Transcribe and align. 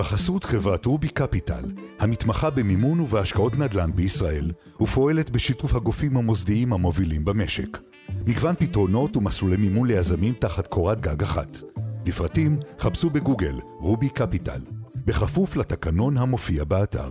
בחסות 0.00 0.44
חברת 0.44 0.86
רובי 0.86 1.08
קפיטל, 1.08 1.64
המתמחה 1.98 2.50
במימון 2.50 3.00
ובהשקעות 3.00 3.58
נדל"ן 3.58 3.90
בישראל, 3.94 4.52
ופועלת 4.80 5.30
בשיתוף 5.30 5.74
הגופים 5.74 6.16
המוסדיים 6.16 6.72
המובילים 6.72 7.24
במשק. 7.24 7.78
מגוון 8.26 8.54
פתרונות 8.54 9.16
ומסלולי 9.16 9.56
מימון 9.56 9.88
ליזמים 9.88 10.34
תחת 10.34 10.66
קורת 10.66 11.00
גג 11.00 11.22
אחת. 11.22 11.58
לפרטים 12.06 12.58
חפשו 12.78 13.10
בגוגל 13.10 13.54
רובי 13.78 14.08
קפיטל, 14.08 14.60
בכפוף 14.94 15.56
לתקנון 15.56 16.16
המופיע 16.16 16.64
באתר. 16.64 17.10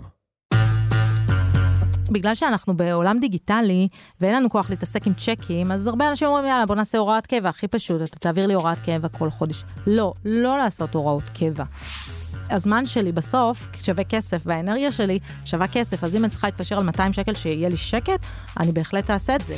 בגלל 2.12 2.36
שאנחנו 2.36 2.78
בעולם 2.78 3.20
דיגיטלי 3.20 3.88
ואין 4.22 4.36
לנו 4.36 4.50
כוח 4.50 4.70
להתעסק 4.70 5.08
עם 5.08 5.14
צ'קים, 5.14 5.72
אז 5.72 5.88
הרבה 5.88 6.10
אנשים 6.10 6.28
אומרים, 6.28 6.46
יאללה, 6.46 6.66
בוא 6.66 6.76
נעשה 6.76 6.98
הוראת 6.98 7.28
קבע, 7.28 7.50
הכי 7.50 7.68
פשוט, 7.68 8.02
אתה 8.02 8.20
תעביר 8.20 8.48
לי 8.48 8.54
הוראת 8.54 8.80
קבע 8.80 9.08
כל 9.08 9.30
חודש. 9.30 9.64
לא, 9.88 10.14
לא 10.26 10.58
לעשות 10.58 10.96
הוראות 10.96 11.30
קבע. 11.40 11.64
הזמן 12.50 12.86
שלי 12.86 13.12
בסוף 13.12 13.70
שווה 13.84 14.04
כסף, 14.04 14.42
והאנרגיה 14.46 14.92
שלי 14.92 15.20
שווה 15.46 15.68
כסף, 15.68 16.04
אז 16.04 16.16
אם 16.16 16.24
אני 16.24 16.30
צריכה 16.30 16.48
להתפשר 16.48 16.78
על 16.78 16.84
200 16.84 17.14
שקל 17.14 17.34
שיהיה 17.34 17.70
לי 17.70 17.78
שקט, 17.78 18.26
אני 18.60 18.72
בהחלט 18.72 19.12
אעשה 19.12 19.36
את 19.36 19.42
זה. 19.42 19.56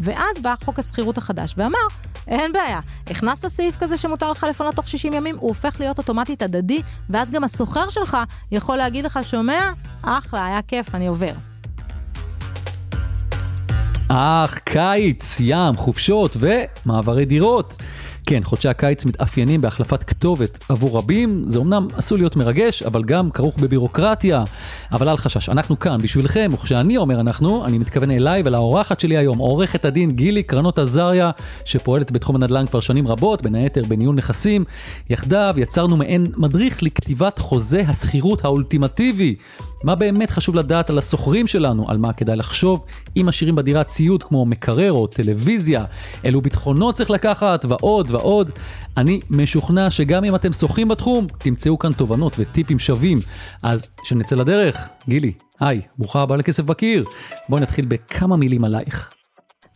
ואז 0.00 0.40
בא 0.42 0.54
חוק 0.64 0.78
השכירות 0.78 1.18
החדש 1.18 1.54
ואמר, 1.56 1.78
אין 2.28 2.52
בעיה, 2.52 2.80
הכנסת 3.06 3.48
סעיף 3.48 3.76
כזה 3.76 3.96
שמותר 3.96 4.30
לך 4.30 4.46
לפנות 4.50 4.74
תוך 4.74 4.88
60 4.88 5.12
ימים, 5.12 5.36
הוא 5.38 5.48
הופך 5.48 5.80
להיות 5.80 5.98
אוטומטית 5.98 6.42
הדדי, 6.42 6.82
ואז 7.10 7.30
גם 7.30 7.44
הסוחר 7.44 7.88
שלך 7.88 8.16
יכול 8.52 8.76
להגיד 8.76 9.04
לך, 9.04 9.18
שומע? 9.22 9.72
אחלה, 10.02 10.46
היה 10.46 10.62
כיף, 10.62 10.94
אני 10.94 11.06
עובר. 11.06 11.32
אך, 14.08 14.58
קיץ, 14.58 15.36
ים, 15.40 15.76
חופשות 15.76 16.36
ומעברי 16.40 17.24
דירות. 17.24 17.76
כן, 18.28 18.40
חודשי 18.44 18.68
הקיץ 18.68 19.04
מתאפיינים 19.04 19.60
בהחלפת 19.60 20.02
כתובת 20.02 20.64
עבור 20.68 20.98
רבים, 20.98 21.42
זה 21.44 21.58
אמנם 21.58 21.88
עשוי 21.96 22.18
להיות 22.18 22.36
מרגש, 22.36 22.82
אבל 22.82 23.04
גם 23.04 23.30
כרוך 23.30 23.58
בבירוקרטיה. 23.58 24.44
אבל 24.92 25.08
אל 25.08 25.16
חשש, 25.16 25.48
אנחנו 25.48 25.78
כאן 25.78 25.98
בשבילכם, 26.02 26.50
וכשאני 26.54 26.96
אומר 26.96 27.20
אנחנו, 27.20 27.64
אני 27.66 27.78
מתכוון 27.78 28.10
אליי 28.10 28.42
ולאורחת 28.44 29.00
שלי 29.00 29.16
היום, 29.16 29.38
עורכת 29.38 29.84
הדין 29.84 30.10
גילי 30.10 30.42
קרנות 30.42 30.78
עזריה, 30.78 31.30
שפועלת 31.64 32.12
בתחום 32.12 32.36
הנדל"ן 32.36 32.66
כבר 32.66 32.80
שנים 32.80 33.08
רבות, 33.08 33.42
בין 33.42 33.54
היתר 33.54 33.82
בניהול 33.88 34.16
נכסים. 34.16 34.64
יחדיו 35.10 35.54
יצרנו 35.56 35.96
מעין 35.96 36.26
מדריך 36.36 36.82
לכתיבת 36.82 37.38
חוזה 37.38 37.82
השכירות 37.88 38.44
האולטימטיבי. 38.44 39.36
מה 39.84 39.94
באמת 39.94 40.30
חשוב 40.30 40.56
לדעת 40.56 40.90
על 40.90 40.98
השוכרים 40.98 41.46
שלנו, 41.46 41.90
על 41.90 41.98
מה 41.98 42.12
כדאי 42.12 42.36
לחשוב, 42.36 42.84
אם 43.16 43.26
משאירים 43.26 43.54
בדירה 43.54 43.84
ציוד 43.84 44.22
כמו 44.22 44.46
מקרר 44.46 44.92
או 44.92 45.06
טלוויזיה, 45.06 45.84
אילו 46.24 46.40
ביטחונות 46.40 46.94
צריך 46.94 47.10
לקחת 47.10 47.64
ועוד 47.68 48.10
ועוד. 48.10 48.50
אני 48.96 49.20
משוכנע 49.30 49.90
שגם 49.90 50.24
אם 50.24 50.34
אתם 50.34 50.52
שוחים 50.52 50.88
בתחום, 50.88 51.26
תמצאו 51.38 51.78
כאן 51.78 51.92
תובנות 51.92 52.36
וטיפים 52.38 52.78
שווים. 52.78 53.18
אז 53.62 53.90
שנצא 54.02 54.36
לדרך, 54.36 54.88
גילי, 55.08 55.32
היי, 55.60 55.80
ברוכה 55.98 56.22
הבאה 56.22 56.36
לכסף 56.36 56.62
בקיר. 56.62 57.04
בואי 57.48 57.62
נתחיל 57.62 57.84
בכמה 57.88 58.36
מילים 58.36 58.64
עלייך. 58.64 59.10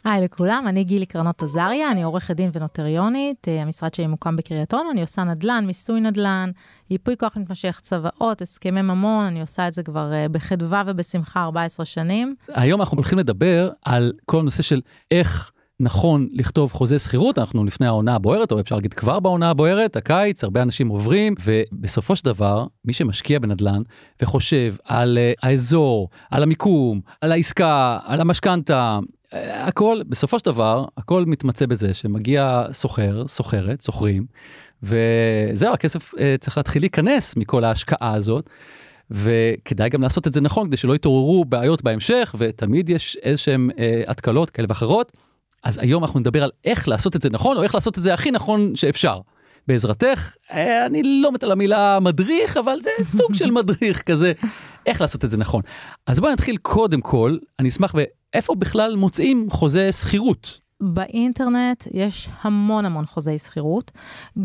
היי 0.05 0.25
לכולם, 0.25 0.65
אני 0.69 0.85
גילי 0.85 1.07
קרנות 1.07 1.43
עזריה, 1.43 1.91
אני 1.91 2.03
עורכת 2.03 2.37
דין 2.37 2.51
ונוטריונית, 2.53 3.49
אה, 3.49 3.63
המשרד 3.63 3.95
שלי 3.95 4.07
מוקם 4.07 4.37
בקריית 4.37 4.75
אונו, 4.75 4.91
אני 4.91 5.01
עושה 5.01 5.25
נדל"ן, 5.25 5.65
מיסוי 5.67 6.01
נדל"ן, 6.01 6.51
ייפוי 6.91 7.17
כוח 7.17 7.37
מתמשך, 7.37 7.81
צוואות, 7.83 8.43
הסכמי 8.43 8.83
ממון, 8.83 9.25
אני 9.25 9.41
עושה 9.41 9.69
את 9.69 9.75
זה 9.75 9.83
כבר 9.83 10.13
אה, 10.13 10.29
בחדווה 10.29 10.83
ובשמחה 10.87 11.43
14 11.43 11.87
שנים. 11.87 12.35
היום 12.49 12.81
אנחנו 12.81 12.97
הולכים 12.97 13.19
לדבר 13.19 13.71
על 13.85 14.13
כל 14.27 14.39
הנושא 14.39 14.63
של 14.63 14.81
איך 15.11 15.53
נכון 15.81 16.29
לכתוב 16.33 16.73
חוזה 16.73 16.99
שכירות, 16.99 17.39
אנחנו 17.39 17.65
לפני 17.65 17.87
העונה 17.87 18.15
הבוערת, 18.15 18.53
או 18.53 18.61
אפשר 18.61 18.75
להגיד 18.75 18.95
כבר 18.95 19.21
בעונה 19.21 19.51
הבוערת, 19.51 19.97
הקיץ, 19.97 20.45
הרבה 20.45 20.63
אנשים 20.63 20.89
עוברים, 20.89 21.35
ובסופו 21.45 22.17
של 22.17 22.25
דבר, 22.25 22.67
מי 22.85 22.93
שמשקיע 22.93 23.39
בנדל"ן 23.39 23.83
וחושב 24.23 24.75
על 24.85 25.19
uh, 25.19 25.39
האזור, 25.43 26.09
על 26.31 26.43
המיקום, 26.43 27.01
על 27.21 27.33
העסקה, 27.33 27.99
על 28.05 28.21
המשכנתה, 28.21 28.99
הכל, 29.33 30.01
בסופו 30.09 30.39
של 30.39 30.45
דבר, 30.45 30.85
הכל 30.97 31.25
מתמצא 31.25 31.67
בזה 31.67 31.95
שמגיע 31.95 32.65
סוחר, 32.73 33.25
סוחרת, 33.29 33.81
סוחרים, 33.81 34.27
וזהו, 34.83 35.73
הכסף 35.73 36.15
uh, 36.15 36.19
צריך 36.41 36.57
להתחיל 36.57 36.83
להיכנס 36.83 37.37
מכל 37.37 37.65
ההשקעה 37.65 38.15
הזאת. 38.15 38.51
וכדאי 39.11 39.89
גם 39.89 40.03
לעשות 40.03 40.27
את 40.27 40.33
זה 40.33 40.41
נכון 40.41 40.67
כדי 40.67 40.77
שלא 40.77 40.95
יתעוררו 40.95 41.45
בעיות 41.45 41.83
בהמשך 41.83 42.35
ותמיד 42.39 42.91
יש 42.91 43.17
איזשהם 43.23 43.71
אה, 43.79 44.03
התקלות 44.07 44.51
כאלה 44.51 44.67
ואחרות. 44.69 45.13
אז 45.65 45.79
היום 45.79 46.05
אנחנו 46.05 46.21
נדבר 46.21 46.43
על 46.43 46.51
איך 46.65 46.89
לעשות 46.89 47.17
את 47.17 47.23
זה 47.23 47.31
נכון 47.31 47.57
או 47.57 47.63
איך 47.63 47.75
לעשות 47.75 47.99
את 47.99 48.03
זה 48.03 48.15
הכי 48.15 48.31
נכון 48.31 48.77
שאפשר. 48.77 49.21
בעזרתך, 49.69 50.35
אה, 50.53 50.87
אני 50.87 51.03
לא 51.23 51.33
מת 51.33 51.43
על 51.43 51.53
המילה 51.53 51.99
מדריך, 52.01 52.57
אבל 52.57 52.81
זה 52.81 52.91
סוג 53.03 53.35
של 53.35 53.51
מדריך 53.51 54.03
כזה, 54.03 54.33
איך 54.87 55.01
לעשות 55.01 55.25
את 55.25 55.31
זה 55.31 55.37
נכון. 55.37 55.63
אז 56.07 56.21
בואי 56.21 56.33
נתחיל 56.33 56.57
קודם 56.57 57.01
כל, 57.01 57.39
אני 57.59 57.69
אשמח 57.69 57.95
ואיפה 57.95 58.55
בכלל 58.55 58.97
מוצאים 58.97 59.51
חוזה 59.51 59.93
שכירות. 59.93 60.61
באינטרנט 60.81 61.85
יש 61.93 62.29
המון 62.43 62.85
המון 62.85 63.07
חוזי 63.07 63.39
שכירות. 63.39 63.91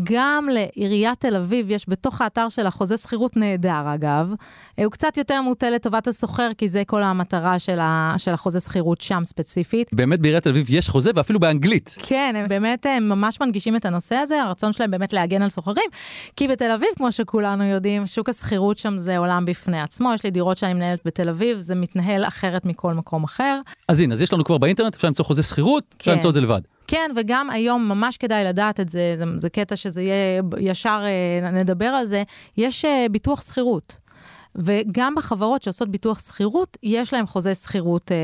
גם 0.02 0.48
לעיריית 0.52 1.20
תל 1.20 1.36
אביב 1.36 1.70
יש 1.70 1.88
בתוך 1.88 2.20
האתר 2.20 2.48
של 2.48 2.66
החוזה 2.66 2.96
שכירות 2.96 3.36
נהדר, 3.36 3.94
אגב. 3.94 4.32
הוא 4.76 4.90
קצת 4.90 5.18
יותר 5.18 5.42
מוטה 5.42 5.70
לטובת 5.70 6.06
הסוחר, 6.06 6.50
כי 6.58 6.68
זה 6.68 6.82
כל 6.86 7.02
המטרה 7.02 7.58
של, 7.58 7.78
ה, 7.80 8.14
של 8.16 8.30
החוזה 8.30 8.60
שכירות 8.60 9.00
שם 9.00 9.24
ספציפית. 9.24 9.94
באמת 9.94 10.20
בעיריית 10.20 10.44
תל 10.44 10.50
אביב 10.50 10.66
יש 10.68 10.88
חוזה 10.88 11.10
ואפילו 11.14 11.40
באנגלית. 11.40 11.96
כן, 11.98 12.34
הם 12.38 12.48
באמת 12.48 12.86
הם 12.86 13.08
ממש 13.08 13.40
מנגישים 13.40 13.76
את 13.76 13.84
הנושא 13.84 14.14
הזה, 14.14 14.42
הרצון 14.42 14.72
שלהם 14.72 14.90
באמת 14.90 15.12
להגן 15.12 15.42
על 15.42 15.50
סוחרים. 15.50 15.90
כי 16.36 16.48
בתל 16.48 16.70
אביב, 16.70 16.88
כמו 16.96 17.12
שכולנו 17.12 17.64
יודעים, 17.64 18.06
שוק 18.06 18.28
השכירות 18.28 18.78
שם 18.78 18.98
זה 18.98 19.18
עולם 19.18 19.44
בפני 19.44 19.80
עצמו. 19.80 20.12
יש 20.14 20.24
לי 20.24 20.30
דירות 20.30 20.58
שאני 20.58 20.74
מנהלת 20.74 21.00
בתל 21.04 21.28
אביב, 21.28 21.60
זה 21.60 21.74
מתנהל 21.74 22.24
אחרת 22.24 22.64
מכל 22.64 22.94
מקום 22.94 23.24
אחר. 23.24 23.56
אז 23.88 24.00
הנה, 24.00 24.14
אז 24.14 24.22
יש 24.22 24.32
לנו 24.32 24.44
כבר 24.44 24.58
באינטרנט, 24.58 24.94
אפשר 24.94 25.08
למצוא 25.08 25.24
חוזה 25.24 25.42
שכירות, 25.42 25.94
כן. 25.98 26.12
למצוא 26.26 26.30
את 26.30 26.34
זה 26.34 26.40
לבד. 26.40 26.60
כן, 26.86 27.10
וגם 27.16 27.50
היום 27.50 27.88
ממש 27.88 28.16
כדאי 28.16 28.44
לדעת 28.44 28.80
את 28.80 28.88
זה, 28.88 29.14
זה, 29.18 29.24
זה 29.36 29.48
קטע 29.48 29.76
שזה 29.76 30.02
יהיה 30.02 30.42
ישר 30.58 31.02
אה, 31.42 31.50
נדבר 31.50 31.86
על 31.86 32.06
זה, 32.06 32.22
יש 32.56 32.84
אה, 32.84 33.06
ביטוח 33.10 33.42
שכירות. 33.42 33.98
וגם 34.54 35.14
בחברות 35.14 35.62
שעושות 35.62 35.88
ביטוח 35.88 36.20
שכירות, 36.20 36.76
יש 36.82 37.12
להם 37.12 37.26
חוזה 37.26 37.54
שכירות 37.54 38.12
אה, 38.12 38.16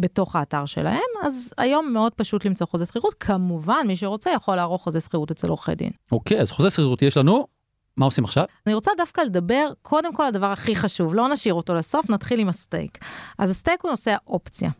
בתוך 0.00 0.36
האתר 0.36 0.64
שלהם, 0.64 1.10
אז 1.22 1.52
היום 1.58 1.92
מאוד 1.92 2.14
פשוט 2.14 2.44
למצוא 2.44 2.66
חוזה 2.66 2.86
שכירות. 2.86 3.14
כמובן, 3.14 3.86
מי 3.86 3.96
שרוצה 3.96 4.30
יכול 4.30 4.56
לערוך 4.56 4.82
חוזה 4.82 5.00
שכירות 5.00 5.30
אצל 5.30 5.48
עורכי 5.48 5.74
דין. 5.74 5.90
אוקיי, 6.12 6.40
אז 6.40 6.50
חוזה 6.50 6.70
שכירות 6.70 7.02
יש 7.02 7.16
לנו, 7.16 7.46
מה 7.96 8.04
עושים 8.04 8.24
עכשיו? 8.24 8.44
אני 8.66 8.74
רוצה 8.74 8.90
דווקא 8.96 9.20
לדבר 9.20 9.72
קודם 9.82 10.14
כל 10.14 10.26
הדבר 10.26 10.46
הכי 10.46 10.76
חשוב, 10.76 11.14
לא 11.14 11.28
נשאיר 11.28 11.54
אותו 11.54 11.74
לסוף, 11.74 12.10
נתחיל 12.10 12.40
עם 12.40 12.48
הסטייק. 12.48 12.98
אז 13.38 13.50
הסטייק 13.50 13.82
הוא 13.82 13.90
נושא 13.90 14.10
האופציה. 14.10 14.70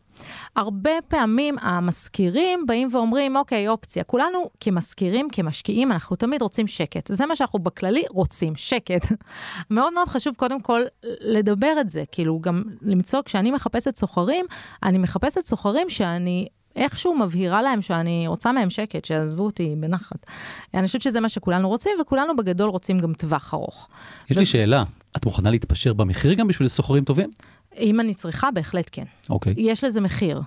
הרבה 0.55 0.91
פעמים 1.07 1.55
המשכירים 1.61 2.65
באים 2.67 2.87
ואומרים, 2.91 3.35
אוקיי, 3.35 3.67
אופציה. 3.67 4.03
כולנו 4.03 4.49
כמשכירים, 4.59 5.27
כמשקיעים, 5.31 5.91
אנחנו 5.91 6.15
תמיד 6.15 6.41
רוצים 6.41 6.67
שקט. 6.67 7.07
זה 7.07 7.25
מה 7.25 7.35
שאנחנו 7.35 7.59
בכללי 7.59 8.03
רוצים, 8.09 8.55
שקט. 8.55 9.07
מאוד 9.69 9.93
מאוד 9.93 10.07
חשוב 10.07 10.35
קודם 10.35 10.61
כל 10.61 10.81
לדבר 11.21 11.73
את 11.81 11.89
זה, 11.89 12.03
כאילו 12.11 12.39
גם 12.39 12.63
למצוא, 12.81 13.21
כשאני 13.25 13.51
מחפשת 13.51 13.95
סוחרים, 13.95 14.45
אני 14.83 14.97
מחפשת 14.97 15.45
סוחרים 15.45 15.89
שאני 15.89 16.47
איכשהו 16.75 17.15
מבהירה 17.17 17.61
להם 17.61 17.81
שאני 17.81 18.27
רוצה 18.27 18.51
מהם 18.51 18.69
שקט, 18.69 19.05
שיעזבו 19.05 19.43
אותי 19.45 19.75
בנחת. 19.77 20.25
אני 20.73 20.87
חושבת 20.87 21.01
שזה 21.01 21.19
מה 21.19 21.29
שכולנו 21.29 21.69
רוצים, 21.69 21.91
וכולנו 22.01 22.35
בגדול 22.35 22.69
רוצים 22.69 22.99
גם 22.99 23.13
טווח 23.13 23.53
ארוך. 23.53 23.89
יש 24.29 24.37
לי 24.37 24.45
שאלה, 24.45 24.83
את 25.17 25.25
מוכנה 25.25 25.51
להתפשר 25.51 25.93
במחיר 25.93 26.33
גם 26.33 26.47
בשביל 26.47 26.67
סוחרים 26.67 27.03
טובים? 27.03 27.29
אם 27.77 27.99
אני 27.99 28.13
צריכה, 28.13 28.51
בהחלט 28.51 28.89
כן. 28.91 29.05
אוקיי. 29.29 29.53
יש 29.57 29.83
לזה 29.83 30.01
מחיר. 30.01 30.41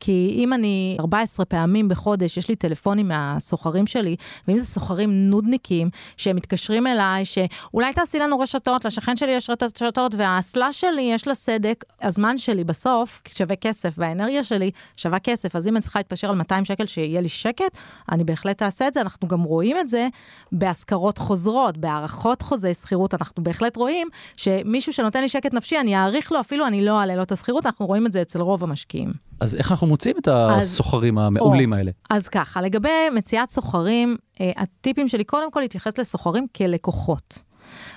כי 0.00 0.34
אם 0.38 0.52
אני 0.52 0.96
14 1.00 1.46
פעמים 1.46 1.88
בחודש, 1.88 2.36
יש 2.36 2.48
לי 2.48 2.56
טלפונים 2.56 3.08
מהסוחרים 3.08 3.86
שלי, 3.86 4.16
ואם 4.48 4.58
זה 4.58 4.64
סוחרים 4.64 5.30
נודניקים, 5.30 5.88
שהם 6.16 6.36
מתקשרים 6.36 6.86
אליי, 6.86 7.24
שאולי 7.24 7.92
תעשי 7.92 8.18
לנו 8.18 8.38
רשתות, 8.38 8.84
לשכן 8.84 9.16
שלי 9.16 9.30
יש 9.30 9.50
רשתות, 9.50 10.14
והאסלה 10.16 10.72
שלי 10.72 11.02
יש 11.02 11.28
לה 11.28 11.34
סדק, 11.34 11.84
הזמן 12.02 12.38
שלי 12.38 12.64
בסוף 12.64 13.22
שווה 13.34 13.56
כסף, 13.56 13.94
והאנרגיה 13.98 14.44
שלי 14.44 14.70
שווה 14.96 15.18
כסף, 15.18 15.56
אז 15.56 15.68
אם 15.68 15.76
אני 15.76 15.82
צריכה 15.82 15.98
להתפשר 15.98 16.30
על 16.30 16.36
200 16.36 16.64
שקל 16.64 16.86
שיהיה 16.86 17.20
לי 17.20 17.28
שקט, 17.28 17.78
אני 18.12 18.24
בהחלט 18.24 18.62
אעשה 18.62 18.88
את 18.88 18.94
זה. 18.94 19.00
אנחנו 19.00 19.28
גם 19.28 19.42
רואים 19.42 19.78
את 19.78 19.88
זה 19.88 20.08
בהשכרות 20.52 21.18
חוזרות, 21.18 21.76
בהערכות 21.76 22.42
חוזי 22.42 22.74
שכירות, 22.74 23.14
אנחנו 23.14 23.42
בהחלט 23.42 23.76
רואים 23.76 24.08
שמישהו 24.36 24.92
שנותן 24.92 25.20
לי 25.20 25.28
שקט 25.28 25.54
נפשי, 25.54 25.80
אני 25.80 25.96
אעריך 25.96 26.32
לו, 26.32 26.40
אפילו 26.40 26.66
אני 26.66 26.84
לא 26.84 27.00
אעלה 27.00 27.16
לו 27.16 27.22
את 27.22 27.32
השכירות, 27.32 27.66
אנחנו 27.66 27.86
רואים 27.86 28.06
את 28.06 28.12
זה 28.12 28.22
אצל 28.22 28.40
רוב 28.40 28.62
המשקיעים. 28.62 29.25
אז 29.40 29.54
איך 29.54 29.70
אנחנו 29.70 29.86
מוצאים 29.86 30.16
את 30.18 30.28
הסוחרים 30.30 31.18
המעולים 31.18 31.72
או, 31.72 31.78
האלה? 31.78 31.90
אז 32.10 32.28
ככה, 32.28 32.62
לגבי 32.62 33.10
מציאת 33.14 33.50
סוחרים, 33.50 34.16
אה, 34.40 34.52
הטיפים 34.56 35.08
שלי 35.08 35.24
קודם 35.24 35.50
כל 35.50 35.60
להתייחס 35.60 35.98
לסוחרים 35.98 36.46
כלקוחות. 36.56 37.38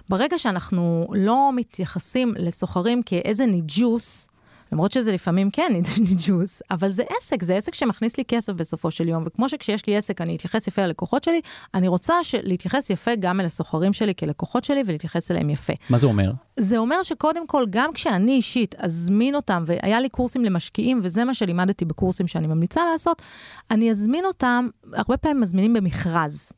ברגע 0.09 0.37
שאנחנו 0.37 1.07
לא 1.15 1.51
מתייחסים 1.55 2.33
לסוחרים 2.37 3.01
כאיזה 3.03 3.45
ניג'וס, 3.45 4.29
למרות 4.71 4.91
שזה 4.91 5.11
לפעמים 5.11 5.51
כן 5.51 5.73
ניג'וס, 6.09 6.61
אבל 6.71 6.89
זה 6.89 7.03
עסק, 7.17 7.43
זה 7.43 7.55
עסק 7.55 7.75
שמכניס 7.75 8.17
לי 8.17 8.23
כסף 8.27 8.53
בסופו 8.53 8.91
של 8.91 9.07
יום, 9.07 9.23
וכמו 9.25 9.49
שכשיש 9.49 9.87
לי 9.87 9.97
עסק 9.97 10.21
אני 10.21 10.35
אתייחס 10.35 10.67
יפה 10.67 10.81
ללקוחות 10.81 11.23
שלי, 11.23 11.41
אני 11.73 11.87
רוצה 11.87 12.13
להתייחס 12.43 12.89
יפה 12.89 13.11
גם 13.19 13.39
אל 13.39 13.45
הסוחרים 13.45 13.93
שלי 13.93 14.13
כלקוחות 14.15 14.63
שלי 14.63 14.83
ולהתייחס 14.85 15.31
אליהם 15.31 15.49
יפה. 15.49 15.73
מה 15.89 15.97
זה 15.97 16.07
אומר? 16.07 16.31
זה 16.59 16.77
אומר 16.77 17.03
שקודם 17.03 17.47
כל, 17.47 17.65
גם 17.69 17.93
כשאני 17.93 18.31
אישית 18.31 18.75
אזמין 18.75 19.35
אותם, 19.35 19.63
והיה 19.65 19.99
לי 19.99 20.09
קורסים 20.09 20.45
למשקיעים, 20.45 20.99
וזה 21.03 21.25
מה 21.25 21.33
שלימדתי 21.33 21.85
בקורסים 21.85 22.27
שאני 22.27 22.47
ממליצה 22.47 22.81
לעשות, 22.91 23.21
אני 23.71 23.91
אזמין 23.91 24.25
אותם, 24.25 24.67
הרבה 24.93 25.17
פעמים 25.17 25.41
מזמינים 25.41 25.73
במכרז. 25.73 26.51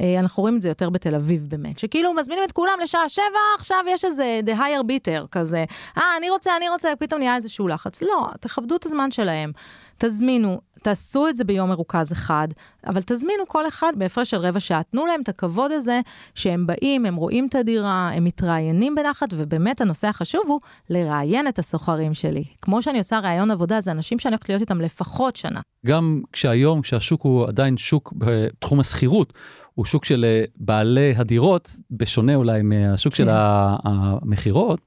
אה, 0.00 0.20
אנחנו 0.20 0.40
רואים 0.40 0.56
את 0.56 0.62
זה 0.62 0.68
יותר 0.68 0.90
בתל 0.90 1.14
אביב 1.14 1.44
באמת, 1.48 1.78
שכאילו 1.78 2.14
מזמינים 2.14 2.44
את 2.44 2.52
כולם 2.52 2.78
לשעה 2.82 3.08
שבע, 3.08 3.24
עכשיו 3.58 3.78
יש 3.88 4.04
איזה 4.04 4.40
the 4.46 4.58
higher 4.58 4.84
bitter 4.84 5.26
כזה, 5.30 5.64
אה, 5.98 6.02
אני 6.18 6.30
רוצה, 6.30 6.56
אני 6.56 6.68
רוצה, 6.68 6.88
פתאום 6.98 7.20
נהיה 7.20 7.36
איזשהו 7.36 7.68
לחץ. 7.68 8.02
לא, 8.02 8.28
תכבדו 8.40 8.76
את 8.76 8.86
הזמן 8.86 9.10
שלהם, 9.10 9.52
תזמינו, 9.98 10.60
תעשו 10.82 11.28
את 11.28 11.36
זה 11.36 11.44
ביום 11.44 11.68
מרוכז 11.70 12.12
אחד, 12.12 12.48
אבל 12.86 13.00
תזמינו 13.06 13.46
כל 13.48 13.68
אחד 13.68 13.92
בהפרש 13.96 14.30
של 14.30 14.36
רבע 14.36 14.60
שעה. 14.60 14.82
תנו 14.82 15.06
להם 15.06 15.20
את 15.20 15.28
הכבוד 15.28 15.72
הזה 15.72 16.00
שהם 16.34 16.66
באים, 16.66 17.06
הם 17.06 17.14
רואים 17.14 17.46
את 17.46 17.54
הדירה, 17.54 18.10
הם 18.14 18.24
מתראיינים 18.24 18.94
בנחת, 18.94 19.28
ובאמת 19.32 19.80
הנושא 19.80 20.08
החשוב 20.08 20.42
הוא 20.46 20.60
לראיין 20.90 21.48
את 21.48 21.58
הסוחרים 21.58 22.14
שלי. 22.14 22.44
כמו 22.62 22.82
שאני 22.82 22.98
עושה 22.98 23.18
ראיון 23.18 23.50
עבודה, 23.50 23.80
זה 23.80 23.90
אנשים 23.90 24.18
שאני 24.18 24.32
הולכת 24.32 24.48
להיות 24.48 24.60
איתם 24.60 24.80
לפחות 24.80 25.36
שנה. 25.36 25.60
גם 25.86 26.22
כשהיום, 26.32 26.82
כשהשוק 26.82 27.22
הוא 27.22 27.48
עדיין 27.48 27.76
שוק 27.76 28.12
בתחום 28.16 28.80
השכירות, 28.80 29.32
הוא 29.74 29.84
שוק 29.84 30.04
של 30.04 30.24
אה, 30.24 30.44
בעלי 30.56 31.14
הדירות, 31.16 31.76
בשונה 31.90 32.34
אולי 32.34 32.62
מהשוק 32.62 33.12
כן. 33.12 33.24
של 33.24 33.28
המכירות. 33.32 34.80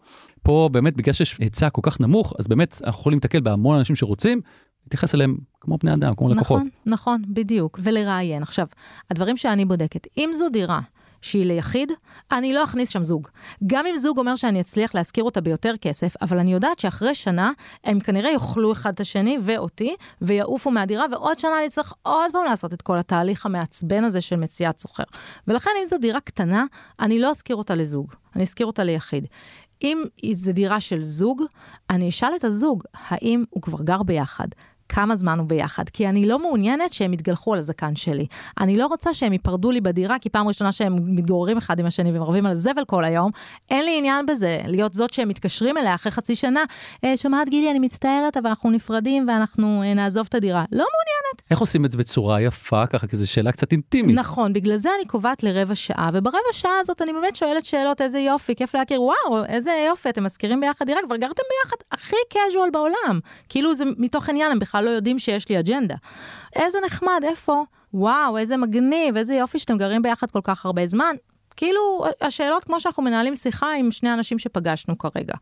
פה 0.44 0.69
באמת 0.71 0.95
בגלל 0.98 1.13
שיש 1.13 1.38
היצע 1.39 1.69
כל 1.69 1.81
כך 1.83 2.00
נמוך, 2.00 2.33
אז 2.39 2.48
באמת 2.48 2.81
אנחנו 2.83 3.00
יכולים 3.00 3.18
להתקל 3.18 3.39
בהמון 3.39 3.77
אנשים 3.77 3.95
שרוצים, 3.95 4.42
להתייחס 4.88 5.16
אליהם 5.16 5.38
כמו 5.62 5.78
בני 5.78 5.94
אדם, 5.94 6.16
כמו 6.16 6.28
נכון, 6.28 6.38
לקוחות. 6.38 6.57
נכון, 6.57 6.69
נכון, 6.86 7.22
בדיוק, 7.28 7.80
ולראיין. 7.84 8.44
עכשיו, 8.44 8.68
הדברים 9.12 9.38
שאני 9.38 9.66
בודקת, 9.66 10.07
אם 10.18 10.30
זו 10.34 10.50
דירה 10.50 10.80
שהיא 11.22 11.45
ליחיד, 11.45 11.92
אני 12.31 12.54
לא 12.54 12.63
אכניס 12.63 12.89
שם 12.89 13.04
זוג. 13.04 13.28
גם 13.68 13.86
אם 13.86 13.98
זוג 13.98 14.18
אומר 14.18 14.36
שאני 14.36 14.62
אצליח 14.62 14.95
להשכיר 14.95 15.24
אותה 15.24 15.42
ביותר 15.42 15.74
כסף, 15.81 16.13
אבל 16.22 16.39
אני 16.39 16.54
יודעת 16.54 16.80
שאחרי 16.80 17.16
שנה 17.16 17.51
הם 17.84 18.00
כנראה 18.00 18.31
יאכלו 18.31 18.72
אחד 18.72 18.94
את 18.94 19.00
השני 19.00 19.38
ואותי, 19.42 19.95
ויעופו 20.22 20.72
מהדירה, 20.72 21.06
ועוד 21.12 21.40
שנה 21.40 21.60
אני 21.62 21.69
צריך 21.69 21.94
עוד 22.01 22.31
פעם 22.31 22.45
לעשות 22.45 22.74
את 22.74 22.81
כל 22.81 22.98
התהליך 22.98 23.45
המעצבן 23.45 24.04
הזה 24.04 24.22
של 24.22 24.36
מציאת 24.36 24.80
סוחר. 24.80 25.04
ולכן 25.48 25.72
אם 25.81 25.88
זו 25.88 25.98
דירה 25.98 26.19
קטנה, 26.19 26.66
אני 27.00 27.19
לא 27.19 27.31
אשכיר 27.31 27.56
אותה 27.56 27.75
לזוג, 27.75 28.13
אני 28.36 28.44
אשכיר 28.44 28.68
אותה 28.68 28.83
ליחיד. 28.83 29.28
אם 29.83 30.04
זו 30.33 30.51
דירה 30.51 30.80
של 30.80 31.04
זוג, 31.04 31.44
אני 31.90 32.10
אשאל 32.10 32.30
את 32.36 32.44
הזוג, 32.44 32.83
האם 33.07 33.44
הוא 33.50 33.62
כבר 33.62 33.83
גר 33.83 34.04
ביחד? 34.04 34.48
כמה 34.89 35.16
זמן 35.16 35.39
הוא 35.39 35.48
ביחד, 35.48 35.89
כי 35.89 36.07
אני 36.07 36.25
לא 36.25 36.39
מעוניינת 36.39 36.94
שהם 36.94 37.13
יתגלחו 37.13 37.54
על 37.54 37.60
הזקן 37.60 37.95
שלי. 37.95 38.25
אני 38.60 38.78
לא 38.78 38.86
רוצה 38.86 39.13
שהם 39.13 39.34
ייפרדו 39.34 39.72
לי 39.72 39.81
בדירה, 39.81 40.19
כי 40.19 40.30
פעם 40.30 40.48
ראשונה 40.48 40.72
שהם 40.72 41.16
מתגוררים 41.16 41.57
אחד 41.57 41.80
עם 41.80 41.86
השני 41.86 42.18
ומרבים 42.18 42.45
על 42.45 42.54
זבל 42.54 42.86
כל 42.88 43.04
היום, 43.04 43.31
אין 43.72 43.86
לי 43.86 43.98
עניין 43.98 44.25
בזה, 44.25 44.60
להיות 44.66 44.94
זאת 44.94 45.13
שהם 45.13 45.30
מתקשרים 45.30 45.78
אליה 45.78 45.95
אחרי 45.95 46.12
חצי 46.12 46.36
שנה, 46.36 46.63
אה, 47.04 47.18
שומעת 47.18 47.50
גילי, 47.50 47.72
אני 47.72 47.80
מצטערת, 47.80 48.38
אבל 48.38 48.48
אנחנו 48.48 48.72
נפרדים 48.72 49.25
ואנחנו 49.28 49.84
אה, 49.84 49.94
נעזוב 49.94 50.25
את 50.30 50.36
הדירה. 50.36 50.66
לא 50.72 50.86
מעוניינת. 50.94 51.42
איך 51.51 51.60
עושים 51.60 51.86
את 51.86 51.92
זה 51.92 51.98
בצורה 51.98 52.42
יפה, 52.42 52.86
ככה, 52.86 53.07
כי 53.07 53.18
זו 53.18 53.28
שאלה 53.31 53.51
קצת 53.51 53.72
אינטימית. 53.72 54.16
נכון, 54.16 54.54
בגלל 54.54 54.78
זה 54.78 54.90
אני 55.00 55.07
קובעת 55.07 55.44
לרבע 55.44 55.75
שעה, 55.75 56.10
וברבע 56.13 56.38
שעה 56.51 56.80
הזאת 56.80 57.01
אני 57.01 57.13
באמת 57.13 57.36
שואלת 57.36 57.66
שאלות, 57.66 58.01
איזה 58.01 58.19
יופי, 58.19 58.56
כיף 58.56 58.75
להכיר, 58.75 59.01
וואו, 59.01 59.45
איזה 59.45 59.72
יופי, 59.88 60.10
אתם 60.10 60.24
מזכירים 60.24 60.60
ביחד 60.60 60.86
דירה, 60.86 61.00
כבר 61.06 61.16
גרתם 61.16 61.44
ביחד, 61.63 61.75
הכי 61.92 62.16
casual 62.33 62.72
בעולם. 62.74 63.19
כאילו 63.50 63.75
זה 63.75 63.83
מתוך 63.98 64.30
עניין, 64.30 64.51
הם 64.51 64.60
בכלל 64.60 64.76
לא 64.81 64.89
יודעים 64.89 65.19
שיש 65.19 65.50
לי 65.50 65.59
אג'נדה. 65.59 65.95
איזה 66.56 66.77
נחמד, 66.85 67.21
איפה? 67.24 67.63
וואו, 67.94 68.38
איזה 68.38 68.57
מגניב, 68.57 69.18
איזה 69.18 69.35
יופי 69.35 69.59
שאתם 69.59 69.77
גרים 69.77 70.01
ביחד 70.01 70.31
כל 70.31 70.41
כך 70.44 70.65
הרבה 70.65 70.88
זמן. 70.88 71.15
כאילו, 71.57 72.06
השאלות 72.21 72.63
כמו 72.63 72.79
שאנחנו 72.79 73.03
מנהלים 73.03 73.35
שיחה 73.35 73.74
עם 73.79 73.91
שני 73.91 74.13
אנשים 74.13 74.39
שפגשנו 74.39 74.97
כרגע. 74.97 75.33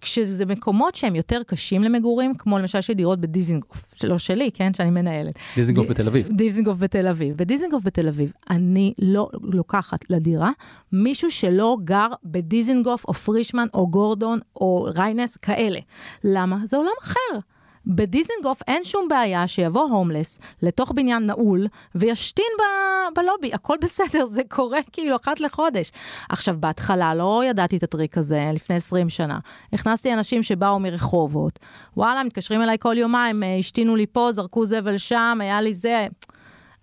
כשזה 0.00 0.44
מקומות 0.44 0.94
שהם 0.94 1.14
יותר 1.14 1.42
קשים 1.46 1.82
למגורים, 1.82 2.34
כמו 2.34 2.58
למשל 2.58 2.78
יש 2.78 2.88
לי 2.88 2.94
דירות 2.94 3.20
בדיזינגוף, 3.20 3.94
שלא 3.94 4.18
שלי, 4.18 4.50
כן, 4.54 4.74
שאני 4.74 4.90
מנהלת. 4.90 5.34
דיזינגוף 5.56 5.86
ד... 5.86 5.90
בתל 5.90 6.06
אביב. 6.06 6.28
דיזינגוף 6.28 6.78
בתל 6.78 7.08
אביב. 7.08 7.36
בדיזינגוף 7.36 7.82
בתל 7.84 8.08
אביב, 8.08 8.32
אני 8.50 8.94
לא 8.98 9.28
לוקחת 9.42 10.10
לדירה 10.10 10.50
מישהו 10.92 11.30
שלא 11.30 11.76
גר 11.84 12.08
בדיזינגוף 12.24 13.04
או 13.08 13.14
פרישמן 13.14 13.66
או 13.74 13.90
גורדון 13.90 14.38
או 14.56 14.88
ריינס, 14.96 15.36
כאלה. 15.36 15.80
למה? 16.24 16.58
זה 16.64 16.76
עולם 16.76 16.94
אחר. 17.02 17.38
בדיזנגוף 17.86 18.62
אין 18.68 18.84
שום 18.84 19.08
בעיה 19.08 19.48
שיבוא 19.48 19.82
הומלס 19.82 20.38
לתוך 20.62 20.92
בניין 20.92 21.26
נעול 21.26 21.66
וישתין 21.94 22.44
ב- 22.58 23.14
בלובי, 23.16 23.54
הכל 23.54 23.76
בסדר, 23.82 24.24
זה 24.24 24.42
קורה 24.48 24.78
כאילו 24.92 25.16
אחת 25.16 25.40
לחודש. 25.40 25.90
עכשיו, 26.28 26.56
בהתחלה 26.60 27.14
לא 27.14 27.42
ידעתי 27.46 27.76
את 27.76 27.82
הטריק 27.82 28.18
הזה, 28.18 28.50
לפני 28.54 28.76
20 28.76 29.08
שנה. 29.08 29.38
הכנסתי 29.72 30.12
אנשים 30.12 30.42
שבאו 30.42 30.78
מרחובות, 30.78 31.58
וואלה, 31.96 32.24
מתקשרים 32.24 32.62
אליי 32.62 32.76
כל 32.80 32.98
יומיים, 32.98 33.42
אה, 33.42 33.56
השתינו 33.58 33.96
לי 33.96 34.06
פה, 34.06 34.32
זרקו 34.32 34.64
זבל 34.64 34.98
שם, 34.98 35.38
היה 35.40 35.60
לי 35.60 35.74
זה. 35.74 36.06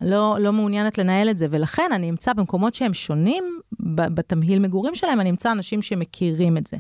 לא, 0.01 0.38
לא 0.39 0.53
מעוניינת 0.53 0.98
לנהל 0.98 1.30
את 1.30 1.38
זה, 1.38 1.45
ולכן 1.50 1.89
אני 1.94 2.09
אמצא 2.09 2.33
במקומות 2.33 2.75
שהם 2.75 2.94
שונים 2.94 3.59
בתמהיל 3.89 4.59
מגורים 4.59 4.95
שלהם, 4.95 5.19
אני 5.19 5.30
אמצא 5.30 5.51
אנשים 5.51 5.81
שמכירים 5.81 6.57
את 6.57 6.68
זה. 6.68 6.77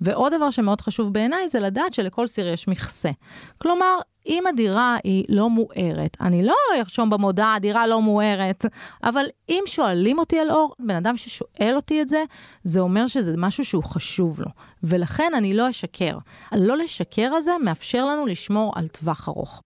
ועוד 0.00 0.34
דבר 0.34 0.50
שמאוד 0.50 0.80
חשוב 0.80 1.12
בעיניי 1.12 1.48
זה 1.48 1.60
לדעת 1.60 1.94
שלכל 1.94 2.26
סיר 2.26 2.48
יש 2.48 2.68
מכסה. 2.68 3.10
כלומר, 3.58 3.98
אם 4.26 4.46
הדירה 4.46 4.96
היא 5.04 5.24
לא 5.28 5.50
מוארת, 5.50 6.16
אני 6.20 6.42
לא 6.42 6.54
ארשום 6.78 7.10
במודעה, 7.10 7.54
הדירה 7.54 7.86
לא 7.86 8.02
מוארת, 8.02 8.64
אבל 9.04 9.24
אם 9.48 9.62
שואלים 9.66 10.18
אותי 10.18 10.38
על 10.38 10.50
אור, 10.50 10.74
בן 10.78 10.96
אדם 10.96 11.16
ששואל 11.16 11.72
אותי 11.76 12.02
את 12.02 12.08
זה, 12.08 12.24
זה 12.64 12.80
אומר 12.80 13.06
שזה 13.06 13.34
משהו 13.36 13.64
שהוא 13.64 13.84
חשוב 13.84 14.40
לו. 14.40 14.50
ולכן 14.82 15.32
אני 15.36 15.54
לא 15.54 15.70
אשקר. 15.70 16.18
הלא 16.50 16.76
לשקר 16.76 17.30
הזה 17.34 17.52
מאפשר 17.64 18.04
לנו 18.04 18.26
לשמור 18.26 18.72
על 18.76 18.88
טווח 18.88 19.28
ארוך. 19.28 19.62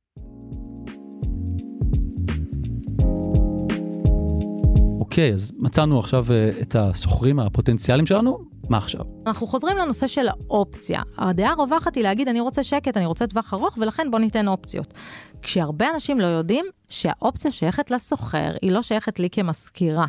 אוקיי, 5.19 5.35
אז 5.35 5.53
מצאנו 5.59 5.99
עכשיו 5.99 6.25
אה, 6.31 6.50
את 6.62 6.76
הסוחרים 6.79 7.38
הפוטנציאליים 7.38 8.06
שלנו, 8.06 8.38
מה 8.69 8.79
עכשיו? 8.79 9.00
אנחנו 9.26 9.47
חוזרים 9.47 9.76
לנושא 9.76 10.06
של 10.06 10.29
האופציה. 10.29 11.03
הדעה 11.17 11.53
הרווחת 11.53 11.94
היא 11.94 12.05
להגיד, 12.05 12.29
אני 12.29 12.41
רוצה 12.41 12.62
שקט, 12.62 12.97
אני 12.97 13.06
רוצה 13.06 13.26
טווח 13.26 13.55
ארוך, 13.55 13.79
ולכן 13.81 14.11
בוא 14.11 14.19
ניתן 14.19 14.49
אופציות. 14.49 14.94
כשהרבה 15.43 15.90
אנשים 15.94 16.20
לא 16.20 16.26
יודעים 16.26 16.64
שהאופציה 16.88 17.50
שייכת 17.50 17.90
לסוחר, 17.90 18.52
היא 18.62 18.73
לא 18.73 18.82
שייכת 18.82 19.19
לי 19.19 19.31
כמזכירה. 19.31 20.06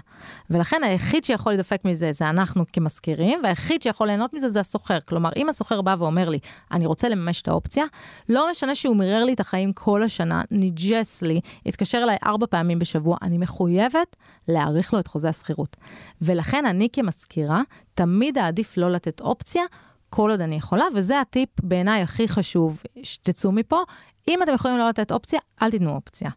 ולכן 0.50 0.84
היחיד 0.84 1.24
שיכול 1.24 1.54
לדפק 1.54 1.82
מזה 1.86 2.12
זה 2.12 2.30
אנחנו 2.30 2.64
כמזכירים, 2.74 3.40
והיחיד 3.44 3.82
שיכול 3.82 4.08
ליהנות 4.08 4.34
מזה 4.34 4.50
זה 4.50 4.60
הסוחר. 4.60 5.00
כלומר, 5.00 5.30
אם 5.36 5.50
הסוחר 5.50 5.82
בא 5.82 5.96
ואומר 6.00 6.30
לי, 6.30 6.40
אני 6.72 6.86
רוצה 6.86 7.10
לממש 7.10 7.42
את 7.42 7.48
האופציה, 7.48 7.86
לא 8.30 8.48
משנה 8.52 8.76
שהוא 8.76 8.96
מירר 8.96 9.24
לי 9.24 9.34
את 9.34 9.40
החיים 9.40 9.74
כל 9.74 10.04
השנה, 10.04 10.42
ניג'ס 10.52 11.22
לי, 11.22 11.42
התקשר 11.66 11.98
אליי 12.04 12.18
ארבע 12.26 12.46
פעמים 12.50 12.80
בשבוע, 12.80 13.18
אני 13.22 13.38
מחויבת 13.38 14.16
להאריך 14.48 14.94
לו 14.94 15.00
את 15.00 15.08
חוזה 15.08 15.30
השכירות. 15.30 15.78
ולכן 16.22 16.66
אני 16.66 16.88
כמזכירה, 16.94 17.62
תמיד 17.94 18.38
אעדיף 18.38 18.78
לא 18.78 18.92
לתת 18.92 19.22
אופציה. 19.22 19.64
כל 20.10 20.32
עוד 20.32 20.42
אני 20.42 20.56
יכולה, 20.56 20.86
וזה 20.96 21.20
הטיפ 21.20 21.50
בעיניי 21.64 22.02
הכי 22.02 22.28
חשוב 22.28 22.84
שתצאו 23.04 23.52
מפה. 23.52 23.82
אם 24.30 24.44
אתם 24.44 24.54
יכולים 24.54 24.78
לא 24.78 24.90
לתת 24.90 25.12
אופציה, 25.12 25.40
אל 25.62 25.72
תיתנו 25.72 25.96
אופציה. 25.96 26.30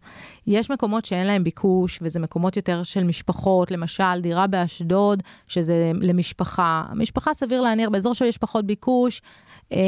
יש 0.47 0.71
מקומות 0.71 1.05
שאין 1.05 1.27
להם 1.27 1.45
ביקוש, 1.45 1.99
וזה 2.03 2.21
מקומות 2.21 2.57
יותר 2.57 2.83
של 2.83 3.05
משפחות, 3.05 3.71
למשל, 3.71 4.21
דירה 4.21 4.47
באשדוד, 4.47 5.23
שזה 5.49 5.93
למשפחה. 6.01 6.83
משפחה, 6.95 7.35
סביר 7.35 7.61
להניח, 7.61 7.89
באזור 7.89 8.15
שיש 8.15 8.39
פחות 8.39 8.67
ביקוש, 8.67 9.23
אה, 9.73 9.79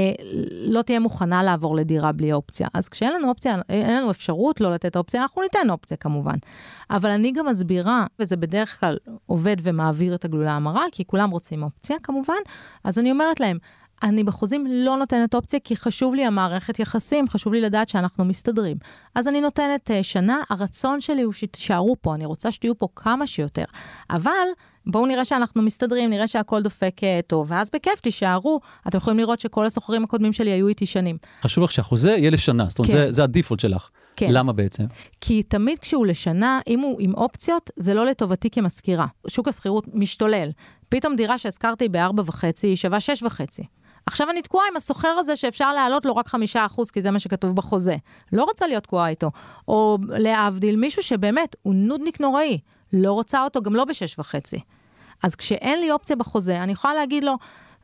לא 0.67 0.83
תהיה 0.83 1.01
מוכנה 1.01 1.43
לעבור 1.43 1.77
לדירה 1.77 2.13
בלי 2.13 2.33
אופציה. 2.33 2.69
אז 2.75 2.89
כשאין 2.89 3.13
לנו 3.13 3.29
אופציה, 3.29 3.57
אין 3.69 3.97
לנו 3.97 4.11
אפשרות 4.11 4.61
לא 4.61 4.75
לתת 4.75 4.97
אופציה, 4.97 5.23
אנחנו 5.23 5.43
ניתן 5.43 5.71
אופציה 5.71 5.97
כמובן. 5.97 6.37
אבל 6.91 7.11
אני 7.11 7.33
גם 7.33 7.47
מסבירה, 7.47 8.07
וזה 8.19 8.37
בדרך 8.37 8.81
כלל 8.81 8.97
עובד 9.27 9.57
ומעביר 9.63 10.15
את 10.15 10.25
הגלולה 10.25 10.53
המרה, 10.53 10.85
כי 10.93 11.05
כולם 11.05 11.31
רוצים 11.31 11.63
אופציה 11.63 11.97
כמובן, 12.03 12.35
אז 12.85 12.99
אני 12.99 13.11
אומרת 13.11 13.41
להם, 13.41 13.59
אני 14.05 14.25
בחוזים 14.25 14.67
לא 14.71 14.97
נותנת 14.97 15.35
אופציה, 15.35 15.61
כי 15.65 15.77
חשוב 15.77 16.15
לי 16.15 16.25
המערכת 16.25 16.79
יחסים, 16.79 17.29
חשוב 17.29 17.53
לי 17.53 17.61
לדעת 17.61 17.89
שאנחנו 17.89 18.25
מסתדרים. 18.25 18.77
אז 19.15 19.29
אני 19.29 19.41
נותנת 19.41 19.91
uh, 19.91 20.03
שנה, 20.03 20.41
הרצון 20.51 21.01
שלי 21.01 21.23
הוא 21.23 21.33
שתישארו 21.33 21.97
פה, 22.01 22.15
אני 22.15 22.27
רוצה 22.27 22.51
שתהיו 22.51 22.79
פה 22.79 22.89
כמה 22.97 23.27
שיותר. 23.27 23.65
אבל 24.11 24.31
בואו 24.87 25.07
נראה 25.07 25.25
שאנחנו 25.25 25.63
מסתדרים, 25.63 26.11
נראה 26.11 26.27
שהכל 26.27 26.63
דופק 26.63 26.97
uh, 27.01 27.27
טוב, 27.27 27.47
ואז 27.51 27.71
בכיף 27.75 28.01
תישארו. 28.01 28.61
אתם 28.89 28.99
יכולים 28.99 29.19
לראות 29.19 29.41
שכל 29.41 29.67
הסוחרים 29.67 30.05
הקודמים 30.05 30.33
שלי 30.33 30.51
היו 30.51 30.69
איתי 30.69 30.87
שנים. 30.87 31.19
חשוב 31.43 31.65
לך 31.65 31.73
שהחוזה 31.73 32.11
יהיה 32.11 32.31
לשנה, 32.31 32.67
זאת 32.69 32.79
אומרת, 32.79 32.93
כן. 32.93 32.99
זה, 32.99 33.13
זה 33.13 33.25
הדיפולט 33.25 33.61
שלך. 33.61 33.89
כן. 34.17 34.29
למה 34.31 34.53
בעצם? 34.53 34.85
כי 35.21 35.43
תמיד 35.43 35.79
כשהוא 35.79 36.07
לשנה, 36.07 36.61
אם 36.67 36.81
הוא 36.81 36.97
עם 37.01 37.15
אופציות, 37.15 37.71
זה 37.77 37.95
לא 37.95 38.07
לטובתי 38.07 38.51
כמזכירה. 38.51 39.07
שוק 39.29 39.49
השכירות 39.49 39.85
משתולל. 39.93 40.49
פתאום 40.89 41.17
דירה 41.17 41.39
שהזכרתי 41.39 41.89
ב-4.5 41.89 42.43
היא 42.63 42.77
שווה 42.77 42.99
6.5. 42.99 43.84
עכשיו 44.07 44.31
אני 44.31 44.43
תקועה 44.43 44.65
עם 44.71 44.77
הסוחר 44.77 45.09
הזה 45.09 45.37
שאפשר 45.37 45.73
להעלות 45.73 46.07
לו 46.07 46.17
רק 46.17 46.29
חמישה 46.29 46.67
אחוז, 46.67 46.91
כי 46.91 47.03
זה 47.03 47.11
מה 47.11 47.19
שכתוב 47.19 47.57
בחוזה. 47.57 47.97
לא 48.33 48.45
רוצה 48.45 48.67
להיות 48.67 48.83
תקועה 48.83 49.09
איתו. 49.09 49.31
או 49.69 49.99
להבדיל, 50.09 50.77
מישהו 50.77 51.03
שבאמת 51.03 51.57
הוא 51.63 51.75
נודניק 51.75 52.21
נוראי, 52.21 52.59
לא 52.93 53.13
רוצה 53.13 53.45
אותו 53.45 53.63
גם 53.63 53.75
לא 53.75 53.85
בשש 53.85 54.19
וחצי. 54.19 54.61
אז 55.23 55.35
כשאין 55.35 55.81
לי 55.81 55.91
אופציה 55.91 56.17
בחוזה, 56.17 56.63
אני 56.63 56.73
יכולה 56.73 56.95
להגיד 56.95 57.25
לו, 57.25 57.35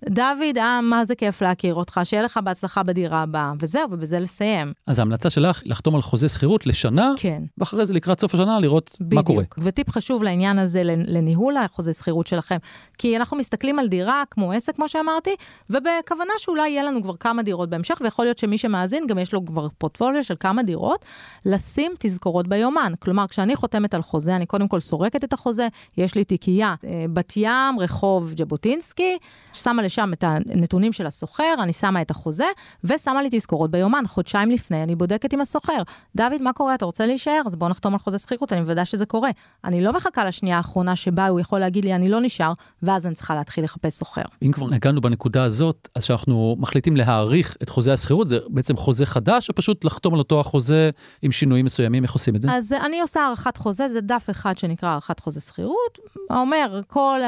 דוד, 0.08 0.58
אה, 0.58 0.80
מה 0.80 1.04
זה 1.04 1.14
כיף 1.14 1.42
להכיר 1.42 1.74
אותך, 1.74 2.00
שיהיה 2.04 2.22
לך 2.22 2.40
בהצלחה 2.44 2.82
בדירה 2.82 3.22
הבאה, 3.22 3.52
וזהו, 3.60 3.90
ובזה 3.90 4.18
לסיים. 4.18 4.72
אז 4.86 4.98
ההמלצה 4.98 5.30
שלך 5.30 5.62
לחתום 5.64 5.94
על 5.94 6.02
חוזה 6.02 6.28
שכירות 6.28 6.66
לשנה, 6.66 7.12
כן. 7.16 7.42
ואחרי 7.58 7.86
זה 7.86 7.94
לקראת 7.94 8.20
סוף 8.20 8.34
השנה 8.34 8.60
לראות 8.60 8.96
בדיוק. 9.00 9.14
מה 9.14 9.22
קורה. 9.22 9.44
וטיפ 9.58 9.90
חשוב 9.90 10.22
לעניין 10.22 10.58
הזה, 10.58 10.80
לניהול 10.84 11.56
החוזה 11.56 11.92
שכירות 11.92 12.26
שלכם, 12.26 12.56
כי 12.98 13.16
אנחנו 13.16 13.36
מסתכלים 13.36 13.78
על 13.78 13.88
דירה 13.88 14.22
כמו 14.30 14.52
עסק, 14.52 14.76
כמו 14.76 14.88
שאמרתי, 14.88 15.30
ובכוונה 15.70 16.32
שאולי 16.38 16.70
יהיה 16.70 16.82
לנו 16.82 17.02
כבר 17.02 17.16
כמה 17.16 17.42
דירות 17.42 17.70
בהמשך, 17.70 17.98
ויכול 18.00 18.24
להיות 18.24 18.38
שמי 18.38 18.58
שמאזין, 18.58 19.06
גם 19.06 19.18
יש 19.18 19.32
לו 19.32 19.46
כבר 19.46 19.66
פורטפוליו 19.78 20.24
של 20.24 20.34
כמה 20.40 20.62
דירות, 20.62 21.04
לשים 21.46 21.92
תזכורות 21.98 22.48
ביומן. 22.48 22.92
כלומר, 22.98 23.26
כשאני 23.26 23.56
חותמת 23.56 23.94
על 23.94 24.02
חוזה, 24.02 24.36
אני 24.36 24.46
קודם 24.46 24.68
כל 24.68 24.80
סורקת 24.80 25.24
את 25.24 25.32
החוזה, 25.32 25.68
יש 25.96 26.14
לי 26.14 26.24
תיקייה, 26.24 26.74
אה, 26.84 27.04
בת 27.12 27.32
ים, 27.36 27.80
רחוב 27.80 28.32
ז'בוטינסקי, 28.36 29.18
שמה 29.52 29.82
לשם 29.90 30.12
את 30.12 30.24
הנתונים 30.24 30.92
של 30.92 31.06
הסוחר, 31.06 31.54
אני 31.58 31.72
שמה 31.72 32.02
את 32.02 32.10
החוזה, 32.10 32.44
ושמה 32.84 33.22
לי 33.22 33.28
תזכורות 33.32 33.70
ביומן. 33.70 34.02
חודשיים 34.06 34.50
לפני 34.50 34.82
אני 34.82 34.94
בודקת 34.94 35.32
עם 35.32 35.40
הסוחר, 35.40 35.82
דוד, 36.16 36.42
מה 36.42 36.52
קורה? 36.52 36.74
אתה 36.74 36.84
רוצה 36.84 37.06
להישאר? 37.06 37.40
אז 37.46 37.56
בוא 37.56 37.68
נחתום 37.68 37.92
על 37.92 37.98
חוזה 37.98 38.18
שכירות, 38.18 38.52
אני 38.52 38.60
מוודא 38.60 38.84
שזה 38.84 39.06
קורה. 39.06 39.30
אני 39.64 39.84
לא 39.84 39.92
מחכה 39.92 40.24
לשנייה 40.24 40.56
האחרונה 40.56 40.96
שבה 40.96 41.26
הוא 41.26 41.40
יכול 41.40 41.58
להגיד 41.58 41.84
לי, 41.84 41.94
אני 41.94 42.08
לא 42.08 42.20
נשאר, 42.20 42.52
ואז 42.82 43.06
אני 43.06 43.14
צריכה 43.14 43.34
להתחיל 43.34 43.64
לחפש 43.64 43.94
סוחר. 43.94 44.22
אם 44.42 44.52
כבר 44.52 44.66
נגענו 44.66 45.00
בנקודה 45.00 45.44
הזאת, 45.44 45.88
אז 45.94 46.04
שאנחנו 46.04 46.56
מחליטים 46.58 46.96
להאריך 46.96 47.56
את 47.62 47.68
חוזה 47.68 47.92
השכירות, 47.92 48.28
זה 48.28 48.38
בעצם 48.48 48.76
חוזה 48.76 49.06
חדש, 49.06 49.48
או 49.48 49.54
פשוט 49.54 49.84
לחתום 49.84 50.14
על 50.14 50.18
אותו 50.18 50.40
החוזה 50.40 50.90
עם 51.22 51.32
שינויים 51.32 51.64
מסוימים? 51.64 52.02
איך 52.02 52.12
עושים 52.12 52.36
את 52.36 52.42
זה? 52.42 52.48
אז 52.52 52.72
אני 52.72 53.00
עושה 53.00 53.20
הארכת 53.20 53.56
חוזה, 53.56 53.88
זה 53.88 54.00
דף 54.00 54.26
אחד 54.30 54.58
שנקרא 54.58 54.88
הארכת 54.88 55.20
חוזה 55.20 55.40
שכירות. 55.40 55.98
אומר, 56.30 56.80
כל 56.86 57.20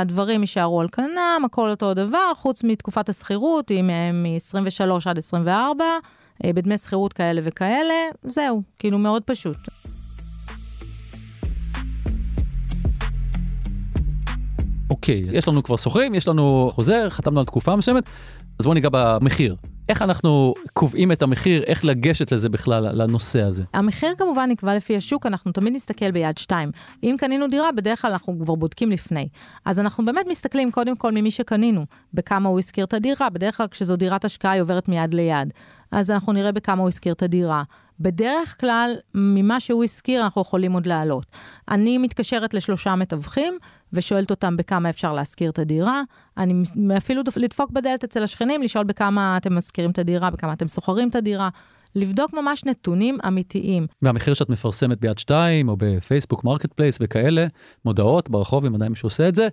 הדברים 0.00 0.40
יישארו 0.40 0.80
על 0.80 0.88
כנם, 0.88 1.42
הכל 1.44 1.70
אותו 1.70 1.86
דבר, 2.06 2.32
חוץ 2.36 2.64
מתקופת 2.64 3.08
השכירות, 3.08 3.68
היא 3.68 3.82
מ-23 3.82 5.10
עד 5.10 5.18
24, 5.18 5.84
אה, 6.44 6.52
בדמי 6.52 6.78
שכירות 6.78 7.12
כאלה 7.12 7.40
וכאלה, 7.44 7.94
זהו, 8.22 8.62
כאילו 8.78 8.98
מאוד 8.98 9.22
פשוט. 9.22 9.56
אוקיי, 14.90 15.24
יש 15.32 15.48
לנו 15.48 15.62
כבר 15.62 15.76
שוכרים, 15.76 16.14
יש 16.14 16.28
לנו 16.28 16.70
חוזר, 16.74 17.10
חתמנו 17.10 17.40
על 17.40 17.46
תקופה 17.46 17.76
מסוימת, 17.76 18.04
אז 18.58 18.64
בואו 18.64 18.74
ניגע 18.74 18.88
במחיר. 18.92 19.56
איך 19.90 20.02
אנחנו 20.02 20.54
קובעים 20.72 21.12
את 21.12 21.22
המחיר, 21.22 21.62
איך 21.62 21.84
לגשת 21.84 22.32
לזה 22.32 22.48
בכלל, 22.48 23.02
לנושא 23.02 23.42
הזה? 23.42 23.64
המחיר 23.72 24.14
כמובן 24.18 24.50
נקבע 24.50 24.76
לפי 24.76 24.96
השוק, 24.96 25.26
אנחנו 25.26 25.52
תמיד 25.52 25.74
נסתכל 25.74 26.10
ביד 26.10 26.38
שתיים. 26.38 26.70
אם 27.02 27.16
קנינו 27.18 27.48
דירה, 27.48 27.72
בדרך 27.72 28.02
כלל 28.02 28.12
אנחנו 28.12 28.38
כבר 28.40 28.54
בודקים 28.54 28.90
לפני. 28.90 29.28
אז 29.64 29.80
אנחנו 29.80 30.04
באמת 30.04 30.26
מסתכלים 30.28 30.70
קודם 30.70 30.96
כל 30.96 31.12
ממי 31.12 31.30
שקנינו, 31.30 31.84
בכמה 32.14 32.48
הוא 32.48 32.58
השכיר 32.58 32.84
את 32.84 32.94
הדירה, 32.94 33.30
בדרך 33.30 33.56
כלל 33.56 33.66
כשזו 33.70 33.96
דירת 33.96 34.24
השקעה 34.24 34.52
היא 34.52 34.62
עוברת 34.62 34.88
מיד 34.88 35.14
ליד. 35.14 35.52
אז 35.92 36.10
אנחנו 36.10 36.32
נראה 36.32 36.52
בכמה 36.52 36.80
הוא 36.80 36.88
השכיר 36.88 37.12
את 37.12 37.22
הדירה. 37.22 37.62
בדרך 38.00 38.60
כלל, 38.60 38.94
ממה 39.14 39.60
שהוא 39.60 39.84
השכיר, 39.84 40.22
אנחנו 40.24 40.42
יכולים 40.42 40.72
עוד 40.72 40.86
לעלות. 40.86 41.26
אני 41.70 41.98
מתקשרת 41.98 42.54
לשלושה 42.54 42.94
מתווכים, 42.94 43.58
ושואלת 43.92 44.30
אותם 44.30 44.56
בכמה 44.56 44.90
אפשר 44.90 45.12
להשכיר 45.12 45.50
את 45.50 45.58
הדירה. 45.58 46.02
אני 46.38 46.62
אפילו 46.96 47.22
לדפוק 47.36 47.70
בדלת 47.70 48.04
אצל 48.04 48.22
השכנים, 48.22 48.62
לשאול 48.62 48.84
בכמה 48.84 49.36
אתם 49.36 49.54
משכירים 49.54 49.90
את 49.90 49.98
הדירה, 49.98 50.30
בכמה 50.30 50.52
אתם 50.52 50.68
שוכרים 50.68 51.08
את 51.08 51.14
הדירה. 51.14 51.48
לבדוק 51.94 52.32
ממש 52.32 52.64
נתונים 52.64 53.18
אמיתיים. 53.26 53.86
והמחיר 54.02 54.34
שאת 54.34 54.48
מפרסמת 54.50 55.00
ביד 55.00 55.18
שתיים, 55.18 55.68
או 55.68 55.76
בפייסבוק 55.78 56.44
Marketplace 56.44 56.98
וכאלה, 57.00 57.46
מודעות 57.84 58.30
ברחוב, 58.30 58.64
אם 58.64 58.74
עדיין 58.74 58.90
מישהו 58.90 59.06
עושה 59.06 59.28
את 59.28 59.34
זה, 59.34 59.48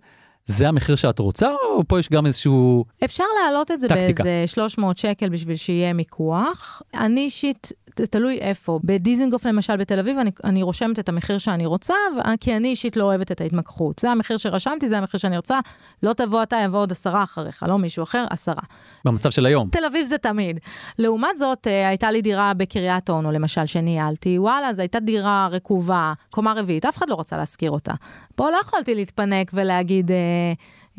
זה 0.48 0.68
המחיר 0.68 0.96
שאת 0.96 1.20
רוצה, 1.20 1.50
או 1.52 1.84
פה 1.88 2.00
יש 2.00 2.10
גם 2.10 2.26
איזשהו 2.26 2.86
אפשר 3.04 3.24
להעלות 3.42 3.72
את 3.72 3.80
זה 3.80 3.88
טקטיקה. 3.88 4.24
באיזה 4.24 4.48
300 4.48 4.98
שקל 4.98 5.30
בשביל 5.30 5.56
שיהיה 5.56 5.94
מיקוח. 5.94 6.82
אני 6.94 7.22
אישית 7.22 7.72
תלוי 8.06 8.38
איפה. 8.38 8.80
בדיזינגוף 8.84 9.46
למשל 9.46 9.76
בתל 9.76 10.00
אביב, 10.00 10.18
אני, 10.18 10.32
אני 10.44 10.64
רושמת 10.64 11.00
את 11.00 11.10
המחיר 11.10 11.38
שאני 11.38 11.66
רוצה, 11.66 11.94
כי 12.40 12.58
אני 12.58 12.68
אישית 12.68 12.98
לא 12.98 13.04
אוהבת 13.04 13.32
את 13.32 13.42
ההתמקחות. 13.42 14.00
זה 14.00 14.12
המחיר 14.12 14.38
שרשמתי, 14.38 14.88
זה 14.88 14.98
המחיר 14.98 15.18
שאני 15.18 15.38
רוצה. 15.38 15.60
לא 16.04 16.14
תבוא 16.14 16.44
אתה, 16.44 16.58
יבוא 16.66 16.80
עוד 16.80 16.92
עשרה 16.92 17.24
אחריך, 17.24 17.64
לא 17.68 17.78
מישהו 17.78 18.04
אחר, 18.04 18.26
עשרה. 18.30 18.64
במצב 19.06 19.32
של 19.32 19.46
היום. 19.46 19.70
תל 19.72 19.86
אביב 19.86 20.06
זה 20.06 20.18
תמיד. 20.18 20.60
לעומת 21.00 21.38
זאת, 21.38 21.68
אה, 21.68 21.88
הייתה 21.88 22.12
לי 22.12 22.22
דירה 22.22 22.54
בקריית 22.54 23.10
אונו, 23.10 23.32
למשל, 23.32 23.66
שניהלתי, 23.66 24.40
וואלה, 24.40 24.74
זו 24.74 24.82
הייתה 24.82 25.00
דירה 25.00 25.48
רקובה, 25.52 26.14
קומה 26.30 26.54
רביעית, 26.54 26.86
אף 26.86 26.98
אחד 26.98 27.10
לא 27.10 27.20
רצה 27.20 27.38
להשכיר 27.38 27.72
אותה. 27.72 27.94
פה 28.36 28.50
לא 28.50 28.58
יכולתי 28.62 28.96
להתפנק 28.96 29.52
ולהגיד... 29.54 30.12
אה, 30.38 30.54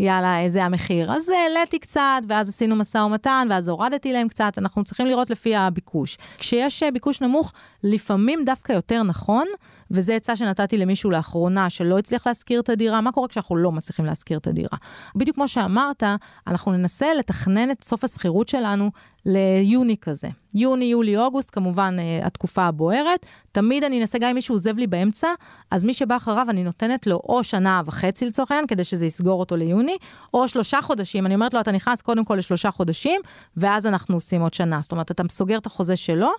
יאללה, 0.04 0.40
איזה 0.40 0.64
המחיר. 0.64 1.12
אז 1.12 1.28
העליתי 1.28 1.78
קצת, 1.78 2.20
ואז 2.28 2.48
עשינו 2.48 2.76
משא 2.76 2.98
ומתן, 2.98 3.46
ואז 3.50 3.68
הורדתי 3.68 4.12
להם 4.12 4.28
קצת, 4.28 4.58
אנחנו 4.58 4.84
צריכים 4.84 5.06
לראות 5.06 5.30
לפי 5.30 5.56
הביקוש. 5.56 6.18
כשיש 6.38 6.82
אה, 6.82 6.90
ביקוש 6.90 7.20
נמוך, 7.20 7.52
לפעמים 7.84 8.44
דווקא 8.44 8.72
יותר 8.72 9.02
נכון, 9.02 9.46
וזה 9.90 10.14
עצה 10.14 10.36
שנתתי 10.36 10.78
למישהו 10.78 11.10
לאחרונה, 11.10 11.70
שלא 11.70 11.98
הצליח 11.98 12.26
להשכיר 12.26 12.60
את 12.60 12.68
הדירה, 12.68 13.00
מה 13.00 13.12
קורה 13.12 13.28
כשאנחנו 13.28 13.56
לא 13.56 13.72
מצליחים 13.72 14.04
להשכיר 14.04 14.38
את 14.38 14.46
הדירה? 14.46 14.78
בדיוק 15.16 15.34
כמו 15.34 15.48
שאמרת, 15.48 16.02
אנחנו 16.46 16.72
ננסה 16.72 17.14
לתכנן 17.18 17.70
את 17.70 17.84
סוף 17.84 18.04
השכירות 18.04 18.48
שלנו 18.48 18.90
ליוני 19.26 19.96
כזה. 20.00 20.28
יוני, 20.54 20.84
יולי, 20.84 21.16
אוגוסט, 21.16 21.54
כמובן 21.54 21.96
אה, 21.98 22.26
התקופה 22.26 22.62
הבוערת. 22.62 23.26
תמיד 23.52 23.84
אני 23.84 24.00
אנסה, 24.00 24.18
גם 24.18 24.28
אם 24.28 24.34
מישהו 24.34 24.54
עוזב 24.54 24.78
לי 24.78 24.86
באמצע, 24.86 25.28
אז 25.70 25.84
מי 25.84 25.94
שבא 25.94 26.16
אחריו, 26.16 26.46
אני 26.50 26.64
נותנת 26.64 27.06
לו 27.06 27.20
או 27.28 27.44
שנה 27.44 27.82
וחצי 27.84 28.26
לצורך 28.26 28.50
העניין, 28.50 28.66
כדי 28.66 28.84
שזה 28.84 29.06
יסגור 29.06 29.40
אותו 29.40 29.56
ליוני, 29.56 29.96
או 30.34 30.48
שלושה 30.48 30.82
חודשים. 30.82 31.26
אני 31.26 31.34
אומרת 31.34 31.54
לו, 31.54 31.60
אתה 31.60 31.72
נכנס 31.72 32.02
קודם 32.02 32.24
כל 32.24 32.34
לשלושה 32.34 32.70
חודשים, 32.70 33.20
ואז 33.56 33.86
אנחנו 33.86 34.16
עושים 34.16 34.40
עוד 34.40 34.54
שנה. 34.54 34.80
זאת 34.82 34.92
אומרת, 34.92 35.10
אתה 35.10 35.22
סוגר 35.28 35.58
את 35.58 35.66
החוזה 35.66 35.96
שלו, 35.96 36.30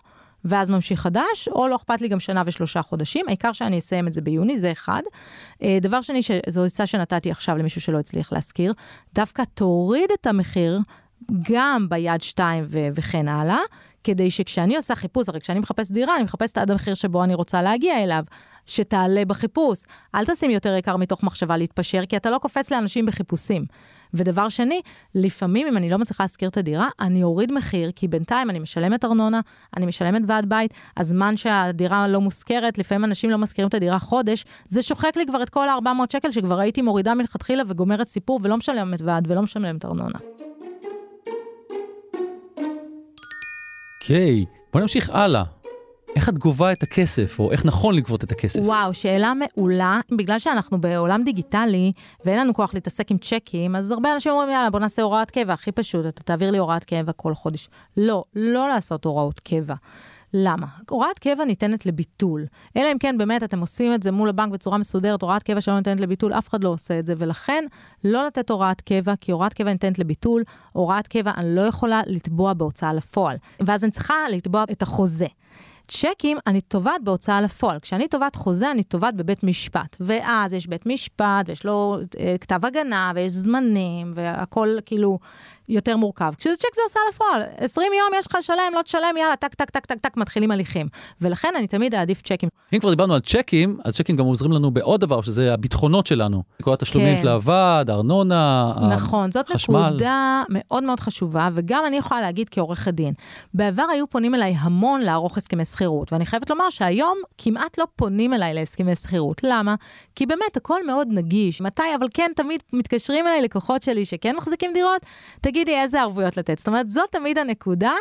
ואז 0.45 0.69
ממשיך 0.69 0.99
חדש, 0.99 1.49
או 1.51 1.67
לא 1.67 1.75
אכפת 1.75 2.01
לי 2.01 2.07
גם 2.07 2.19
שנה 2.19 2.43
ושלושה 2.45 2.81
חודשים, 2.81 3.25
העיקר 3.27 3.51
שאני 3.51 3.77
אסיים 3.77 4.07
את 4.07 4.13
זה 4.13 4.21
ביוני, 4.21 4.59
זה 4.59 4.71
אחד. 4.71 5.01
אה, 5.63 5.77
דבר 5.81 6.01
שני, 6.01 6.19
זו 6.47 6.63
עצה 6.63 6.85
שנתתי 6.85 7.31
עכשיו 7.31 7.57
למישהו 7.57 7.81
שלא 7.81 7.99
הצליח 7.99 8.33
להשכיר, 8.33 8.73
דווקא 9.13 9.43
תוריד 9.53 10.09
את 10.21 10.27
המחיר 10.27 10.79
גם 11.51 11.89
ביד 11.89 12.21
שתיים 12.21 12.63
ו- 12.67 12.87
וכן 12.93 13.27
הלאה, 13.27 13.59
כדי 14.03 14.31
שכשאני 14.31 14.75
עושה 14.75 14.95
חיפוש, 14.95 15.29
הרי 15.29 15.39
כשאני 15.39 15.59
מחפש 15.59 15.91
דירה, 15.91 16.15
אני 16.15 16.23
מחפשת 16.23 16.57
עד 16.57 16.71
המחיר 16.71 16.93
שבו 16.93 17.23
אני 17.23 17.33
רוצה 17.35 17.61
להגיע 17.61 18.03
אליו, 18.03 18.23
שתעלה 18.65 19.25
בחיפוש. 19.25 19.79
אל 20.15 20.25
תשים 20.25 20.51
יותר 20.51 20.75
יקר 20.75 20.97
מתוך 20.97 21.23
מחשבה 21.23 21.57
להתפשר, 21.57 22.05
כי 22.05 22.17
אתה 22.17 22.29
לא 22.29 22.37
קופץ 22.37 22.71
לאנשים 22.71 23.05
בחיפושים. 23.05 23.65
ודבר 24.13 24.49
שני, 24.49 24.81
לפעמים 25.15 25.67
אם 25.67 25.77
אני 25.77 25.89
לא 25.89 25.97
מצליחה 25.97 26.23
להשכיר 26.23 26.49
את 26.49 26.57
הדירה, 26.57 26.87
אני 26.99 27.23
אוריד 27.23 27.51
מחיר, 27.51 27.91
כי 27.95 28.07
בינתיים 28.07 28.49
אני 28.49 28.59
משלמת 28.59 29.05
ארנונה, 29.05 29.39
אני 29.77 29.85
משלמת 29.85 30.21
ועד 30.27 30.49
בית, 30.49 30.73
הזמן 30.97 31.37
שהדירה 31.37 32.07
לא 32.07 32.21
מושכרת, 32.21 32.77
לפעמים 32.77 33.05
אנשים 33.05 33.29
לא 33.29 33.37
משכירים 33.37 33.69
את 33.69 33.73
הדירה 33.73 33.99
חודש, 33.99 34.45
זה 34.67 34.81
שוחק 34.81 35.17
לי 35.17 35.25
כבר 35.25 35.43
את 35.43 35.49
כל 35.49 35.69
ה-400 35.69 36.11
שקל 36.11 36.31
שכבר 36.31 36.59
הייתי 36.59 36.81
מורידה 36.81 37.13
מלכתחילה 37.13 37.63
וגומרת 37.67 38.07
סיפור 38.07 38.39
ולא 38.43 38.57
משלמת 38.57 39.01
ועד 39.01 39.31
ולא 39.31 39.41
משלמת 39.41 39.85
ארנונה. 39.85 40.19
אוקיי, 44.01 44.45
okay, 44.45 44.71
בוא 44.73 44.81
נמשיך 44.81 45.09
הלאה. 45.09 45.58
איך 46.15 46.29
את 46.29 46.37
גובה 46.37 46.71
את 46.71 46.83
הכסף, 46.83 47.39
או 47.39 47.51
איך 47.51 47.65
נכון 47.65 47.95
לגבות 47.95 48.23
את 48.23 48.31
הכסף? 48.31 48.59
וואו, 48.63 48.93
שאלה 48.93 49.33
מעולה. 49.33 49.99
בגלל 50.17 50.39
שאנחנו 50.39 50.81
בעולם 50.81 51.23
דיגיטלי, 51.23 51.91
ואין 52.25 52.39
לנו 52.39 52.53
כוח 52.53 52.73
להתעסק 52.73 53.11
עם 53.11 53.17
צ'קים, 53.17 53.75
אז 53.75 53.91
הרבה 53.91 54.13
אנשים 54.13 54.31
אומרים, 54.31 54.49
יאללה, 54.49 54.69
בוא 54.69 54.79
נעשה 54.79 55.01
הוראת 55.01 55.31
קבע, 55.31 55.53
הכי 55.53 55.71
פשוט, 55.71 56.05
אתה 56.05 56.23
תעביר 56.23 56.51
לי 56.51 56.57
הוראת 56.57 56.83
קבע 56.83 57.11
כל 57.11 57.35
חודש. 57.35 57.69
לא, 57.97 58.23
לא 58.35 58.69
לעשות 58.69 59.05
הוראות 59.05 59.39
קבע. 59.39 59.75
למה? 60.33 60.67
הוראת 60.89 61.19
קבע 61.19 61.45
ניתנת 61.45 61.85
לביטול. 61.85 62.45
אלא 62.77 62.91
אם 62.91 62.97
כן 62.97 63.17
באמת 63.17 63.43
אתם 63.43 63.59
עושים 63.59 63.93
את 63.93 64.03
זה 64.03 64.11
מול 64.11 64.29
הבנק 64.29 64.51
בצורה 64.51 64.77
מסודרת, 64.77 65.21
הוראת 65.21 65.43
קבע 65.43 65.61
שלא 65.61 65.77
ניתנת 65.77 65.99
לביטול, 65.99 66.33
אף 66.33 66.47
אחד 66.47 66.63
לא 66.63 66.69
עושה 66.69 66.99
את 66.99 67.05
זה, 67.05 67.13
ולכן 67.17 67.65
לא 68.03 68.27
לתת 68.27 68.49
הוראת 68.49 68.81
קבע, 68.81 69.13
כי 69.21 69.31
הוראת 69.31 69.53
קבע 69.53 69.71
ניתנת 69.71 69.99
לביטול, 69.99 70.43
הוראת 70.71 71.07
קבע 71.07 71.31
אני 71.37 71.55
לא 71.55 71.61
יכולה 71.61 72.01
לתבוע 72.05 72.53
בהוצאה 72.53 72.93
לפועל. 72.93 73.37
ואז 73.59 73.83
אני 73.83 73.91
צריכה 73.91 74.15
לתבוע 74.31 74.63
את 74.71 74.81
החוזה. 74.81 75.27
צ'קים 75.89 76.37
אני 76.47 76.61
תובעת 76.61 77.03
בהוצאה 77.03 77.41
לפועל. 77.41 77.79
כשאני 77.79 78.07
תובעת 78.07 78.35
חוזה, 78.35 78.71
אני 78.71 78.83
תובעת 78.83 79.15
בבית 79.15 79.43
משפט. 79.43 79.95
ואז 79.99 80.53
יש 80.53 80.67
בית 80.67 80.85
משפט, 80.85 81.45
ויש 81.47 81.65
לו 81.65 81.97
אה, 82.01 82.17
כתב 82.41 82.65
הגנה, 82.65 83.11
ויש 83.15 83.31
זמנים, 83.31 84.11
והכל 84.15 84.77
כאילו, 84.85 85.19
יותר 85.69 85.97
מורכב. 85.97 86.33
כשזה 86.37 86.55
צ'ק 86.55 86.75
זה 86.75 86.81
הוצאה 86.87 87.01
לפועל, 87.09 87.43
20 87.57 87.91
יום 87.93 88.19
יש 88.19 88.27
לך 88.27 88.35
לשלם, 88.39 88.73
לא 88.75 88.81
תשלם, 88.81 89.17
יאללה, 89.17 89.35
טק, 89.35 89.53
טק, 89.53 89.69
טק, 89.69 89.85
טק, 89.85 89.99
טק, 89.99 90.17
מתחילים 90.17 90.51
הליכים. 90.51 90.87
ולכן 91.21 91.49
אני 91.57 91.67
תמיד 91.67 91.95
אעדיף 91.95 92.21
צ'קים. 92.21 92.49
אם 92.73 92.79
כבר 92.79 92.89
דיברנו 92.89 93.13
על 93.13 93.19
צ'קים, 93.19 93.77
אז 93.85 93.95
צ'קים 93.97 94.15
גם 94.15 94.25
עוזרים 94.25 94.51
לנו 94.51 94.71
בעוד 94.71 95.01
דבר, 95.01 95.21
שזה 95.21 95.53
הביטחונות 95.53 96.07
שלנו. 96.07 96.43
כל 96.61 96.73
התשלומים 96.73 97.15
כן. 97.15 97.21
של 97.21 97.27
הוועד, 97.27 97.89
הארנונה, 97.89 98.73
נכון, 98.93 99.31
זאת 99.31 99.49
החשמל. 99.49 99.89
נקודה 99.89 100.43
מאוד 100.49 100.83
מאוד 100.83 100.99
חשובה, 100.99 101.49
וגם 101.53 101.83
אני 101.87 101.97
יכולה 101.97 102.21
להגיד 102.21 102.49
כעורכת 102.51 102.93
דין. 102.93 103.13
בעבר 103.53 103.85
היו 103.91 104.07
פונים 104.07 104.35
אליי 104.35 104.55
המון 104.59 105.01
לערוך 105.01 105.37
הסכמי 105.37 105.65
שכירות, 105.65 106.13
ואני 106.13 106.25
חייבת 106.25 106.49
לומר 106.49 106.69
שהיום 106.69 107.17
כמעט 107.37 107.77
לא 107.77 107.85
פונים 107.95 108.33
אליי 108.33 108.53
להסכמי 108.53 108.95
שכירות. 108.95 109.41
למה? 109.43 109.75
כי 110.15 110.25
באמת 110.25 110.57
הכל 110.57 110.85
מאוד 110.87 111.07
נגיש. 111.11 111.61
מתי, 111.61 111.83
אבל 111.99 112.07
כן, 112.13 112.31
תמיד 112.35 112.59
מתקשרים 112.73 113.27
אליי 113.27 113.41
לקוחות 113.41 113.81
שלי 113.81 114.05
שכן 114.05 114.35
מחזיקים 114.35 114.73
דירות, 114.73 115.01
תגידי 115.59 115.81
איזה 115.81 116.01
ערבויות 116.01 116.37
לתת. 116.37 116.57
זאת 116.57 116.67
אומרת, 116.67 116.89
זאת 116.89 117.11
תמיד 117.11 117.37
הנקודה. 117.37 117.91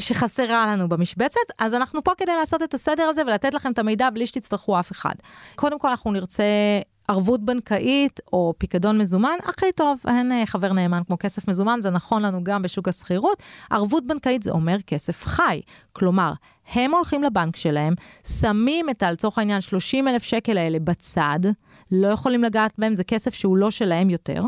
שחסרה 0.00 0.66
לנו 0.66 0.88
במשבצת, 0.88 1.40
אז 1.58 1.74
אנחנו 1.74 2.04
פה 2.04 2.12
כדי 2.16 2.32
לעשות 2.38 2.62
את 2.62 2.74
הסדר 2.74 3.02
הזה 3.02 3.22
ולתת 3.26 3.54
לכם 3.54 3.72
את 3.72 3.78
המידע 3.78 4.10
בלי 4.10 4.26
שתצטרכו 4.26 4.80
אף 4.80 4.92
אחד. 4.92 5.14
קודם 5.54 5.78
כל 5.78 5.88
אנחנו 5.88 6.12
נרצה 6.12 6.44
ערבות 7.08 7.44
בנקאית 7.44 8.20
או 8.32 8.54
פיקדון 8.58 8.98
מזומן, 8.98 9.36
הכי 9.44 9.72
טוב, 9.74 9.98
אין 10.08 10.32
אה, 10.32 10.46
חבר 10.46 10.72
נאמן 10.72 11.02
כמו 11.06 11.16
כסף 11.18 11.48
מזומן, 11.48 11.80
זה 11.80 11.90
נכון 11.90 12.22
לנו 12.22 12.44
גם 12.44 12.62
בשוק 12.62 12.88
השכירות. 12.88 13.42
ערבות 13.70 14.06
בנקאית 14.06 14.42
זה 14.42 14.50
אומר 14.50 14.76
כסף 14.86 15.24
חי, 15.24 15.60
כלומר, 15.92 16.32
הם 16.72 16.94
הולכים 16.94 17.22
לבנק 17.22 17.56
שלהם, 17.56 17.94
שמים 18.26 18.90
את, 18.90 19.02
לצורך 19.02 19.38
העניין, 19.38 19.60
30 19.60 20.08
אלף 20.08 20.22
שקל 20.22 20.58
האלה 20.58 20.78
בצד, 20.78 21.40
לא 21.92 22.08
יכולים 22.08 22.44
לגעת 22.44 22.72
בהם, 22.78 22.94
זה 22.94 23.04
כסף 23.04 23.34
שהוא 23.34 23.56
לא 23.56 23.70
שלהם 23.70 24.10
יותר. 24.10 24.42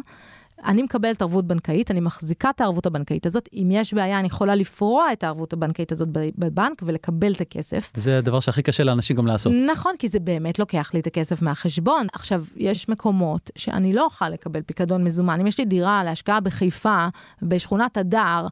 אני 0.64 0.82
מקבלת 0.82 1.22
ערבות 1.22 1.46
בנקאית, 1.46 1.90
אני 1.90 2.00
מחזיקה 2.00 2.50
את 2.50 2.60
הערבות 2.60 2.86
הבנקאית 2.86 3.26
הזאת. 3.26 3.48
אם 3.52 3.68
יש 3.72 3.94
בעיה, 3.94 4.18
אני 4.18 4.26
יכולה 4.26 4.54
לפרוע 4.54 5.12
את 5.12 5.24
הערבות 5.24 5.52
הבנקאית 5.52 5.92
הזאת 5.92 6.08
בבנק 6.12 6.82
ולקבל 6.82 7.32
את 7.32 7.40
הכסף. 7.40 7.92
זה 7.96 8.18
הדבר 8.18 8.40
שהכי 8.40 8.62
קשה 8.62 8.84
לאנשים 8.84 9.16
גם 9.16 9.26
לעשות. 9.26 9.52
נכון, 9.72 9.94
כי 9.98 10.08
זה 10.08 10.20
באמת 10.20 10.58
לוקח 10.58 10.90
לי 10.94 11.00
את 11.00 11.06
הכסף 11.06 11.42
מהחשבון. 11.42 12.06
עכשיו, 12.12 12.44
יש 12.56 12.88
מקומות 12.88 13.50
שאני 13.56 13.92
לא 13.92 14.04
אוכל 14.04 14.28
לקבל 14.28 14.62
פיקדון 14.62 15.04
מזומן. 15.04 15.40
אם 15.40 15.46
יש 15.46 15.58
לי 15.58 15.64
דירה 15.64 16.04
להשקעה 16.04 16.40
בחיפה, 16.40 17.06
בשכונת 17.42 17.96
הדר, 17.96 18.46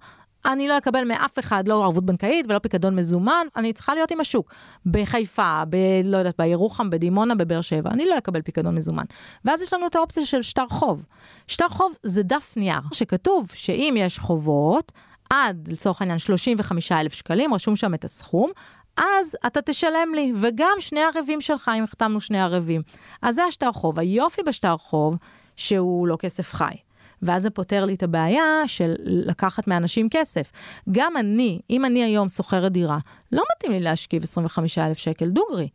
אני 0.47 0.69
לא 0.69 0.79
אקבל 0.79 1.05
מאף 1.05 1.39
אחד, 1.39 1.69
לא 1.69 1.85
ערבות 1.85 2.05
בנקאית 2.05 2.47
ולא 2.49 2.59
פיקדון 2.59 2.97
מזומן, 2.97 3.47
אני 3.57 3.73
צריכה 3.73 3.95
להיות 3.95 4.11
עם 4.11 4.21
השוק. 4.21 4.55
בחיפה, 4.87 5.63
ב... 5.71 5.77
לא 6.05 6.17
יודעת, 6.17 6.35
בירוחם, 6.39 6.91
בדימונה, 6.91 7.35
בבאר 7.35 7.61
שבע, 7.61 7.91
אני 7.91 8.07
לא 8.07 8.19
אקבל 8.19 8.43
פיקדון 8.43 8.75
מזומן. 8.75 9.05
ואז 9.45 9.63
יש 9.63 9.73
לנו 9.73 9.87
את 9.87 9.97
האופציה 9.97 10.27
של 10.27 10.43
שטר 10.43 10.67
חוב. 10.69 11.05
שטר 11.47 11.69
חוב 11.69 11.95
זה 12.03 12.23
דף 12.23 12.55
נייר, 12.57 12.81
שכתוב 12.93 13.51
שאם 13.55 13.95
יש 13.99 14.19
חובות, 14.19 14.93
עד 15.31 15.69
לצורך 15.73 16.01
העניין 16.01 16.19
35,000 16.19 17.13
שקלים, 17.13 17.55
רשום 17.55 17.77
שם 17.77 17.95
את 17.95 18.05
הסכום, 18.05 18.51
אז 18.97 19.37
אתה 19.47 19.63
תשלם 19.63 20.15
לי, 20.15 20.33
וגם 20.37 20.77
שני 20.79 21.01
ערבים 21.01 21.41
שלך, 21.41 21.71
אם 21.79 21.85
החתמנו 21.85 22.21
שני 22.21 22.41
ערבים. 22.41 22.83
אז 23.23 23.35
זה 23.35 23.45
השטר 23.45 23.73
חוב. 23.73 23.99
היופי 23.99 24.43
בשטר 24.43 24.77
חוב, 24.77 25.17
שהוא 25.57 26.07
לא 26.07 26.17
כסף 26.17 26.55
חי. 26.55 26.88
ואז 27.23 27.43
זה 27.43 27.51
פותר 27.51 27.85
לי 27.85 27.95
את 27.95 28.03
הבעיה 28.03 28.63
של 28.67 28.95
לקחת 29.05 29.69
מאנשים 29.69 30.09
כסף. 30.11 30.53
גם 30.91 31.17
אני, 31.17 31.61
אם 31.71 31.85
אני 31.85 32.05
היום 32.05 32.29
שוכרת 32.29 32.73
דירה, 32.73 32.99
לא 33.33 33.43
מתאים 33.57 33.73
לי 33.73 33.81
להשכיב 33.81 34.23
25,000 34.23 34.99
שקל 34.99 35.29
דוגרי. 35.29 35.69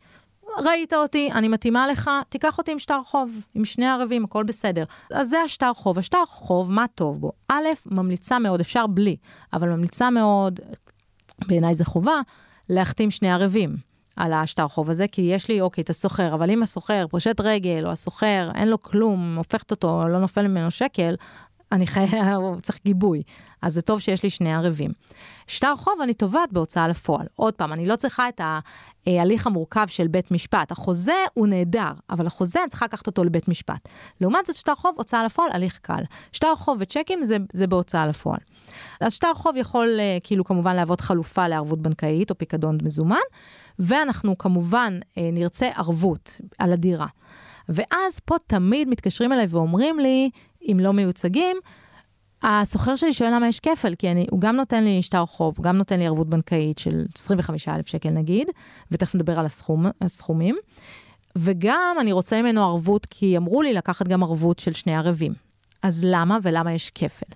ראית 0.58 0.92
אותי, 0.92 1.30
אני 1.32 1.48
מתאימה 1.48 1.86
לך, 1.86 2.10
תיקח 2.28 2.58
אותי 2.58 2.72
עם 2.72 2.78
שטר 2.78 3.00
חוב, 3.06 3.30
עם 3.54 3.64
שני 3.64 3.86
ערבים, 3.86 4.24
הכל 4.24 4.44
בסדר. 4.44 4.84
אז 5.12 5.28
זה 5.28 5.40
השטר 5.40 5.72
חוב. 5.74 5.98
השטר 5.98 6.24
חוב, 6.26 6.72
מה 6.72 6.84
טוב 6.94 7.20
בו? 7.20 7.32
א', 7.48 7.64
ממליצה 7.86 8.38
מאוד, 8.38 8.60
אפשר 8.60 8.86
בלי, 8.86 9.16
אבל 9.52 9.68
ממליצה 9.68 10.10
מאוד, 10.10 10.60
בעיניי 11.46 11.74
זה 11.74 11.84
חובה, 11.84 12.20
להחתים 12.68 13.10
שני 13.10 13.32
ערבים. 13.32 13.93
על 14.16 14.32
השטר 14.32 14.68
חוב 14.68 14.90
הזה, 14.90 15.08
כי 15.08 15.22
יש 15.22 15.48
לי, 15.48 15.60
אוקיי, 15.60 15.82
את 15.82 15.90
הסוחר, 15.90 16.34
אבל 16.34 16.50
אם 16.50 16.62
הסוחר 16.62 17.06
פושט 17.10 17.40
רגל, 17.40 17.82
או 17.86 17.90
הסוחר, 17.90 18.50
אין 18.54 18.68
לו 18.68 18.80
כלום, 18.80 19.34
הופכת 19.36 19.70
אותו, 19.70 20.08
לא 20.08 20.20
נופל 20.20 20.48
ממנו 20.48 20.70
שקל, 20.70 21.14
אני 21.72 21.86
חייב, 21.86 22.10
צריך 22.62 22.78
גיבוי. 22.84 23.22
אז 23.62 23.74
זה 23.74 23.82
טוב 23.82 24.00
שיש 24.00 24.22
לי 24.22 24.30
שני 24.30 24.54
ערבים. 24.54 24.90
שטר 25.46 25.76
חוב 25.76 25.94
אני 26.02 26.14
תובעת 26.14 26.52
בהוצאה 26.52 26.88
לפועל. 26.88 27.26
עוד 27.36 27.54
פעם, 27.54 27.72
אני 27.72 27.86
לא 27.86 27.96
צריכה 27.96 28.28
את 28.28 28.40
ההליך 29.06 29.46
המורכב 29.46 29.86
של 29.86 30.08
בית 30.08 30.30
משפט. 30.30 30.72
החוזה 30.72 31.14
הוא 31.34 31.46
נהדר, 31.46 31.92
אבל 32.10 32.26
החוזה 32.26 32.60
אני 32.60 32.68
צריכה 32.68 32.84
לקחת 32.84 33.06
אותו 33.06 33.24
לבית 33.24 33.48
משפט. 33.48 33.88
לעומת 34.20 34.46
זאת, 34.46 34.56
שטר 34.56 34.74
חוב, 34.74 34.94
הוצאה 34.96 35.24
לפועל, 35.24 35.48
הליך 35.52 35.78
קל. 35.82 36.02
שטר 36.32 36.56
חוב 36.56 36.76
וצ'קים 36.80 37.22
זה, 37.22 37.36
זה 37.52 37.66
בהוצאה 37.66 38.06
לפועל. 38.06 38.38
אז 39.00 39.12
שטר 39.12 39.34
חוב 39.34 39.56
יכול, 39.56 39.96
אה, 40.00 40.18
כאילו, 40.22 40.44
כמובן 40.44 40.76
להוות 40.76 41.00
חלופה 41.00 41.48
לערבות 41.48 41.82
בנקאית 41.82 42.30
או 42.30 42.38
פיקדון 42.38 42.78
מזומן, 42.82 43.16
ואנחנו 43.78 44.38
כמובן 44.38 44.98
אה, 45.18 45.30
נרצה 45.32 45.68
ערבות 45.68 46.40
על 46.58 46.72
הדירה. 46.72 47.06
ואז 47.68 48.20
פה 48.24 48.34
תמיד 48.46 48.88
מתקשרים 48.88 49.32
אליי 49.32 49.46
ואומרים 49.48 49.98
לי, 49.98 50.30
אם 50.62 50.76
לא 50.80 50.92
מיוצגים, 50.92 51.56
הסוחר 52.42 52.96
שלי 52.96 53.12
שואל 53.12 53.34
למה 53.34 53.48
יש 53.48 53.60
כפל, 53.60 53.94
כי 53.94 54.10
אני, 54.10 54.26
הוא 54.30 54.40
גם 54.40 54.56
נותן 54.56 54.84
לי 54.84 55.02
שטר 55.02 55.26
חוב, 55.26 55.56
גם 55.60 55.76
נותן 55.76 55.98
לי 55.98 56.06
ערבות 56.06 56.28
בנקאית 56.28 56.78
של 56.78 57.06
25,000 57.14 57.86
שקל 57.86 58.10
נגיד, 58.10 58.48
ותכף 58.90 59.14
נדבר 59.14 59.38
על 59.38 59.46
הסכום, 59.46 59.86
הסכומים, 60.00 60.56
וגם 61.38 61.96
אני 62.00 62.12
רוצה 62.12 62.42
ממנו 62.42 62.64
ערבות, 62.64 63.06
כי 63.10 63.36
אמרו 63.36 63.62
לי 63.62 63.72
לקחת 63.72 64.08
גם 64.08 64.22
ערבות 64.22 64.58
של 64.58 64.72
שני 64.72 64.96
ערבים. 64.96 65.32
אז 65.82 66.04
למה 66.04 66.38
ולמה 66.42 66.72
יש 66.72 66.90
כפל? 66.90 67.26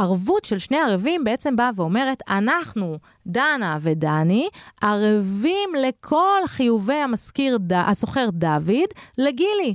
ערבות 0.00 0.44
של 0.44 0.58
שני 0.58 0.76
ערבים 0.76 1.24
בעצם 1.24 1.56
באה 1.56 1.70
ואומרת, 1.76 2.22
אנחנו, 2.28 2.98
דנה 3.26 3.76
ודני, 3.80 4.48
ערבים 4.82 5.70
לכל 5.78 6.40
חיובי 6.46 6.94
המשכיר, 6.94 7.58
ד... 7.60 7.72
הסוחר 7.72 8.28
דוד, 8.32 8.88
לגילי. 9.18 9.74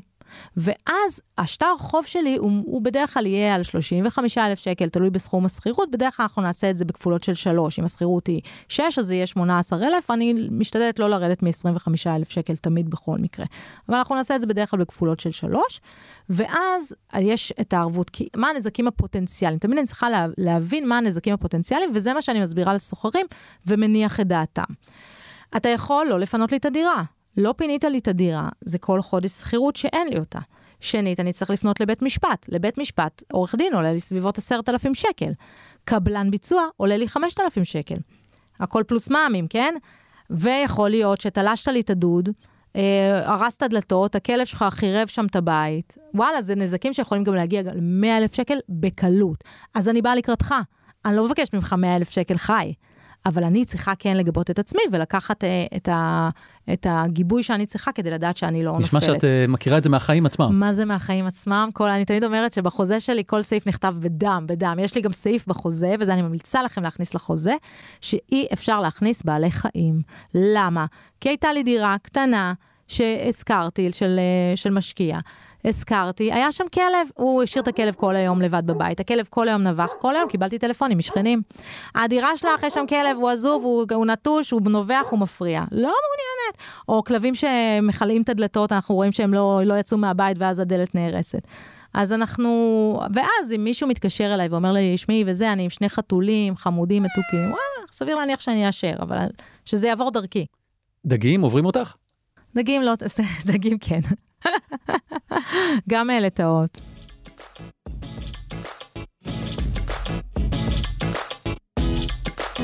ואז 0.57 1.21
השטר 1.37 1.73
חוב 1.77 2.05
שלי 2.05 2.35
הוא, 2.37 2.51
הוא 2.65 2.81
בדרך 2.81 3.13
כלל 3.13 3.25
יהיה 3.25 3.55
על 3.55 3.63
35,000 3.63 4.59
שקל, 4.59 4.89
תלוי 4.89 5.09
בסכום 5.09 5.45
השכירות, 5.45 5.91
בדרך 5.91 6.17
כלל 6.17 6.23
אנחנו 6.23 6.41
נעשה 6.41 6.69
את 6.69 6.77
זה 6.77 6.85
בכפולות 6.85 7.23
של 7.23 7.33
3, 7.33 7.79
אם 7.79 7.85
השכירות 7.85 8.27
היא 8.27 8.41
6 8.69 8.99
אז 8.99 9.05
זה 9.05 9.15
יהיה 9.15 9.25
18,000, 9.25 10.11
אני 10.11 10.47
משתדלת 10.51 10.99
לא 10.99 11.09
לרדת 11.09 11.43
מ-25,000 11.43 12.29
שקל 12.29 12.55
תמיד 12.55 12.89
בכל 12.89 13.17
מקרה. 13.17 13.45
אבל 13.89 13.97
אנחנו 13.97 14.15
נעשה 14.15 14.35
את 14.35 14.39
זה 14.39 14.47
בדרך 14.47 14.71
כלל 14.71 14.79
בכפולות 14.79 15.19
של 15.19 15.31
3, 15.31 15.81
ואז 16.29 16.95
יש 17.19 17.53
את 17.61 17.73
הערבות, 17.73 18.09
כי 18.09 18.27
מה 18.35 18.49
הנזקים 18.49 18.87
הפוטנציאליים? 18.87 19.59
תמיד 19.59 19.77
אני 19.77 19.87
צריכה 19.87 20.09
לה, 20.09 20.25
להבין 20.37 20.87
מה 20.87 20.97
הנזקים 20.97 21.33
הפוטנציאליים, 21.33 21.91
וזה 21.93 22.13
מה 22.13 22.21
שאני 22.21 22.41
מסבירה 22.41 22.73
לסוחרים 22.73 23.25
ומניח 23.67 24.19
את 24.19 24.27
דעתם. 24.27 24.63
אתה 25.57 25.69
יכול 25.69 26.07
לא 26.09 26.19
לפנות 26.19 26.51
לי 26.51 26.57
את 26.57 26.65
הדירה. 26.65 27.03
לא 27.37 27.53
פינית 27.57 27.83
לי 27.83 27.97
את 27.97 28.07
הדירה, 28.07 28.49
זה 28.61 28.77
כל 28.77 29.01
חודש 29.01 29.31
שכירות 29.31 29.75
שאין 29.75 30.07
לי 30.07 30.19
אותה. 30.19 30.39
שנית, 30.79 31.19
אני 31.19 31.33
צריך 31.33 31.51
לפנות 31.51 31.79
לבית 31.79 32.01
משפט. 32.01 32.45
לבית 32.49 32.77
משפט, 32.77 33.23
עורך 33.31 33.55
דין 33.55 33.73
עולה 33.73 33.93
לי 33.93 33.99
סביבות 33.99 34.37
עשרת 34.37 34.69
אלפים 34.69 34.95
שקל. 34.95 35.31
קבלן 35.85 36.31
ביצוע 36.31 36.63
עולה 36.77 36.97
לי 36.97 37.07
חמשת 37.07 37.39
אלפים 37.39 37.65
שקל. 37.65 37.97
הכל 38.59 38.83
פלוס 38.87 39.09
מע"מים, 39.09 39.47
כן? 39.47 39.73
ויכול 40.29 40.89
להיות 40.89 41.21
שתלשת 41.21 41.67
לי 41.67 41.81
את 41.81 41.89
הדוד, 41.89 42.29
אה, 42.75 43.33
הרסת 43.33 43.63
דלתות, 43.63 44.15
הכלב 44.15 44.45
שלך 44.45 44.65
חירב 44.69 45.07
שם 45.07 45.25
את 45.25 45.35
הבית. 45.35 45.97
וואלה, 46.13 46.41
זה 46.41 46.55
נזקים 46.55 46.93
שיכולים 46.93 47.23
גם 47.23 47.35
להגיע 47.35 47.61
ל-100 47.61 48.17
אלף 48.17 48.33
שקל 48.33 48.57
בקלות. 48.69 49.43
אז 49.73 49.89
אני 49.89 50.01
באה 50.01 50.15
לקראתך. 50.15 50.55
אני 51.05 51.15
לא 51.15 51.25
מבקשת 51.25 51.53
ממך 51.53 51.73
100 51.73 51.95
אלף 51.95 52.09
שקל 52.09 52.37
חי. 52.37 52.73
אבל 53.25 53.43
אני 53.43 53.65
צריכה 53.65 53.93
כן 53.99 54.17
לגבות 54.17 54.51
את 54.51 54.59
עצמי 54.59 54.81
ולקחת 54.91 55.43
אה, 55.43 55.65
את, 55.75 55.89
ה, 55.89 56.29
את 56.73 56.87
הגיבוי 56.89 57.43
שאני 57.43 57.65
צריכה 57.65 57.91
כדי 57.91 58.09
לדעת 58.09 58.37
שאני 58.37 58.63
לא 58.63 58.77
נשמע 58.79 58.99
נופלת. 58.99 59.21
שאת 59.21 59.23
אה, 59.23 59.45
מכירה 59.47 59.77
את 59.77 59.83
זה 59.83 59.89
מהחיים 59.89 60.25
עצמם. 60.25 60.59
מה 60.59 60.73
זה 60.73 60.85
מהחיים 60.85 61.25
עצמם? 61.25 61.69
כל, 61.73 61.89
אני 61.89 62.05
תמיד 62.05 62.23
אומרת 62.23 62.53
שבחוזה 62.53 62.99
שלי 62.99 63.23
כל 63.27 63.41
סעיף 63.41 63.67
נכתב 63.67 63.95
בדם, 63.99 64.43
בדם. 64.47 64.77
יש 64.81 64.95
לי 64.95 65.01
גם 65.01 65.11
סעיף 65.11 65.47
בחוזה, 65.47 65.95
וזה 65.99 66.13
אני 66.13 66.21
ממליצה 66.21 66.63
לכם 66.63 66.83
להכניס 66.83 67.13
לחוזה, 67.13 67.53
שאי 68.01 68.47
אפשר 68.53 68.79
להכניס 68.79 69.23
בעלי 69.23 69.51
חיים. 69.51 70.01
למה? 70.33 70.85
כי 71.21 71.29
הייתה 71.29 71.53
לי 71.53 71.63
דירה 71.63 71.95
קטנה 72.01 72.53
שהזכרתי 72.87 73.91
של, 73.91 74.19
אה, 74.19 74.55
של 74.55 74.69
משקיע. 74.69 75.19
הזכרתי, 75.67 76.33
היה 76.33 76.51
שם 76.51 76.63
כלב, 76.73 77.07
הוא 77.13 77.43
השאיר 77.43 77.63
את 77.63 77.67
הכלב 77.67 77.95
כל 77.95 78.15
היום 78.15 78.41
לבד 78.41 78.63
בבית, 78.65 78.99
הכלב 78.99 79.27
כל 79.29 79.47
היום 79.47 79.63
נבח, 79.63 79.89
כל 79.99 80.15
היום 80.15 80.29
קיבלתי 80.29 80.59
טלפונים 80.59 80.97
משכנים. 80.97 81.41
הדירה 81.95 82.37
שלך, 82.37 82.63
יש 82.63 82.73
שם 82.73 82.85
כלב, 82.89 83.17
הוא 83.17 83.29
עזוב, 83.29 83.63
הוא, 83.63 83.85
הוא 83.93 84.05
נטוש, 84.05 84.51
הוא 84.51 84.61
נובח, 84.65 85.05
הוא 85.09 85.19
מפריע. 85.19 85.63
לא 85.71 85.77
מעוניינת. 85.77 86.57
או 86.87 87.03
כלבים 87.03 87.35
שמכלים 87.35 88.21
את 88.21 88.29
הדלתות, 88.29 88.71
אנחנו 88.71 88.95
רואים 88.95 89.11
שהם 89.11 89.33
לא, 89.33 89.61
לא 89.65 89.73
יצאו 89.73 89.97
מהבית 89.97 90.37
ואז 90.39 90.59
הדלת 90.59 90.95
נהרסת. 90.95 91.47
אז 91.93 92.13
אנחנו, 92.13 92.99
ואז 93.13 93.51
אם 93.55 93.63
מישהו 93.63 93.87
מתקשר 93.87 94.33
אליי 94.33 94.47
ואומר 94.47 94.71
לי, 94.71 94.97
שמעי 94.97 95.23
וזה, 95.27 95.51
אני 95.51 95.63
עם 95.63 95.69
שני 95.69 95.89
חתולים, 95.89 96.55
חמודים, 96.55 97.03
מתוקים, 97.03 97.39
וואלה, 97.39 97.87
סביר 97.91 98.15
להניח 98.15 98.39
שאני 98.39 98.67
אאשר, 98.67 98.93
אבל 98.99 99.27
שזה 99.65 99.87
יעבור 99.87 100.11
דרכי. 100.11 100.45
דגים 101.05 101.41
עוברים 101.41 101.65
אותך? 101.65 101.95
דגים 102.55 102.81
לא, 102.81 102.93
דגים 103.45 103.77
כן. 103.77 103.99
גם 105.89 106.09
לטעות. 106.09 106.81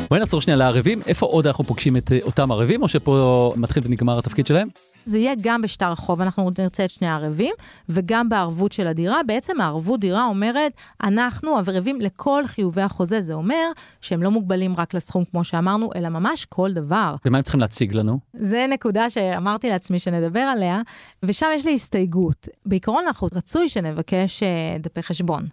בואי 0.10 0.20
נעצור 0.20 0.41
שנייה 0.41 0.58
לערבים, 0.58 1.00
איפה 1.08 1.26
עוד 1.26 1.48
אנחנו 1.48 1.63
פוגשים 1.63 1.98
את 1.98 2.12
אה, 2.12 2.20
אותם 2.22 2.52
ערבים, 2.52 2.82
או 2.82 2.88
שפה 2.88 3.54
מתחיל 3.58 3.84
ונגמר 3.86 4.20
התפקיד 4.20 4.48
שלהם? 4.48 4.67
זה 5.05 5.17
יהיה 5.17 5.33
גם 5.41 5.61
בשטר 5.61 5.91
החוב, 5.91 6.21
אנחנו 6.21 6.49
נרצה 6.59 6.85
את 6.85 6.89
שני 6.89 7.07
הערבים, 7.07 7.55
וגם 7.89 8.29
בערבות 8.29 8.71
של 8.71 8.87
הדירה. 8.87 9.23
בעצם 9.27 9.61
הערבות 9.61 9.99
דירה 9.99 10.25
אומרת, 10.25 10.71
אנחנו 11.03 11.57
ערבים 11.57 12.01
לכל 12.01 12.43
חיובי 12.47 12.81
החוזה. 12.81 13.21
זה 13.21 13.33
אומר 13.33 13.71
שהם 14.01 14.23
לא 14.23 14.31
מוגבלים 14.31 14.75
רק 14.77 14.93
לסכום, 14.93 15.23
כמו 15.31 15.43
שאמרנו, 15.43 15.89
אלא 15.95 16.09
ממש 16.09 16.45
כל 16.45 16.73
דבר. 16.73 17.15
ומה 17.25 17.37
הם 17.37 17.43
צריכים 17.43 17.61
להציג 17.61 17.93
לנו? 17.93 18.19
זה 18.33 18.65
נקודה 18.69 19.09
שאמרתי 19.09 19.69
לעצמי 19.69 19.99
שנדבר 19.99 20.39
עליה, 20.39 20.81
ושם 21.23 21.47
יש 21.55 21.65
לי 21.65 21.73
הסתייגות. 21.73 22.47
בעיקרון 22.65 23.03
אנחנו 23.07 23.27
רצוי 23.35 23.69
שנבקש 23.69 24.43
אה, 24.43 24.77
דפי 24.79 25.03
חשבון. 25.03 25.47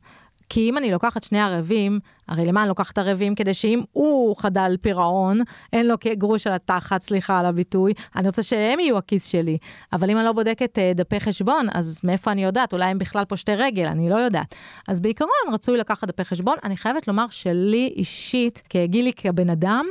כי 0.49 0.71
אם 0.71 0.79
אני 0.79 0.91
לוקחת 0.91 1.23
שני 1.23 1.41
ערבים, 1.41 2.01
הרי 2.29 2.47
למה 2.47 2.61
אני 2.61 2.69
לוקחת 2.69 2.99
ערבים? 2.99 3.35
כדי 3.35 3.55
שאם 3.55 3.83
הוא 3.93 4.37
חדל 4.39 4.77
פירעון, 4.81 5.41
אין 5.73 5.87
לו 5.87 5.95
גרוש 6.13 6.47
על 6.47 6.53
התחת, 6.53 7.03
סליחה 7.03 7.39
על 7.39 7.47
הביטוי, 7.47 7.93
אני 8.17 8.27
רוצה 8.27 8.43
שהם 8.43 8.81
יהיו 8.81 8.99
הכיס 8.99 9.27
שלי. 9.27 9.59
אבל 9.93 10.11
אם 10.11 10.17
אני 10.17 10.25
לא 10.25 10.33
בודקת 10.33 10.79
uh, 10.79 10.97
דפי 10.97 11.21
חשבון, 11.21 11.67
אז 11.73 12.01
מאיפה 12.05 12.33
אני 12.33 12.45
יודעת? 12.45 12.73
אולי 12.73 12.85
הם 12.85 12.99
בכלל 12.99 13.25
פושטי 13.25 13.55
רגל, 13.55 13.87
אני 13.87 14.11
לא 14.11 14.17
יודעת. 14.17 14.55
אז 14.89 15.01
בעיקרון 15.01 15.31
רצוי 15.53 15.79
לקחת 15.79 16.09
דפי 16.09 16.25
חשבון. 16.25 16.57
אני 16.65 16.77
חייבת 16.77 17.09
לומר 17.09 17.27
שלי 17.31 17.93
אישית, 17.97 18.63
כגילי 18.71 19.13
כבן 19.13 19.51
אדם, 19.51 19.87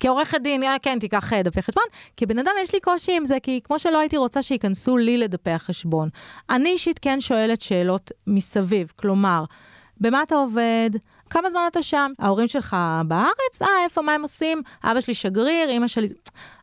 כעורכת 0.00 0.40
דין, 0.40 0.62
אה, 0.62 0.76
כן, 0.82 0.98
תיקח 1.00 1.32
אה, 1.32 1.42
דפי 1.42 1.62
חשבון. 1.62 1.84
כבן 2.16 2.38
אדם 2.38 2.52
יש 2.62 2.74
לי 2.74 2.80
קושי 2.80 3.16
עם 3.16 3.24
זה, 3.24 3.36
כי 3.42 3.60
כמו 3.64 3.78
שלא 3.78 3.98
הייתי 3.98 4.16
רוצה 4.16 4.42
שייכנסו 4.42 4.96
לי 4.96 5.18
לדפי 5.18 5.50
החשבון. 5.50 6.08
אני 6.50 6.68
אישית 6.68 6.98
כן 6.98 7.20
שואלת 7.20 7.60
שאלות 7.60 8.12
מסביב, 8.26 8.92
כלומר, 8.96 9.44
במה 10.00 10.22
אתה 10.22 10.34
עובד? 10.34 10.90
כמה 11.30 11.50
זמן 11.50 11.60
אתה 11.70 11.82
שם? 11.82 12.12
ההורים 12.18 12.48
שלך 12.48 12.76
בארץ? 13.06 13.62
אה, 13.62 13.68
איפה, 13.84 14.02
מה 14.02 14.12
הם 14.12 14.22
עושים? 14.22 14.62
אבא 14.84 15.00
שלי 15.00 15.14
שגריר, 15.14 15.70
אמא 15.70 15.88
שלי... 15.88 16.06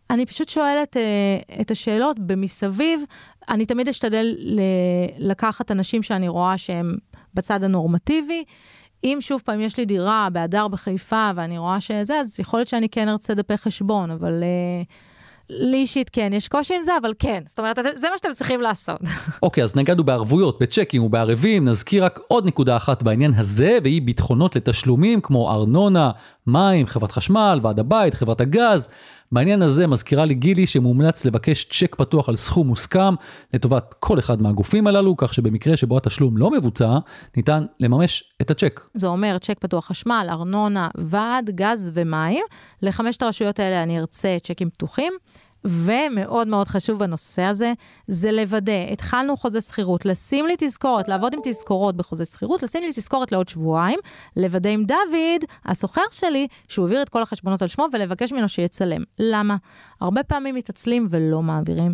אני 0.09 0.25
פשוט 0.25 0.49
שואלת 0.49 0.97
אה, 0.97 1.61
את 1.61 1.71
השאלות 1.71 2.19
במסביב. 2.19 3.01
אני 3.49 3.65
תמיד 3.65 3.87
אשתדל 3.89 4.35
ל- 4.37 4.59
לקחת 5.29 5.71
אנשים 5.71 6.03
שאני 6.03 6.27
רואה 6.27 6.57
שהם 6.57 6.95
בצד 7.33 7.63
הנורמטיבי. 7.63 8.43
אם 9.03 9.17
שוב 9.19 9.41
פעם 9.45 9.61
יש 9.61 9.77
לי 9.77 9.85
דירה 9.85 10.27
בהדר 10.31 10.67
בחיפה 10.67 11.31
ואני 11.35 11.57
רואה 11.57 11.81
שזה, 11.81 12.19
אז 12.19 12.39
יכול 12.39 12.59
להיות 12.59 12.67
שאני 12.67 12.89
כן 12.89 13.09
ארצה 13.09 13.33
דפי 13.33 13.57
חשבון, 13.57 14.11
אבל... 14.11 14.43
אה, 14.43 14.83
לי 15.49 15.77
אישית 15.77 16.09
כן, 16.09 16.29
יש 16.33 16.47
קושי 16.47 16.75
עם 16.75 16.83
זה, 16.83 16.91
אבל 17.01 17.13
כן. 17.19 17.43
זאת 17.45 17.59
אומרת, 17.59 17.79
זה 17.93 18.07
מה 18.11 18.17
שאתם 18.17 18.29
צריכים 18.33 18.61
לעשות. 18.61 19.01
אוקיי, 19.43 19.61
okay, 19.61 19.65
אז 19.65 19.75
נגענו 19.75 20.03
בערבויות, 20.03 20.61
בצ'קים 20.61 21.03
ובערבים, 21.03 21.65
נזכיר 21.65 22.05
רק 22.05 22.19
עוד 22.27 22.45
נקודה 22.45 22.77
אחת 22.77 23.03
בעניין 23.03 23.31
הזה, 23.37 23.77
והיא 23.83 24.01
ביטחונות 24.01 24.55
לתשלומים 24.55 25.21
כמו 25.21 25.51
ארנונה, 25.51 26.11
מים, 26.47 26.85
חברת 26.85 27.11
חשמל, 27.11 27.59
ועד 27.63 27.79
הבית, 27.79 28.13
חברת 28.13 28.41
הגז. 28.41 28.89
בעניין 29.31 29.61
הזה 29.61 29.87
מזכירה 29.87 30.25
לי 30.25 30.33
גילי 30.33 30.67
שמומלץ 30.67 31.25
לבקש 31.25 31.65
צ'ק 31.65 31.95
פתוח 31.95 32.29
על 32.29 32.35
סכום 32.35 32.67
מוסכם 32.67 33.13
לטובת 33.53 33.95
כל 33.99 34.19
אחד 34.19 34.41
מהגופים 34.41 34.87
הללו, 34.87 35.17
כך 35.17 35.33
שבמקרה 35.33 35.77
שבו 35.77 35.97
התשלום 35.97 36.37
לא 36.37 36.51
מבוצע, 36.51 36.97
ניתן 37.37 37.65
לממש 37.79 38.33
את 38.41 38.51
הצ'ק. 38.51 38.81
זה 38.93 39.07
אומר 39.07 39.37
צ'ק 39.37 39.59
פתוח 39.59 39.85
חשמל, 39.85 40.27
ארנונה, 40.29 40.87
ועד, 40.97 41.49
גז 41.49 41.91
ומים. 41.93 42.45
לחמשת 42.81 43.21
הרשויות 43.23 43.59
האלה 43.59 43.83
אני 43.83 43.99
ארצה 43.99 44.37
צ'קים 44.43 44.69
פתוחים. 44.69 45.13
ומאוד 45.65 46.47
מאוד 46.47 46.67
חשוב 46.67 46.99
בנושא 46.99 47.41
הזה, 47.41 47.73
זה 48.07 48.31
לוודא, 48.31 48.91
התחלנו 48.91 49.37
חוזה 49.37 49.61
שכירות, 49.61 50.05
לשים 50.05 50.47
לי 50.47 50.55
תזכורת, 50.57 51.07
לעבוד 51.07 51.33
עם 51.33 51.39
תזכורות 51.43 51.95
בחוזה 51.95 52.25
שכירות, 52.25 52.63
לשים 52.63 52.83
לי 52.83 52.89
תזכורת 52.89 53.31
לעוד 53.31 53.47
שבועיים, 53.47 53.99
לוודא 54.35 54.69
עם 54.69 54.85
דוד, 54.85 55.45
הסוחר 55.65 56.01
שלי, 56.11 56.47
שהוא 56.67 56.85
העביר 56.85 57.01
את 57.01 57.09
כל 57.09 57.21
החשבונות 57.21 57.61
על 57.61 57.67
שמו, 57.67 57.85
ולבקש 57.93 58.31
ממנו 58.31 58.49
שיצלם. 58.49 59.03
למה? 59.19 59.55
הרבה 60.01 60.23
פעמים 60.23 60.55
מתעצלים 60.55 61.07
ולא 61.09 61.41
מעבירים. 61.41 61.93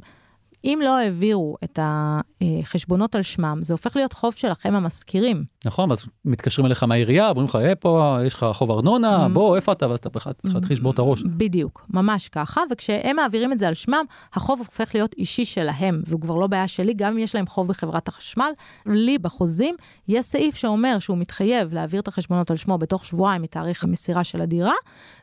אם 0.65 0.79
לא 0.83 0.97
העבירו 0.97 1.57
את 1.63 1.79
החשבונות 1.81 3.15
על 3.15 3.21
שמם, 3.21 3.59
זה 3.61 3.73
הופך 3.73 3.95
להיות 3.95 4.13
חוב 4.13 4.33
שלכם 4.33 4.75
המשכירים. 4.75 5.43
נכון, 5.65 5.91
אז 5.91 6.05
מתקשרים 6.25 6.65
אליך 6.65 6.83
מהעירייה, 6.83 7.29
אומרים 7.29 7.47
לך, 7.47 7.55
אה, 7.55 7.75
פה 7.75 8.17
יש 8.25 8.33
לך 8.33 8.45
חוב 8.53 8.71
ארנונה, 8.71 9.25
mm-hmm. 9.25 9.29
בוא, 9.29 9.55
איפה 9.55 9.71
אתה? 9.71 9.89
ואז 9.89 9.99
אתה 9.99 10.09
בכלל 10.09 10.33
צריך 10.33 10.55
להתחיל 10.55 10.77
לשבור 10.77 10.91
את 10.91 10.99
הראש. 10.99 11.23
בדיוק, 11.23 11.85
ממש 11.89 12.29
ככה, 12.29 12.61
וכשהם 12.71 13.15
מעבירים 13.15 13.51
את 13.51 13.57
זה 13.57 13.67
על 13.67 13.73
שמם, 13.73 14.05
החוב 14.33 14.59
הופך 14.59 14.95
להיות 14.95 15.13
אישי 15.13 15.45
שלהם, 15.45 16.01
והוא 16.05 16.21
כבר 16.21 16.35
לא 16.35 16.47
בעיה 16.47 16.67
שלי, 16.67 16.93
גם 16.93 17.11
אם 17.11 17.19
יש 17.19 17.35
להם 17.35 17.47
חוב 17.47 17.67
בחברת 17.67 18.07
החשמל. 18.07 18.51
לי 18.85 19.17
בחוזים 19.17 19.75
יש 20.07 20.25
סעיף 20.25 20.55
שאומר 20.55 20.99
שהוא 20.99 21.17
מתחייב 21.17 21.73
להעביר 21.73 22.01
את 22.01 22.07
החשבונות 22.07 22.51
על 22.51 22.57
שמו 22.57 22.77
בתוך 22.77 23.05
שבועיים 23.05 23.41
מתאריך 23.41 23.83
המסירה 23.83 24.23
של 24.23 24.41
הדירה, 24.41 24.73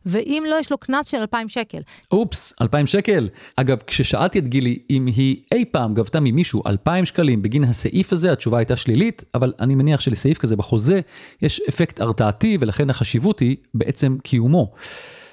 ואם 0.06 0.44
לא, 0.50 0.56
יש 0.60 0.70
לו 0.70 0.78
קנס 0.78 1.06
של 1.06 1.18
2,000 1.18 1.48
שקל. 1.48 1.80
אופס, 2.12 2.54
2,000 2.60 2.86
שקל. 2.86 3.28
אגב, 3.56 3.78
כששאלתי 3.86 4.38
את 4.38 4.48
גילי 4.48 4.78
אם 4.90 5.06
היא 5.06 5.27
אי 5.52 5.64
פעם 5.64 5.94
גבתה 5.94 6.20
ממישהו 6.20 6.62
2,000 6.66 7.04
שקלים 7.04 7.42
בגין 7.42 7.64
הסעיף 7.64 8.12
הזה, 8.12 8.32
התשובה 8.32 8.58
הייתה 8.58 8.76
שלילית, 8.76 9.24
אבל 9.34 9.52
אני 9.60 9.74
מניח 9.74 10.00
שלסעיף 10.00 10.38
כזה 10.38 10.56
בחוזה 10.56 11.00
יש 11.42 11.60
אפקט 11.68 12.00
הרתעתי, 12.00 12.58
ולכן 12.60 12.90
החשיבות 12.90 13.40
היא 13.40 13.56
בעצם 13.74 14.16
קיומו. 14.22 14.72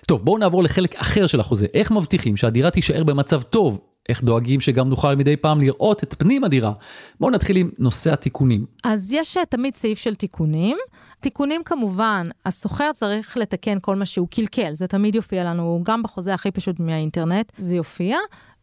טוב, 0.07 0.25
בואו 0.25 0.37
נעבור 0.37 0.63
לחלק 0.63 0.95
אחר 0.95 1.27
של 1.27 1.39
החוזה. 1.39 1.67
איך 1.73 1.91
מבטיחים 1.91 2.37
שהדירה 2.37 2.71
תישאר 2.71 3.03
במצב 3.03 3.41
טוב? 3.41 3.79
איך 4.09 4.23
דואגים 4.23 4.61
שגם 4.61 4.89
נוכל 4.89 5.15
מדי 5.15 5.37
פעם 5.37 5.61
לראות 5.61 6.03
את 6.03 6.13
פנים 6.17 6.43
הדירה? 6.43 6.73
בואו 7.19 7.31
נתחיל 7.31 7.57
עם 7.57 7.69
נושא 7.79 8.13
התיקונים. 8.13 8.65
אז 8.83 9.11
יש 9.11 9.37
אה, 9.37 9.45
תמיד 9.45 9.75
סעיף 9.75 9.99
של 9.99 10.15
תיקונים. 10.15 10.77
תיקונים 11.19 11.63
כמובן, 11.63 12.23
הסוחר 12.45 12.91
צריך 12.93 13.37
לתקן 13.37 13.77
כל 13.81 13.95
מה 13.95 14.05
שהוא 14.05 14.27
קלקל, 14.27 14.73
זה 14.73 14.87
תמיד 14.87 15.15
יופיע 15.15 15.43
לנו, 15.43 15.81
גם 15.83 16.03
בחוזה 16.03 16.33
הכי 16.33 16.51
פשוט 16.51 16.79
מהאינטרנט, 16.79 17.51
זה 17.57 17.75
יופיע. 17.75 18.17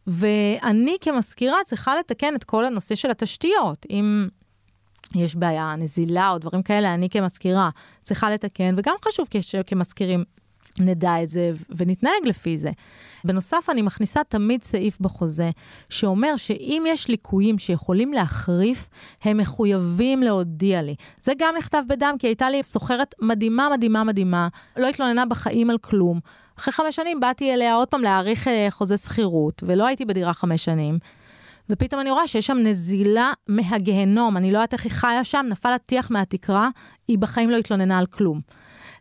ואני 0.07 0.95
כמזכירה 1.01 1.57
צריכה 1.65 1.95
לתקן 1.95 2.35
את 2.35 2.43
כל 2.43 2.65
הנושא 2.65 2.95
של 2.95 3.11
התשתיות. 3.11 3.85
אם 3.89 4.27
יש 5.15 5.35
בעיה, 5.35 5.75
נזילה 5.75 6.29
או 6.29 6.37
דברים 6.37 6.63
כאלה, 6.63 6.93
אני 6.93 7.09
כמזכירה 7.09 7.69
צריכה 8.01 8.29
לתקן, 8.29 8.75
וגם 8.77 8.95
חשוב 9.05 9.27
כמזכירים 9.67 10.23
נדע 10.79 11.23
את 11.23 11.29
זה 11.29 11.51
ונתנהג 11.69 12.25
לפי 12.25 12.57
זה. 12.57 12.71
בנוסף, 13.23 13.67
אני 13.69 13.81
מכניסה 13.81 14.21
תמיד 14.23 14.63
סעיף 14.63 14.99
בחוזה 14.99 15.49
שאומר 15.89 16.37
שאם 16.37 16.83
יש 16.87 17.07
ליקויים 17.07 17.57
שיכולים 17.57 18.13
להחריף, 18.13 18.89
הם 19.21 19.37
מחויבים 19.37 20.23
להודיע 20.23 20.81
לי. 20.81 20.95
זה 21.21 21.31
גם 21.37 21.55
נכתב 21.57 21.83
בדם, 21.87 22.15
כי 22.19 22.27
הייתה 22.27 22.49
לי 22.49 22.63
סוחרת 22.63 23.15
מדהימה, 23.21 23.69
מדהימה, 23.73 24.03
מדהימה, 24.03 24.47
לא 24.77 24.87
התלוננה 24.87 25.25
בחיים 25.25 25.69
על 25.69 25.77
כלום. 25.77 26.19
אחרי 26.59 26.73
חמש 26.73 26.95
שנים 26.95 27.19
באתי 27.19 27.53
אליה 27.53 27.75
עוד 27.75 27.87
פעם 27.87 28.01
להאריך 28.01 28.47
אה, 28.47 28.67
חוזה 28.69 28.97
שכירות, 28.97 29.63
ולא 29.65 29.87
הייתי 29.87 30.05
בדירה 30.05 30.33
חמש 30.33 30.65
שנים. 30.65 30.99
ופתאום 31.69 32.01
אני 32.01 32.11
רואה 32.11 32.27
שיש 32.27 32.47
שם 32.47 32.57
נזילה 32.57 33.31
מהגהנום, 33.47 34.37
אני 34.37 34.51
לא 34.51 34.57
יודעת 34.57 34.73
איך 34.73 34.83
היא 34.83 34.91
חיה 34.91 35.23
שם, 35.23 35.45
נפל 35.49 35.73
הטיח 35.73 36.11
מהתקרה, 36.11 36.69
היא 37.07 37.17
בחיים 37.17 37.49
לא 37.49 37.57
התלוננה 37.57 37.99
על 37.99 38.05
כלום. 38.05 38.41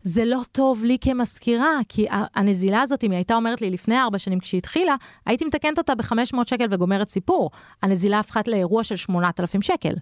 זה 0.02 0.24
לא 0.24 0.40
טוב 0.52 0.84
לי 0.84 0.96
כמזכירה, 1.00 1.78
כי 1.88 2.06
הנזילה 2.10 2.82
הזאת, 2.82 3.04
אם 3.04 3.10
היא 3.10 3.16
הייתה 3.16 3.34
אומרת 3.34 3.60
לי 3.60 3.70
לפני 3.70 4.00
ארבע 4.00 4.18
שנים 4.18 4.40
כשהיא 4.40 4.58
התחילה, 4.58 4.94
הייתי 5.26 5.44
מתקנת 5.44 5.78
אותה 5.78 5.94
ב-500 5.94 6.36
שקל 6.46 6.66
וגומרת 6.70 7.08
סיפור. 7.08 7.50
הנזילה 7.82 8.18
הפכה 8.18 8.40
לאירוע 8.46 8.84
של 8.84 8.96
8,000 8.96 9.62
שקל. 9.62 9.94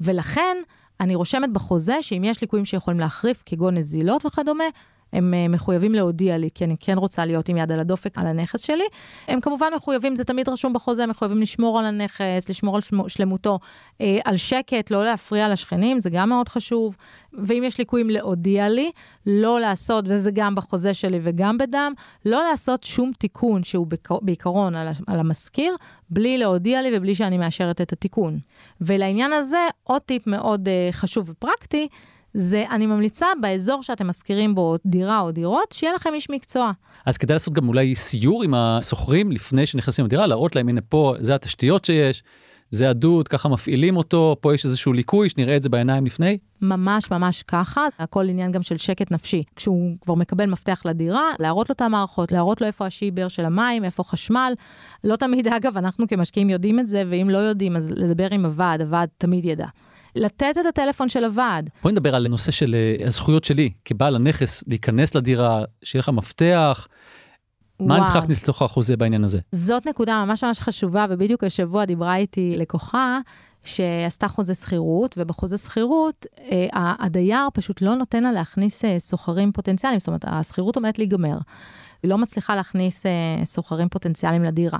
ולכן, 0.00 0.56
אני 1.00 1.14
רושמת 1.14 1.52
בחוזה 1.52 2.02
שאם 2.02 2.22
יש 2.24 2.40
ליקויים 2.40 2.64
שיכולים 2.64 3.00
להחריף, 3.00 3.42
כגון 3.46 3.76
נזילות 3.76 4.26
וכדומה, 4.26 4.64
הם 5.12 5.34
אה, 5.34 5.48
מחויבים 5.48 5.94
להודיע 5.94 6.38
לי, 6.38 6.48
כי 6.54 6.64
אני 6.64 6.76
כן 6.80 6.98
רוצה 6.98 7.24
להיות 7.24 7.48
עם 7.48 7.56
יד 7.56 7.72
על 7.72 7.80
הדופק 7.80 8.18
על 8.18 8.26
הנכס 8.26 8.60
שלי. 8.60 8.84
הם 9.28 9.40
כמובן 9.40 9.66
מחויבים, 9.76 10.16
זה 10.16 10.24
תמיד 10.24 10.48
רשום 10.48 10.72
בחוזה, 10.72 11.02
הם 11.02 11.10
מחויבים 11.10 11.40
לשמור 11.40 11.78
על 11.78 11.84
הנכס, 11.84 12.48
לשמור 12.48 12.76
על 12.76 12.82
שלמותו, 13.08 13.58
אה, 14.00 14.18
על 14.24 14.36
שקט, 14.36 14.90
לא 14.90 15.04
להפריע 15.04 15.48
לשכנים, 15.48 16.00
זה 16.00 16.10
גם 16.10 16.28
מאוד 16.28 16.48
חשוב. 16.48 16.96
ואם 17.32 17.62
יש 17.66 17.78
ליקויים, 17.78 18.10
להודיע 18.10 18.68
לי, 18.68 18.90
לא 19.26 19.60
לעשות, 19.60 20.04
וזה 20.08 20.30
גם 20.34 20.54
בחוזה 20.54 20.94
שלי 20.94 21.18
וגם 21.22 21.58
בדם, 21.58 21.92
לא 22.24 22.42
לעשות 22.50 22.84
שום 22.84 23.12
תיקון 23.18 23.64
שהוא 23.64 23.86
בעיקרון 24.22 24.74
על, 24.74 24.88
המזכיר, 25.06 25.74
בלי 26.10 26.38
להודיע 26.38 26.82
לי 26.82 26.90
ובלי 26.96 27.14
שאני 27.14 27.38
מאשרת 27.38 27.80
את 27.80 27.92
התיקון. 27.92 28.38
ולעניין 28.80 29.32
הזה, 29.32 29.66
עוד 29.84 30.02
טיפ 30.02 30.26
מאוד 30.26 30.68
uh, 30.68 30.92
חשוב 30.92 31.30
ופרקטי, 31.30 31.88
זה 32.34 32.64
אני 32.70 32.86
ממליצה 32.86 33.26
באזור 33.40 33.82
שאתם 33.82 34.06
משכירים 34.06 34.54
בו 34.54 34.76
דירה 34.86 35.20
או 35.20 35.30
דירות, 35.30 35.72
שיהיה 35.72 35.94
לכם 35.94 36.14
איש 36.14 36.30
מקצוע. 36.30 36.72
אז 37.06 37.16
כדאי 37.16 37.34
לעשות 37.34 37.54
גם 37.54 37.68
אולי 37.68 37.94
סיור 37.94 38.42
עם 38.42 38.54
השוכרים 38.54 39.32
לפני 39.32 39.66
שנכנסים 39.66 40.04
לדירה, 40.04 40.26
להראות 40.26 40.56
להם 40.56 40.68
הנה 40.68 40.80
פה, 40.80 41.14
זה 41.20 41.34
התשתיות 41.34 41.84
שיש. 41.84 42.22
זה 42.70 42.90
הדוד, 42.90 43.28
ככה 43.28 43.48
מפעילים 43.48 43.96
אותו, 43.96 44.36
פה 44.40 44.54
יש 44.54 44.64
איזשהו 44.64 44.92
ליקוי, 44.92 45.28
שנראה 45.28 45.56
את 45.56 45.62
זה 45.62 45.68
בעיניים 45.68 46.06
לפני? 46.06 46.38
ממש 46.62 47.10
ממש 47.10 47.42
ככה, 47.42 47.86
הכל 47.98 48.28
עניין 48.28 48.52
גם 48.52 48.62
של 48.62 48.76
שקט 48.76 49.10
נפשי. 49.10 49.42
כשהוא 49.56 49.96
כבר 50.00 50.14
מקבל 50.14 50.46
מפתח 50.46 50.82
לדירה, 50.84 51.30
להראות 51.38 51.68
לו 51.68 51.72
את 51.72 51.80
המערכות, 51.80 52.32
להראות 52.32 52.60
לו 52.60 52.66
איפה 52.66 52.86
השיבר 52.86 53.28
של 53.28 53.44
המים, 53.44 53.84
איפה 53.84 54.04
חשמל. 54.04 54.52
לא 55.04 55.16
תמיד, 55.16 55.48
אגב, 55.56 55.76
אנחנו 55.76 56.08
כמשקיעים 56.08 56.50
יודעים 56.50 56.80
את 56.80 56.86
זה, 56.86 57.02
ואם 57.06 57.30
לא 57.30 57.38
יודעים, 57.38 57.76
אז 57.76 57.90
לדבר 57.90 58.26
עם 58.30 58.44
הוועד, 58.44 58.80
הוועד 58.80 59.08
תמיד 59.18 59.44
ידע. 59.44 59.66
לתת 60.14 60.54
את 60.60 60.66
הטלפון 60.66 61.08
של 61.08 61.24
הוועד. 61.24 61.70
בואי 61.82 61.92
נדבר 61.92 62.14
על 62.14 62.26
הנושא 62.26 62.52
של 62.52 62.74
אה, 62.74 63.06
הזכויות 63.06 63.44
שלי 63.44 63.70
כבעל 63.84 64.16
הנכס, 64.16 64.64
להיכנס 64.66 65.14
לדירה, 65.14 65.64
שיהיה 65.82 66.00
לך 66.00 66.08
מפתח. 66.08 66.88
מה 67.80 67.96
אני 67.96 68.04
צריך 68.04 68.16
להכניס 68.16 68.42
לתוך 68.42 68.62
החוזה 68.62 68.96
בעניין 68.96 69.24
הזה? 69.24 69.38
זאת 69.52 69.86
נקודה 69.86 70.24
ממש 70.24 70.44
ממש 70.44 70.60
חשובה, 70.60 71.06
ובדיוק 71.10 71.44
השבוע 71.44 71.84
דיברה 71.84 72.16
איתי 72.16 72.54
לקוחה 72.56 73.18
שעשתה 73.64 74.28
חוזה 74.28 74.54
שכירות, 74.54 75.14
ובחוזה 75.18 75.58
שכירות 75.58 76.26
אה, 76.38 76.94
הדייר 76.98 77.48
פשוט 77.54 77.82
לא 77.82 77.94
נותן 77.94 78.22
לה 78.22 78.32
להכניס 78.32 78.84
אה, 78.84 78.98
סוחרים 78.98 79.52
פוטנציאליים, 79.52 79.98
זאת 80.00 80.08
אומרת, 80.08 80.24
השכירות 80.26 80.76
עומדת 80.76 80.98
להיגמר. 80.98 81.38
היא 82.02 82.10
לא 82.10 82.18
מצליחה 82.18 82.54
להכניס 82.54 83.06
אה, 83.06 83.44
סוחרים 83.44 83.88
פוטנציאליים 83.88 84.44
לדירה. 84.44 84.78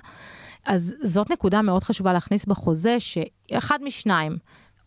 אז 0.66 0.94
זאת 1.02 1.30
נקודה 1.30 1.62
מאוד 1.62 1.82
חשובה 1.82 2.12
להכניס 2.12 2.44
בחוזה, 2.46 2.96
שאחד 3.00 3.78
משניים, 3.84 4.36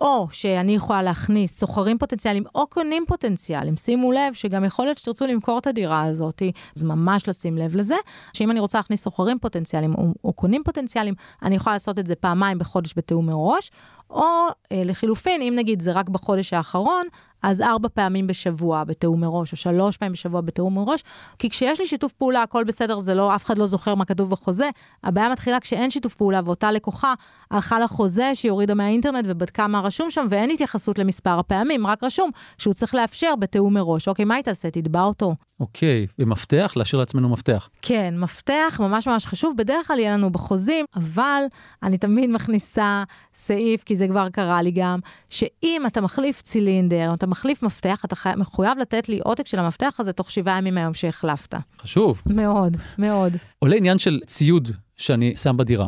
או 0.01 0.27
שאני 0.31 0.75
יכולה 0.75 1.03
להכניס 1.03 1.59
סוחרים 1.59 1.97
פוטנציאליים 1.97 2.43
או 2.55 2.67
קונים 2.67 3.03
פוטנציאליים. 3.07 3.77
שימו 3.77 4.11
לב 4.11 4.33
שגם 4.33 4.63
יכול 4.63 4.85
להיות 4.85 4.97
שתרצו 4.97 5.27
למכור 5.27 5.57
את 5.57 5.67
הדירה 5.67 6.03
הזאת, 6.03 6.41
אז 6.77 6.83
ממש 6.83 7.29
לשים 7.29 7.57
לב 7.57 7.75
לזה, 7.75 7.95
שאם 8.33 8.51
אני 8.51 8.59
רוצה 8.59 8.77
להכניס 8.77 9.03
סוחרים 9.03 9.39
פוטנציאליים 9.39 9.95
או, 9.95 10.03
או 10.23 10.33
קונים 10.33 10.63
פוטנציאליים, 10.63 11.13
אני 11.43 11.55
יכולה 11.55 11.75
לעשות 11.75 11.99
את 11.99 12.07
זה 12.07 12.15
פעמיים 12.15 12.59
בחודש 12.59 12.93
בתיאום 12.97 13.25
מראש, 13.25 13.71
או 14.09 14.25
אה, 14.71 14.81
לחילופין, 14.85 15.41
אם 15.41 15.53
נגיד 15.55 15.81
זה 15.81 15.91
רק 15.91 16.09
בחודש 16.09 16.53
האחרון, 16.53 17.05
אז 17.43 17.61
ארבע 17.61 17.89
פעמים 17.93 18.27
בשבוע 18.27 18.83
בתיאום 18.83 19.21
מראש, 19.21 19.51
או 19.51 19.57
שלוש 19.57 19.97
פעמים 19.97 20.13
בשבוע 20.13 20.41
בתיאום 20.41 20.75
מראש, 20.75 21.03
כי 21.39 21.49
כשיש 21.49 21.79
לי 21.79 21.87
שיתוף 21.87 22.11
פעולה, 22.11 22.41
הכל 22.41 22.63
בסדר, 22.63 22.99
זה 22.99 23.13
לא, 23.13 23.35
אף 23.35 23.45
אחד 23.45 23.57
לא 23.57 23.65
זוכר 23.65 23.95
מה 23.95 24.05
כתוב 24.05 24.29
בחוזה. 24.29 24.69
הבעיה 25.03 25.29
מתחילה 25.29 25.59
כשאין 25.59 25.91
שיתוף 25.91 26.15
פעולה, 26.15 26.39
ואותה 26.45 26.71
לקוחה 26.71 27.13
הלכה 27.51 27.79
לחוזה 27.79 28.35
שהיא 28.35 28.51
הורידה 28.51 28.73
מהאינטרנט 28.73 29.25
ובדקה 29.27 29.67
מה 29.67 29.79
רשום 29.79 30.09
שם, 30.09 30.25
ואין 30.29 30.49
התייחסות 30.49 30.99
למספר 30.99 31.39
הפעמים, 31.39 31.87
רק 31.87 32.03
רשום 32.03 32.29
שהוא 32.57 32.73
צריך 32.73 32.95
לאפשר 32.95 33.33
בתיאום 33.39 33.73
מראש. 33.73 34.07
אוקיי, 34.07 34.25
מה 34.25 34.35
היא 34.35 34.43
תעשה? 34.43 34.69
תתבע 34.69 35.01
אותו. 35.01 35.35
אוקיי, 35.59 36.07
ומפתח? 36.19 36.73
להשאיר 36.75 36.99
לעצמנו 36.99 37.29
מפתח. 37.29 37.69
כן, 37.81 38.13
מפתח 38.17 38.79
ממש 38.79 39.07
ממש 39.07 39.25
חשוב. 39.25 39.57
בדרך 39.57 39.87
כלל 39.87 39.99
יהיה 39.99 40.13
לנו 40.13 40.29
בחוזים, 40.29 40.85
אבל 40.95 41.43
אני 41.83 41.97
תמיד 41.97 42.29
מכניסה 42.29 43.03
סעיף, 43.33 43.83
כי 43.83 43.95
זה 43.95 44.07
כבר 44.07 44.29
קרה 44.29 44.61
לי 44.61 44.71
גם, 44.71 44.99
שאם 45.29 45.83
אתה 45.87 46.01
מחליף 46.01 46.41
צילינדר, 46.41 47.13
אתה 47.13 47.27
מחליף 47.31 47.63
מפתח, 47.63 48.01
אתה 48.05 48.15
חי... 48.15 48.29
מחויב 48.37 48.77
לתת 48.77 49.09
לי 49.09 49.19
עותק 49.23 49.47
של 49.47 49.59
המפתח 49.59 49.95
הזה 49.99 50.13
תוך 50.13 50.31
שבעה 50.31 50.57
ימים 50.57 50.75
מהיום 50.75 50.93
שהחלפת. 50.93 51.55
חשוב. 51.79 52.21
מאוד, 52.29 52.77
מאוד. 52.97 53.37
עולה 53.59 53.75
עניין 53.75 53.97
של 53.97 54.19
ציוד 54.25 54.71
שאני 54.97 55.35
שם 55.35 55.57
בדירה. 55.57 55.87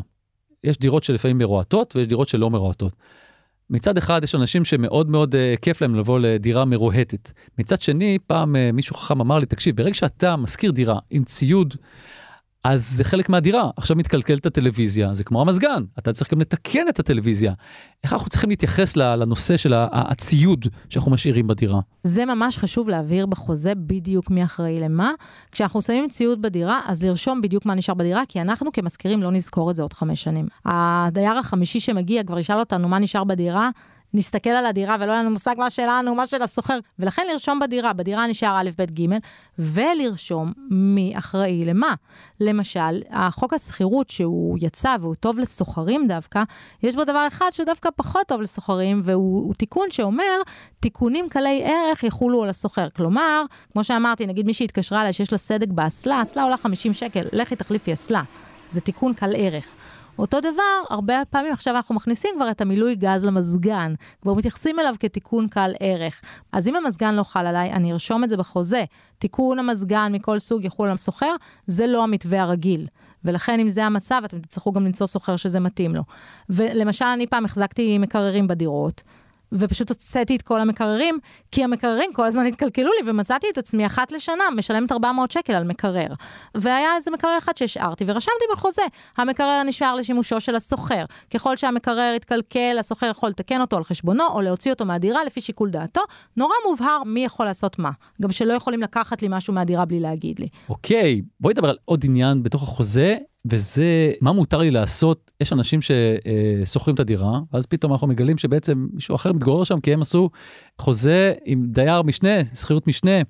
יש 0.64 0.78
דירות 0.78 1.04
שלפעמים 1.04 1.38
מרועטות 1.38 1.96
ויש 1.96 2.08
דירות 2.08 2.28
שלא 2.28 2.50
מרועטות. 2.50 2.94
מצד 3.70 3.98
אחד 3.98 4.24
יש 4.24 4.36
אנשים 4.36 4.66
שמאוד 4.66 5.10
מאוד 5.10 5.36
uh, 5.36 5.60
כיף 5.62 5.82
להם 5.82 5.96
לבוא 5.96 6.20
לדירה 6.20 6.66
מרוהטת. 6.66 7.32
מצד 7.58 7.82
שני, 7.82 8.18
פעם 8.28 8.56
uh, 8.56 8.76
מישהו 8.76 8.96
חכם 8.96 9.22
אמר 9.22 9.40
לי, 9.40 9.46
תקשיב, 9.46 9.78
ברגע 9.78 9.94
שאתה 9.94 10.36
משכיר 10.36 10.72
דירה 10.72 11.00
עם 11.10 11.24
ציוד 11.24 11.76
אז 12.64 12.90
זה 12.90 13.04
חלק 13.04 13.30
מהדירה. 13.30 13.70
עכשיו 13.78 13.98
מתקלקלת 13.98 14.46
הטלוויזיה, 14.46 15.14
זה 15.14 15.24
כמו 15.24 15.42
המזגן, 15.42 15.84
אתה 16.00 16.14
צריך 16.14 16.32
גם 16.32 16.42
לתקן 16.42 16.88
את 16.90 17.00
הטלוויזיה. 17.00 17.54
איך 18.04 18.14
אנחנו 18.14 18.30
צריכים 18.30 18.50
להתייחס 18.50 18.98
לנושא 18.98 19.58
של 19.58 19.74
הציוד 19.76 20.66
שאנחנו 20.90 21.12
משאירים 21.12 21.48
בדירה? 21.48 21.80
זה 22.04 22.26
ממש 22.26 22.58
חשוב 22.58 22.90
להבהיר 22.90 23.26
בחוזה 23.26 23.74
בדיוק 23.76 24.30
מי 24.30 24.44
אחראי 24.44 24.80
למה. 24.80 25.12
כשאנחנו 25.52 25.82
שמים 25.82 26.08
ציוד 26.08 26.42
בדירה, 26.42 26.80
אז 26.88 27.04
לרשום 27.04 27.42
בדיוק 27.42 27.66
מה 27.66 27.76
נשאר 27.76 27.94
בדירה, 27.94 28.22
כי 28.28 28.42
אנחנו 28.42 28.72
כמזכירים 28.72 29.24
לא 29.24 29.32
נזכור 29.32 29.72
את 29.72 29.76
זה 29.76 29.82
עוד 29.82 29.94
חמש 29.94 30.24
שנים. 30.24 30.48
הדייר 30.66 31.38
החמישי 31.38 31.80
שמגיע 31.80 32.24
כבר 32.24 32.40
ישאל 32.40 32.60
אותנו 32.60 32.88
מה 32.90 33.00
נשאר 33.00 33.24
בדירה, 33.24 33.70
נסתכל 34.14 34.50
על 34.50 34.66
הדירה 34.66 34.96
ולא 35.00 35.12
יהיה 35.12 35.22
לנו 35.22 35.30
מושג 35.30 35.56
מה 35.58 35.70
שלנו, 35.70 36.16
מה 36.16 36.28
של 36.28 36.42
הסוחר, 36.42 36.80
ולכן 37.00 37.28
לרשום 37.32 37.60
בדירה, 37.60 37.94
בדירה 37.94 38.28
נשאר 38.28 38.62
א', 38.62 38.70
ב', 38.78 39.00
ג', 39.00 39.18
ולרשום 39.60 40.54
מי 40.70 41.14
אחראי 41.18 41.66
למה. 41.66 41.94
למשל, 42.40 43.02
החוק 43.10 43.54
השכירות 43.54 44.10
שהוא 44.10 44.58
יצא 44.62 44.96
והוא 45.00 45.16
טוב 45.16 45.40
לסוחרים 45.40 46.08
דווקא, 46.08 46.44
יש 46.84 46.96
בו 46.96 47.04
דבר 47.04 47.28
אחד 47.28 47.50
שהוא 47.52 47.66
דווקא 47.66 47.90
פחות 47.96 48.28
טוב 48.28 48.42
לסוחרים, 48.42 49.02
והוא 49.04 49.54
תיקון 49.54 49.92
שאומר, 49.92 50.42
תיקונים 50.80 51.30
קלי 51.30 51.64
ערך 51.66 52.04
יחולו 52.04 52.44
על 52.44 52.50
הסוחר. 52.50 52.90
כלומר, 52.90 53.44
כמו 53.72 53.84
שאמרתי, 53.84 54.26
נגיד 54.26 54.46
מי 54.46 54.54
שהתקשרה 54.54 55.02
אליי 55.02 55.14
שיש 55.14 55.32
לה 55.32 55.38
סדק 55.38 55.68
באסלה, 55.68 56.22
אסלה 56.22 56.44
עולה 56.44 56.58
50 56.58 56.94
שקל, 56.94 57.24
לכי 57.32 57.56
תחליפי 57.56 57.94
אסלה. 57.94 58.24
זה 58.68 58.82
תיקון 58.82 59.14
קל 59.14 59.34
ערך. 59.38 59.83
אותו 60.20 60.40
דבר, 60.40 60.82
הרבה 60.90 61.14
פעמים 61.30 61.54
עכשיו 61.54 61.76
אנחנו 61.76 61.96
מכניסים 61.96 62.32
כבר 62.36 62.52
את 62.52 62.62
המילוי 62.62 62.96
גז 62.96 63.26
למזגן, 63.26 63.94
כבר 64.22 64.34
מתייחסים 64.34 64.80
אליו 64.80 64.96
כתיקון 65.00 65.48
קל 65.48 65.72
ערך. 65.80 66.22
אז 66.52 66.68
אם 66.68 66.76
המזגן 66.76 67.14
לא 67.16 67.24
חל 67.24 67.48
עליי, 67.48 67.72
אני 67.72 67.94
ארשום 67.94 68.24
את 68.24 68.30
זה 68.30 68.38
בחוזה. 68.38 68.84
תיקון 69.18 69.60
המזגן 69.60 70.12
מכל 70.12 70.40
סוג 70.40 70.66
יחול 70.66 70.88
על 70.88 70.94
הסוחר, 70.94 71.36
זה 71.68 71.88
לא 71.88 72.04
המתווה 72.04 72.42
הרגיל. 72.42 72.88
ולכן 73.26 73.60
אם 73.60 73.70
זה 73.70 73.86
המצב, 73.86 74.22
אתם 74.26 74.40
תצטרכו 74.40 74.72
גם 74.72 74.86
למצוא 74.86 75.08
סוחר 75.08 75.36
שזה 75.36 75.60
מתאים 75.60 75.96
לו. 75.96 76.04
ולמשל, 76.50 77.06
אני 77.06 77.28
פעם 77.28 77.46
החזקתי 77.46 77.98
מקררים 77.98 78.48
בדירות. 78.48 79.04
ופשוט 79.54 79.90
הוצאתי 79.90 80.36
את 80.36 80.42
כל 80.42 80.62
המקררים, 80.62 81.20
כי 81.52 81.64
המקררים 81.64 82.14
כל 82.14 82.26
הזמן 82.26 82.46
התקלקלו 82.46 82.90
לי, 83.02 83.10
ומצאתי 83.10 83.48
את 83.54 83.58
עצמי 83.58 83.86
אחת 83.86 84.12
לשנה 84.12 84.44
משלמת 84.56 84.92
400 84.92 85.32
שקל 85.32 85.54
על 85.54 85.64
מקרר. 85.64 86.08
והיה 86.56 86.96
איזה 86.96 87.12
מקרר 87.12 87.38
אחד 87.38 87.58
שהשארתי, 87.58 88.04
ורשמתי 88.08 88.46
בחוזה, 88.54 88.82
המקרר 89.18 89.64
נשאר 89.66 89.96
לשימושו 89.96 90.40
של 90.40 90.56
הסוחר. 90.56 91.06
ככל 91.34 91.58
שהמקרר 91.58 92.14
יתקלקל, 92.16 92.76
הסוחר 92.80 93.06
יכול 93.06 93.30
לתקן 93.30 93.62
אותו 93.62 93.78
על 93.78 93.84
חשבונו, 93.84 94.28
או 94.28 94.42
להוציא 94.42 94.72
אותו 94.72 94.86
מהדירה 94.86 95.24
לפי 95.24 95.42
שיקול 95.42 95.70
דעתו. 95.70 96.02
נורא 96.38 96.56
מובהר 96.70 97.04
מי 97.04 97.26
יכול 97.26 97.46
לעשות 97.46 97.80
מה. 97.80 97.92
גם 98.22 98.32
שלא 98.32 98.54
יכולים 98.54 98.82
לקחת 98.82 99.22
לי 99.22 99.28
משהו 99.32 99.54
מהדירה 99.54 99.86
בלי 99.86 100.00
להגיד 100.00 100.40
לי. 100.40 100.48
אוקיי, 100.70 101.22
בואי 101.40 101.54
נדבר 101.54 101.70
על 101.70 101.78
עוד 101.86 102.06
עניין 102.06 102.44
בתוך 102.44 102.64
החוזה. 102.64 103.18
וזה 103.46 104.14
מה 104.22 104.32
מותר 104.32 104.58
לי 104.58 104.72
לעשות 104.72 105.32
יש 105.42 105.54
אנשים 105.54 105.80
ששוכרים 105.82 106.96
את 106.96 107.00
הדירה 107.00 107.40
ואז 107.54 107.66
פתאום 107.66 107.92
אנחנו 107.92 108.08
מגלים 108.08 108.38
שבעצם 108.38 108.88
מישהו 108.94 109.16
אחר 109.16 109.34
מתגורר 109.34 109.64
שם 109.64 109.80
כי 109.80 109.94
הם 109.94 110.02
עשו 110.02 110.30
חוזה 110.80 111.34
עם 111.46 111.66
דייר 111.68 112.02
משנה 112.02 112.46
שכירות 112.56 112.88
משנה. 112.88 113.22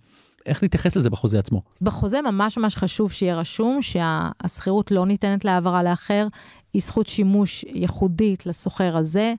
איך 0.45 0.63
להתייחס 0.63 0.95
לזה 0.95 1.09
בחוזה 1.09 1.39
עצמו? 1.39 1.61
בחוזה 1.81 2.21
ממש 2.21 2.57
ממש 2.57 2.75
חשוב 2.75 3.11
שיהיה 3.11 3.35
רשום 3.35 3.79
שהשכירות 3.81 4.91
לא 4.91 5.05
ניתנת 5.05 5.45
להעברה 5.45 5.83
לאחר, 5.83 6.27
היא 6.73 6.81
זכות 6.81 7.07
שימוש 7.07 7.63
ייחודית 7.63 8.45
לסוחר 8.45 8.97
הזה. 8.97 9.33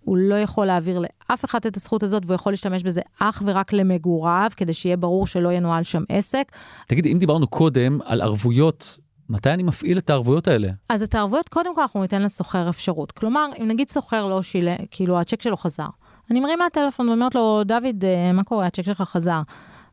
הוא 0.00 0.16
לא 0.16 0.34
יכול 0.34 0.66
להעביר 0.66 0.98
לאף 0.98 1.44
אחד 1.44 1.58
את 1.66 1.76
הזכות 1.76 2.02
הזאת, 2.02 2.22
והוא 2.26 2.34
יכול 2.34 2.52
להשתמש 2.52 2.82
בזה 2.82 3.00
אך 3.20 3.42
ורק 3.46 3.72
למגוריו, 3.72 4.50
כדי 4.56 4.72
שיהיה 4.72 4.96
ברור 4.96 5.26
שלא 5.26 5.52
ינוהל 5.52 5.82
שם 5.82 6.02
עסק. 6.08 6.52
תגידי, 6.86 7.12
אם 7.12 7.18
דיברנו 7.18 7.46
קודם 7.46 7.98
על 8.04 8.22
ערבויות 8.22 8.98
מתי 9.30 9.50
אני 9.50 9.62
מפעיל 9.62 9.98
את 9.98 10.10
הערבויות 10.10 10.48
האלה? 10.48 10.68
אז 10.88 11.02
את 11.02 11.14
הערבויות, 11.14 11.48
קודם 11.48 11.74
כל 11.74 11.80
אנחנו 11.80 12.02
ניתן 12.02 12.22
לשוכר 12.22 12.68
אפשרות. 12.68 13.12
כלומר, 13.12 13.46
אם 13.62 13.68
נגיד 13.68 13.90
שוכר 13.90 14.26
לא 14.26 14.42
שילם, 14.42 14.76
כאילו 14.90 15.20
הצ'ק 15.20 15.42
שלו 15.42 15.56
חזר. 15.56 15.86
אני 16.30 16.40
מרימה 16.40 16.64
טלפון 16.72 17.08
ואומרת 17.08 17.34
לו, 17.34 17.62
דוד, 17.64 18.04
אה, 18.04 18.32
מה 18.32 18.44
קורה, 18.44 18.66
הצ'ק 18.66 18.82
שלך 18.82 19.00
חזר. 19.00 19.40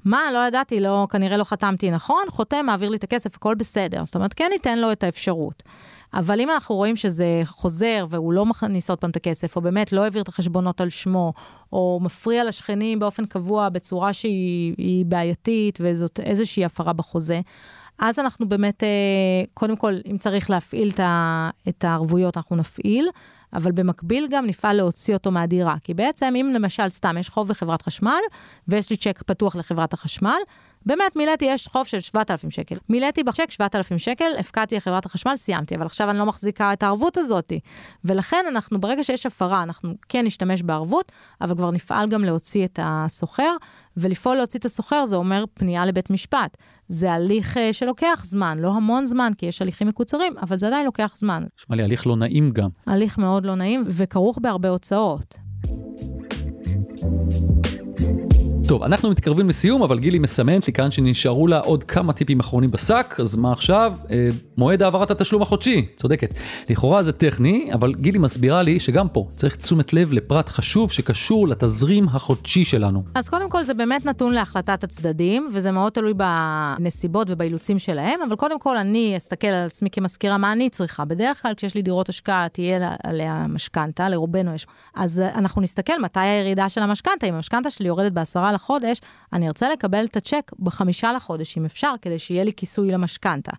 מה, 0.06 0.20
לא 0.34 0.48
ידעתי, 0.48 0.80
לא, 0.80 1.08
כנראה 1.10 1.38
לא 1.38 1.44
חתמתי 1.44 1.92
נכון, 1.92 2.24
חותם, 2.30 2.66
מעביר 2.66 2.90
לי 2.90 2.98
את 2.98 3.04
הכסף, 3.04 3.36
הכל 3.36 3.56
בסדר. 3.56 4.06
זאת 4.06 4.16
אומרת, 4.16 4.34
כן 4.34 4.48
ניתן 4.52 4.80
לו 4.80 4.92
את 4.92 5.04
האפשרות. 5.04 5.64
אבל 6.14 6.42
אם 6.42 6.50
אנחנו 6.50 6.76
רואים 6.76 6.96
שזה 6.96 7.42
חוזר 7.46 8.06
והוא 8.10 8.34
לא 8.34 8.46
מכניס 8.46 8.90
עוד 8.90 9.00
פעם 9.00 9.10
את 9.10 9.16
הכסף, 9.16 9.56
או 9.56 9.62
באמת 9.62 9.94
לא 9.94 10.04
העביר 10.04 10.22
את 10.22 10.28
החשבונות 10.28 10.82
על 10.82 10.90
שמו, 10.90 11.34
או 11.74 12.00
מפריע 12.02 12.44
לשכנים 12.44 13.00
באופן 13.00 13.26
קבוע 13.26 13.70
בצורה 13.70 14.14
שהיא 14.14 15.06
בעייתית, 15.06 15.80
וזאת 15.82 16.20
איזושהי 16.20 16.66
הפרה 16.66 16.94
בחוזה, 16.94 17.42
אז 18.00 18.20
אנחנו 18.20 18.50
באמת, 18.50 18.84
אה, 18.84 18.90
קודם 19.54 19.76
כל, 19.76 19.94
אם 20.12 20.18
צריך 20.18 20.50
להפעיל 20.50 20.92
את 21.70 21.84
הערבויות, 21.84 22.38
אנחנו 22.38 22.56
נפעיל, 22.56 23.10
אבל 23.54 23.72
במקביל 23.72 24.28
גם 24.30 24.46
נפעל 24.46 24.76
להוציא 24.76 25.14
אותו 25.14 25.32
מהדירה. 25.32 25.76
כי 25.84 25.94
בעצם, 25.94 26.34
אם 26.42 26.52
למשל, 26.54 26.90
סתם 26.90 27.18
יש 27.18 27.30
חוב 27.30 27.48
בחברת 27.48 27.82
חשמל, 27.82 28.20
ויש 28.68 28.90
לי 28.90 28.98
צ'ק 28.98 29.24
פתוח 29.26 29.56
לחברת 29.56 29.94
החשמל, 29.94 30.40
באמת 30.88 31.16
מילאתי, 31.16 31.46
יש 31.46 31.68
חוב 31.68 31.88
של 31.88 32.00
7,000 32.00 32.52
שקל. 32.52 32.76
מילאתי 32.90 33.24
בצ'ק 33.24 33.52
7,000 33.52 33.98
שקל, 33.98 34.26
הפקדתי 34.40 34.76
לחברת 34.76 35.06
החשמל, 35.06 35.36
סיימתי, 35.36 35.76
אבל 35.76 35.86
עכשיו 35.86 36.10
אני 36.10 36.20
לא 36.20 36.26
מחזיקה 36.26 36.74
את 36.74 36.84
הערבות 36.84 37.18
הזאת. 37.18 37.54
ולכן 38.06 38.46
אנחנו, 38.50 38.80
ברגע 38.80 39.04
שיש 39.04 39.26
הפרה, 39.26 39.64
אנחנו 39.64 39.94
כן 40.10 40.26
נשתמש 40.26 40.62
בערבות, 40.62 41.12
אבל 41.42 41.56
כבר 41.56 41.72
נפעל 41.72 42.10
גם 42.10 42.24
להוציא 42.24 42.66
את 42.66 42.80
הסוחר, 42.84 43.56
ולפעול 43.98 44.38
להוציא 44.38 44.60
את 44.60 44.66
הסוחר 44.66 45.06
זה 45.06 45.16
אומר 45.16 45.44
פנייה 45.54 45.86
לבית 45.86 46.10
משפט. 46.10 46.58
זה 46.88 47.12
הליך 47.12 47.58
uh, 47.58 47.60
שלוקח 47.72 48.22
זמן, 48.26 48.58
לא 48.60 48.74
המון 48.74 49.06
זמן, 49.06 49.32
כי 49.38 49.46
יש 49.46 49.62
הליכים 49.62 49.88
מקוצרים, 49.88 50.34
אבל 50.42 50.58
זה 50.58 50.68
עדיין 50.68 50.86
לוקח 50.86 51.14
זמן. 51.18 51.44
נשמע 51.60 51.76
לי 51.76 51.84
הליך 51.84 52.08
לא 52.08 52.16
נעים 52.16 52.52
גם. 52.52 52.70
הליך 52.86 53.18
מאוד 53.18 53.46
לא 53.46 53.56
נעים 53.56 53.84
וכרוך 53.86 54.40
בהרבה 54.42 54.70
הוצאות. 54.70 55.38
טוב, 58.68 58.84
אנחנו 58.84 59.10
מתקרבים 59.10 59.50
לסיום, 59.50 59.84
אבל 59.84 60.00
גילי 60.00 60.20
מסמנת 60.20 60.68
לי 60.68 60.74
כאן 60.74 60.92
שנשארו 60.92 61.48
לה 61.48 61.60
עוד 61.60 61.84
כמה 61.84 62.14
טיפים 62.14 62.40
אחרונים 62.40 62.72
בשק, 62.72 63.16
אז 63.20 63.36
מה 63.36 63.52
עכשיו? 63.52 63.94
אה, 64.12 64.30
מועד 64.58 64.84
העברת 64.84 65.12
התשלום 65.12 65.42
החודשי, 65.42 65.88
צודקת. 65.96 66.34
לכאורה 66.70 67.04
זה 67.04 67.12
טכני, 67.12 67.70
אבל 67.74 67.94
גילי 67.94 68.20
מסבירה 68.20 68.62
לי 68.64 68.80
שגם 68.80 69.10
פה 69.10 69.28
צריך 69.36 69.56
תשומת 69.56 69.94
לב 69.94 70.14
לפרט 70.14 70.50
חשוב 70.50 70.92
שקשור 70.92 71.48
לתזרים 71.48 72.08
החודשי 72.10 72.66
שלנו. 72.66 73.04
אז 73.16 73.30
קודם 73.30 73.50
כל 73.50 73.64
זה 73.64 73.74
באמת 73.74 74.06
נתון 74.06 74.34
להחלטת 74.34 74.84
הצדדים, 74.84 75.50
וזה 75.54 75.72
מאוד 75.72 75.92
תלוי 75.92 76.14
בנסיבות 76.14 77.28
ובאילוצים 77.30 77.80
שלהם, 77.80 78.20
אבל 78.28 78.36
קודם 78.36 78.60
כל 78.60 78.78
אני 78.78 79.14
אסתכל 79.18 79.48
על 79.48 79.66
עצמי 79.66 79.90
כמזכירה 79.90 80.38
מה 80.38 80.52
אני 80.52 80.70
צריכה. 80.70 81.06
בדרך 81.06 81.42
כלל 81.42 81.54
כשיש 81.54 81.76
לי 81.76 81.82
דירות 81.82 82.10
השקעה 82.10 82.48
תהיה 82.50 82.92
עליה 83.04 83.46
משכנתה, 83.50 84.10
לרובנו 84.10 84.54
יש. 84.54 84.68
אז 84.96 85.22
אנחנו 85.36 85.62
נסתכל 85.62 86.02
מתי 86.02 86.20
הירידה 86.20 86.70
של 86.70 86.82
המשכנתה, 86.82 87.28
אם 87.28 87.34
המשכנתה 87.34 87.70
שלי 87.70 87.88
יורדת 87.88 88.12
בעשרה 88.12 88.57
לחודש, 88.58 89.02
אני 89.34 89.48
ארצה 89.48 89.70
לקבל 89.70 90.06
את 90.06 90.18
הצ'ק 90.18 90.52
בחמישה 90.60 91.12
לחודש, 91.14 91.58
אם 91.58 91.66
אפשר, 91.66 91.94
כדי 92.02 92.20
שיהיה 92.20 92.44
לי 92.44 92.54
כיסוי 92.54 92.92
למשכנתה. 92.92 93.52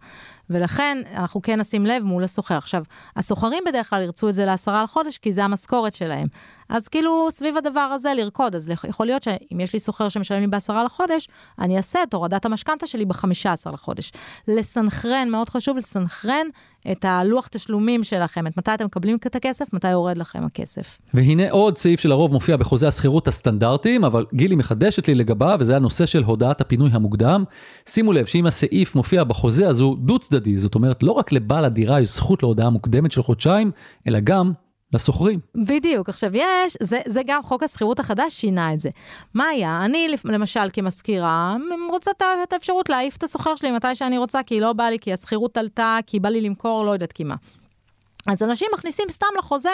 ולכן 0.51 0.99
אנחנו 1.15 1.43
כן 1.43 1.61
נשים 1.61 1.87
לב 1.87 2.03
מול 2.03 2.25
הסוחר. 2.25 2.57
עכשיו, 2.57 2.83
הסוחרים 3.17 3.63
בדרך 3.67 3.91
כלל 3.91 4.03
ירצו 4.03 4.29
את 4.29 4.35
זה 4.35 4.45
לעשרה 4.45 4.83
לחודש, 4.83 5.19
כי 5.19 5.33
זה 5.33 5.45
המשכורת 5.45 5.95
שלהם. 5.95 6.29
אז 6.69 6.89
כאילו, 6.89 7.29
סביב 7.31 7.57
הדבר 7.57 7.81
הזה 7.81 8.15
לרקוד. 8.15 8.55
אז 8.55 8.71
יכול 8.89 9.07
להיות 9.07 9.23
שאם 9.23 9.61
יש 9.61 9.73
לי 9.73 9.79
סוחר 9.79 10.09
שמשלם 10.09 10.41
לי 10.41 10.47
בעשרה 10.47 10.85
לחודש, 10.85 11.29
אני 11.59 11.77
אעשה 11.77 12.03
את 12.03 12.15
הורדת 12.15 12.45
המשכנתה 12.45 12.87
שלי 12.87 13.05
בחמישה 13.05 13.53
עשר 13.53 13.71
לחודש. 13.71 14.13
לסנכרן, 14.49 15.29
מאוד 15.29 15.49
חשוב 15.49 15.77
לסנכרן 15.77 16.47
את 16.93 17.05
הלוח 17.05 17.47
תשלומים 17.47 18.05
שלכם, 18.05 18.47
את 18.47 18.57
מתי 18.57 18.75
אתם 18.75 18.85
מקבלים 18.85 19.17
את 19.27 19.37
הכסף, 19.37 19.73
מתי 19.73 19.91
יורד 19.91 20.19
לכם 20.19 20.45
הכסף. 20.45 20.99
והנה 21.15 21.51
עוד 21.51 21.79
סעיף 21.79 22.01
שלרוב 22.01 22.33
מופיע 22.33 22.57
בחוזה 22.57 22.89
השכירות 22.89 23.29
הסטנדרטיים, 23.29 24.05
אבל 24.05 24.27
גילי 24.35 24.57
מחדשת 24.57 25.09
לי 25.09 25.15
לגביו, 25.15 25.57
וזה 25.61 25.77
הנושא 25.77 26.07
של 26.07 26.23
הודעת 26.23 26.61
הפינוי 26.61 26.91
המוקדם. 26.93 27.45
שימו 27.89 28.13
לב 28.13 28.27
שאם 28.27 28.47
הסעיף 28.47 28.95
מופיע 28.95 29.25
בחוזה, 29.25 29.69
אז 29.69 29.81
הוא 29.81 29.97
דו 29.99 30.19
צדדי, 30.19 30.59
זאת 30.59 30.75
אומרת, 30.75 31.03
לא 31.03 31.13
רק 31.13 31.33
לבעל 31.33 31.65
הדירה 31.65 32.01
יש 32.01 32.09
זכות 32.09 32.43
להודעה 32.43 32.71
מוקדמת 32.71 33.13
של 33.13 33.23
חודשיים, 33.23 33.71
אלא 34.07 34.21
גם 34.21 34.53
לשוכרים. 34.93 35.41
בדיוק. 35.55 36.09
עכשיו, 36.09 36.37
יש, 36.37 36.77
זה, 36.81 37.01
זה 37.07 37.21
גם 37.27 37.43
חוק 37.43 37.63
השכירות 37.63 38.01
החדש 38.01 38.33
שינה 38.33 38.73
את 38.73 38.81
זה. 38.81 38.91
מה 39.35 39.49
היה? 39.49 39.85
אני, 39.85 40.09
למשל, 40.25 40.71
כמזכירה, 40.73 41.57
רוצה 41.91 42.11
את 42.43 42.53
האפשרות 42.53 42.89
להעיף 42.89 43.17
את 43.17 43.23
השוכר 43.23 43.57
שלי 43.57 43.73
מתי 43.73 43.95
שאני 43.95 44.19
רוצה, 44.19 44.43
כי 44.43 44.61
לא 44.61 44.73
בא 44.73 44.85
לי, 44.85 44.99
כי 44.99 45.13
השכירות 45.13 45.57
עלתה, 45.57 45.99
כי 46.07 46.21
בא 46.21 46.29
לי 46.29 46.41
למכור, 46.41 46.85
לא 46.85 46.91
יודעת 46.91 47.13
כי 47.13 47.25
מה. 47.25 47.35
אז 48.27 48.43
אנשים 48.43 48.69
מכניסים 48.75 49.07
סתם 49.11 49.27
לחוזה, 49.39 49.71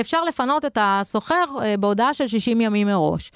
אפשר 0.00 0.24
לפנות 0.24 0.64
את 0.64 0.78
השוכר 0.80 1.44
אה, 1.62 1.76
בהודעה 1.76 2.14
של 2.14 2.26
60 2.26 2.60
ימים 2.60 2.86
מראש. 2.86 3.30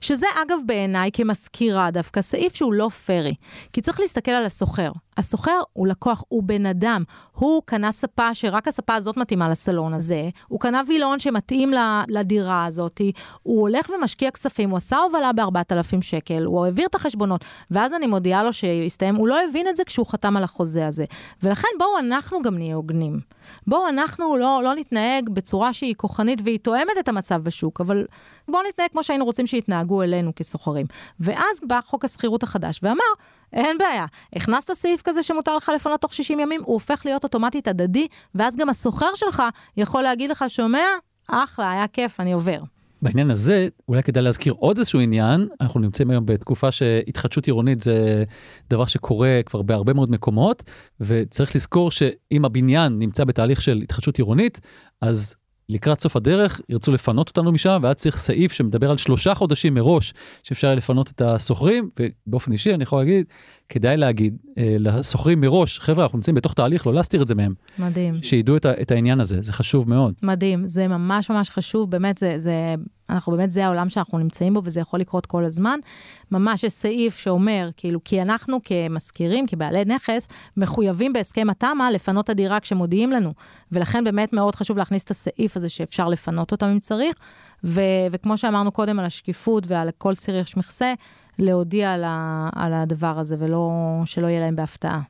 שזה 0.00 0.26
אגב 0.42 0.58
בעיניי 0.66 1.10
כמזכירה 1.12 1.90
דווקא 1.90 2.22
סעיף 2.22 2.54
שהוא 2.54 2.72
לא 2.72 2.88
פרי, 2.88 3.34
כי 3.72 3.80
צריך 3.80 4.00
להסתכל 4.00 4.30
על 4.30 4.46
השוכר. 4.46 4.90
השוכר 5.16 5.60
הוא 5.72 5.86
לקוח, 5.86 6.24
הוא 6.28 6.42
בן 6.42 6.66
אדם. 6.66 7.04
הוא 7.32 7.62
קנה 7.64 7.92
ספה 7.92 8.34
שרק 8.34 8.68
הספה 8.68 8.94
הזאת 8.94 9.16
מתאימה 9.16 9.48
לסלון 9.48 9.94
הזה, 9.94 10.28
הוא 10.48 10.60
קנה 10.60 10.82
וילון 10.86 11.18
שמתאים 11.18 11.72
לדירה 12.08 12.64
הזאת, 12.64 13.00
הוא 13.42 13.60
הולך 13.60 13.90
ומשקיע 13.90 14.30
כספים, 14.30 14.70
הוא 14.70 14.76
עשה 14.76 14.98
הובלה 14.98 15.32
ב-4,000 15.32 16.02
שקל, 16.02 16.44
הוא 16.44 16.64
העביר 16.64 16.86
את 16.86 16.94
החשבונות, 16.94 17.44
ואז 17.70 17.94
אני 17.94 18.06
מודיעה 18.06 18.42
לו 18.42 18.52
שהסתיים, 18.52 19.14
הוא 19.14 19.28
לא 19.28 19.38
הבין 19.48 19.68
את 19.68 19.76
זה 19.76 19.84
כשהוא 19.84 20.06
חתם 20.06 20.36
על 20.36 20.44
החוזה 20.44 20.86
הזה. 20.86 21.04
ולכן 21.42 21.68
בואו 21.78 21.98
אנחנו 21.98 22.42
גם 22.42 22.58
נהיה 22.58 22.74
הוגנים. 22.74 23.20
בואו 23.66 23.88
אנחנו 23.88 24.01
לא, 24.18 24.60
לא 24.64 24.74
נתנהג 24.74 25.28
בצורה 25.28 25.72
שהיא 25.72 25.94
כוחנית 25.96 26.40
והיא 26.44 26.58
תואמת 26.58 26.92
את 27.00 27.08
המצב 27.08 27.42
בשוק, 27.42 27.80
אבל 27.80 28.06
בואו 28.48 28.62
נתנהג 28.68 28.90
כמו 28.90 29.02
שהיינו 29.02 29.24
רוצים 29.24 29.46
שיתנהגו 29.46 30.02
אלינו 30.02 30.32
כסוחרים. 30.36 30.86
ואז 31.20 31.60
בא 31.66 31.80
חוק 31.84 32.04
השכירות 32.04 32.42
החדש 32.42 32.80
ואמר, 32.82 33.12
אין 33.52 33.78
בעיה, 33.78 34.06
הכנסת 34.36 34.72
סעיף 34.72 35.02
כזה 35.02 35.22
שמותר 35.22 35.56
לך 35.56 35.70
לפנות 35.74 36.00
תוך 36.00 36.14
60 36.14 36.40
ימים, 36.40 36.62
הוא 36.64 36.74
הופך 36.74 37.02
להיות 37.04 37.24
אוטומטית 37.24 37.68
הדדי, 37.68 38.08
ואז 38.34 38.56
גם 38.56 38.68
הסוחר 38.68 39.14
שלך 39.14 39.42
יכול 39.76 40.02
להגיד 40.02 40.30
לך, 40.30 40.44
שומע? 40.48 40.84
אחלה, 41.28 41.70
היה 41.70 41.88
כיף, 41.88 42.20
אני 42.20 42.32
עובר. 42.32 42.58
בעניין 43.02 43.30
הזה, 43.30 43.68
אולי 43.88 44.02
כדאי 44.02 44.22
להזכיר 44.22 44.52
עוד 44.52 44.78
איזשהו 44.78 45.00
עניין, 45.00 45.48
אנחנו 45.60 45.80
נמצאים 45.80 46.10
היום 46.10 46.26
בתקופה 46.26 46.70
שהתחדשות 46.70 47.46
עירונית 47.46 47.82
זה 47.82 48.24
דבר 48.70 48.86
שקורה 48.86 49.40
כבר 49.46 49.62
בהרבה 49.62 49.92
מאוד 49.92 50.10
מקומות, 50.10 50.70
וצריך 51.00 51.56
לזכור 51.56 51.90
שאם 51.90 52.44
הבניין 52.44 52.98
נמצא 52.98 53.24
בתהליך 53.24 53.62
של 53.62 53.80
התחדשות 53.82 54.18
עירונית, 54.18 54.60
אז 55.00 55.36
לקראת 55.68 56.00
סוף 56.00 56.16
הדרך 56.16 56.60
ירצו 56.68 56.92
לפנות 56.92 57.28
אותנו 57.28 57.52
משם, 57.52 57.80
ואז 57.82 57.96
צריך 57.96 58.18
סעיף 58.18 58.52
שמדבר 58.52 58.90
על 58.90 58.96
שלושה 58.96 59.34
חודשים 59.34 59.74
מראש 59.74 60.14
שאפשר 60.42 60.74
לפנות 60.74 61.10
את 61.10 61.20
השוכרים, 61.20 61.90
ובאופן 62.26 62.52
אישי 62.52 62.74
אני 62.74 62.82
יכול 62.82 62.98
להגיד, 62.98 63.26
כדאי 63.68 63.96
להגיד 63.96 64.36
אה, 64.58 64.76
לשוכרים 64.78 65.40
מראש, 65.40 65.80
חבר'ה, 65.80 66.04
אנחנו 66.04 66.18
נמצאים 66.18 66.34
בתוך 66.34 66.54
תהליך, 66.54 66.86
לא 66.86 66.94
להסתיר 66.94 67.22
את 67.22 67.28
זה 67.28 67.34
מהם. 67.34 67.54
מדהים. 67.78 68.14
שידעו 68.22 68.56
את, 68.56 68.66
את 68.66 68.90
העניין 68.90 69.20
הזה, 69.20 69.40
זה 69.40 69.52
חשוב 69.52 69.88
מאוד. 69.88 70.14
מדהים, 70.22 70.66
זה 70.66 70.88
ממש 70.88 71.30
ממש 71.30 71.50
חשוב, 71.50 71.90
באמת, 71.90 72.18
זה, 72.18 72.34
זה, 72.38 72.74
אנחנו 73.10 73.32
באמת, 73.32 73.50
זה 73.50 73.66
העולם 73.66 73.88
שאנחנו 73.88 74.18
נמצאים 74.18 74.54
בו, 74.54 74.60
וזה 74.64 74.80
יכול 74.80 75.00
לקרות 75.00 75.26
כל 75.26 75.44
הזמן. 75.44 75.78
ממש 76.30 76.64
יש 76.64 76.72
סעיף 76.72 77.16
שאומר, 77.16 77.70
כאילו, 77.76 78.04
כי 78.04 78.22
אנחנו 78.22 78.60
כמשכירים, 78.64 79.46
כבעלי 79.46 79.84
נכס, 79.84 80.28
מחויבים 80.56 81.12
בהסכם 81.12 81.50
התמ"א 81.50 81.90
לפנות 81.94 82.24
את 82.24 82.30
הדירה 82.30 82.60
כשמודיעים 82.60 83.10
לנו. 83.10 83.32
ולכן 83.72 84.04
באמת 84.04 84.32
מאוד 84.32 84.54
חשוב 84.54 84.78
להכניס 84.78 85.04
את 85.04 85.10
הסעיף 85.10 85.56
הזה 85.56 85.68
שאפשר 85.68 86.08
לפנות 86.08 86.52
אותם 86.52 86.66
אם 86.66 86.78
צריך. 86.78 87.14
ו- 87.64 87.80
וכמו 88.10 88.36
שאמרנו 88.36 88.72
קודם 88.72 88.98
על 88.98 89.04
השקיפות 89.04 89.64
ועל 89.66 89.88
כל 89.98 90.14
סיר 90.14 90.36
יש 90.36 90.56
מכסה, 90.56 90.94
להודיע 91.38 91.92
על, 91.92 92.04
ה- 92.04 92.48
על 92.54 92.74
הדבר 92.74 93.18
הזה, 93.18 93.36
ולא, 93.38 93.70
שלא 94.04 94.26
יהיה 94.26 94.40
להם 94.40 94.56
בהפתעה. 94.56 95.00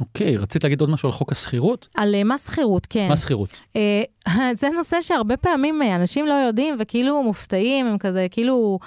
אוקיי, 0.00 0.36
okay, 0.36 0.40
רצית 0.40 0.64
להגיד 0.64 0.80
עוד 0.80 0.90
משהו 0.90 1.08
על 1.08 1.12
חוק 1.12 1.32
השכירות? 1.32 1.88
על 1.96 2.14
uh, 2.14 2.24
מס 2.24 2.46
שכירות, 2.46 2.86
כן. 2.86 3.08
מס 3.12 3.22
שכירות. 3.22 3.50
Uh, 3.50 4.30
זה 4.60 4.68
נושא 4.68 5.00
שהרבה 5.00 5.36
פעמים 5.36 5.82
uh, 5.82 5.96
אנשים 5.96 6.26
לא 6.26 6.34
יודעים 6.34 6.76
וכאילו 6.78 7.22
מופתעים, 7.22 7.86
הם 7.86 7.98
כזה 7.98 8.26
כאילו... 8.30 8.78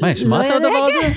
מה, 0.00 0.10
יש 0.10 0.24
מס 0.24 0.50
על 0.50 0.56
הדבר 0.56 0.86
הזה? 0.86 1.12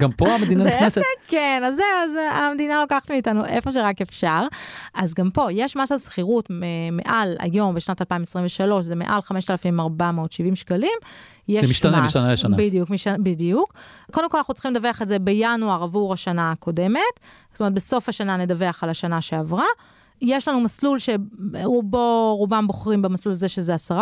גם 0.00 0.12
פה 0.12 0.28
המדינה 0.34 0.64
נכנסת. 0.64 0.94
זה 0.94 1.00
עסק, 1.00 1.28
כן, 1.28 1.62
אז 1.66 1.76
זהו, 1.76 1.86
אז 2.04 2.12
המדינה 2.32 2.80
לוקחת 2.80 3.10
מאיתנו 3.10 3.44
איפה 3.46 3.72
שרק 3.72 4.00
אפשר. 4.00 4.46
אז 4.94 5.14
גם 5.14 5.30
פה, 5.30 5.52
יש 5.52 5.76
מס 5.76 5.92
על 5.92 5.98
שכירות 5.98 6.48
מעל, 6.92 7.36
היום, 7.38 7.74
בשנת 7.74 8.00
2023, 8.00 8.84
זה 8.84 8.94
מעל 8.94 9.22
5,470 9.22 10.56
שקלים. 10.56 10.98
יש 11.48 11.66
זה 11.66 11.70
משתנה 11.70 12.00
מס, 12.00 12.16
משנה 12.16 12.32
לשנה. 12.32 12.56
בדיוק, 12.56 12.90
מש... 12.90 13.08
בדיוק. 13.08 13.72
קודם 14.12 14.30
כל, 14.30 14.38
אנחנו 14.38 14.54
צריכים 14.54 14.70
לדווח 14.74 15.02
את 15.02 15.08
זה 15.08 15.18
בינואר 15.18 15.82
עבור 15.82 16.12
השנה 16.12 16.50
הקודמת. 16.50 17.00
זאת 17.52 17.60
אומרת, 17.60 17.74
בסוף 17.74 18.08
השנה 18.08 18.36
נדווח 18.36 18.84
על 18.84 18.90
השנה 18.90 19.20
שעברה. 19.20 19.66
יש 20.22 20.48
לנו 20.48 20.60
מסלול 20.60 20.98
שרובו, 20.98 22.36
רובם 22.36 22.66
בוחרים 22.66 23.02
במסלול 23.02 23.32
הזה 23.32 23.48
שזה 23.48 23.74
10% 23.90 23.94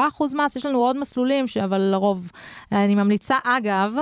מס, 0.44 0.56
יש 0.56 0.66
לנו 0.66 0.78
עוד 0.78 0.98
מסלולים, 0.98 1.44
אבל 1.64 1.78
לרוב, 1.78 2.30
אני 2.72 2.94
ממליצה, 2.94 3.37
אגב, 3.44 3.94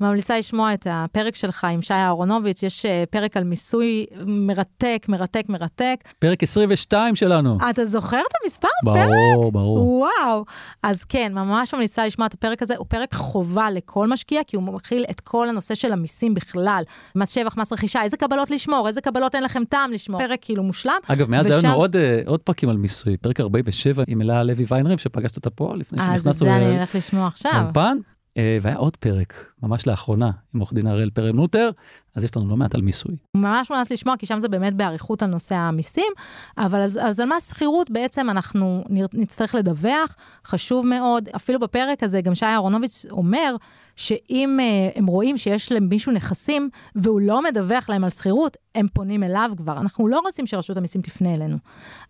ממליצה 0.00 0.38
לשמוע 0.38 0.74
את 0.74 0.86
הפרק 0.90 1.34
שלך 1.34 1.64
עם 1.64 1.82
שי 1.82 1.94
אהרונוביץ', 1.94 2.62
יש 2.62 2.86
אה, 2.86 3.04
פרק 3.10 3.36
על 3.36 3.44
מיסוי 3.44 4.06
מרתק, 4.26 5.06
מרתק, 5.08 5.44
מרתק. 5.48 5.96
פרק 6.18 6.42
22 6.42 7.16
שלנו. 7.16 7.58
אתה 7.70 7.84
זוכר 7.84 8.20
את 8.20 8.34
המספר? 8.42 8.68
ברור, 8.84 9.42
פרק? 9.42 9.52
ברור. 9.52 9.78
וואו. 9.78 10.44
אז 10.82 11.04
כן, 11.04 11.32
ממש 11.34 11.74
ממליצה 11.74 12.06
לשמוע 12.06 12.26
את 12.26 12.34
הפרק 12.34 12.62
הזה, 12.62 12.74
הוא 12.76 12.86
פרק 12.88 13.14
חובה 13.14 13.70
לכל 13.70 14.06
משקיע, 14.06 14.40
כי 14.46 14.56
הוא 14.56 14.64
מכיל 14.64 15.04
את 15.10 15.20
כל 15.20 15.48
הנושא 15.48 15.74
של 15.74 15.92
המיסים 15.92 16.34
בכלל. 16.34 16.82
מס 17.14 17.30
שבח, 17.30 17.56
מס 17.56 17.72
רכישה, 17.72 18.02
איזה 18.02 18.16
קבלות 18.16 18.50
לשמור, 18.50 18.88
איזה 18.88 19.00
קבלות 19.00 19.34
אין 19.34 19.42
לכם 19.42 19.64
טעם 19.64 19.92
לשמור. 19.92 20.20
פרק 20.20 20.38
כאילו 20.42 20.62
מושלם. 20.62 20.98
אגב, 21.06 21.30
מאז 21.30 21.46
ושם... 21.46 21.65
לנו 21.66 21.76
עוד, 21.76 21.96
uh, 21.96 22.28
עוד 22.28 22.40
פרקים 22.40 22.68
על 22.68 22.76
מיסוי, 22.76 23.16
פרק 23.16 23.40
47 23.40 24.04
עם 24.06 24.22
אלה 24.22 24.42
לוי 24.42 24.64
ויינריב, 24.68 24.98
שפגשת 24.98 25.36
אותה 25.36 25.50
פה 25.50 25.74
לפני 25.76 25.98
שנכנסנו. 25.98 26.30
אז 26.30 26.36
את 26.36 26.40
זה 26.40 26.56
אני 26.56 26.80
אלך 26.80 26.94
לשמוע 26.94 27.26
עכשיו. 27.26 27.62
אולפן, 27.64 27.98
uh, 28.34 28.38
והיה 28.62 28.76
עוד 28.76 28.96
פרק, 28.96 29.44
ממש 29.62 29.86
לאחרונה, 29.86 30.30
עם 30.54 30.60
עורך 30.60 30.72
דין 30.72 30.86
הראל 30.86 31.10
פרמנוטר, 31.10 31.70
אז 32.14 32.24
יש 32.24 32.36
לנו 32.36 32.48
לא 32.48 32.56
מעט 32.56 32.74
על 32.74 32.82
מיסוי. 32.82 33.16
ממש 33.36 33.70
מומלץ 33.70 33.92
לשמוע, 33.92 34.16
כי 34.16 34.26
שם 34.26 34.38
זה 34.38 34.48
באמת 34.48 34.74
באריכות 34.74 35.22
על 35.22 35.30
נושא 35.30 35.54
המיסים, 35.54 36.12
אבל 36.58 36.80
על, 36.80 36.90
על 37.00 37.12
זה 37.12 37.24
מס 37.26 37.50
שכירות 37.50 37.90
בעצם 37.90 38.30
אנחנו 38.30 38.84
נצטרך 39.12 39.54
לדווח, 39.54 40.16
חשוב 40.46 40.86
מאוד, 40.86 41.28
אפילו 41.36 41.60
בפרק 41.60 42.02
הזה 42.02 42.20
גם 42.20 42.34
שי 42.34 42.46
אהרונוביץ 42.46 43.06
אומר, 43.10 43.56
שאם 43.96 44.58
uh, 44.60 44.98
הם 44.98 45.06
רואים 45.06 45.36
שיש 45.36 45.72
למישהו 45.72 46.12
נכסים 46.12 46.70
והוא 46.94 47.20
לא 47.20 47.42
מדווח 47.42 47.88
להם 47.88 48.04
על 48.04 48.10
שכירות, 48.10 48.56
הם 48.74 48.86
פונים 48.92 49.22
אליו 49.22 49.50
כבר. 49.56 49.72
אנחנו 49.72 50.08
לא 50.08 50.18
רוצים 50.18 50.46
שרשות 50.46 50.76
המיסים 50.76 51.02
תפנה 51.02 51.34
אלינו. 51.34 51.56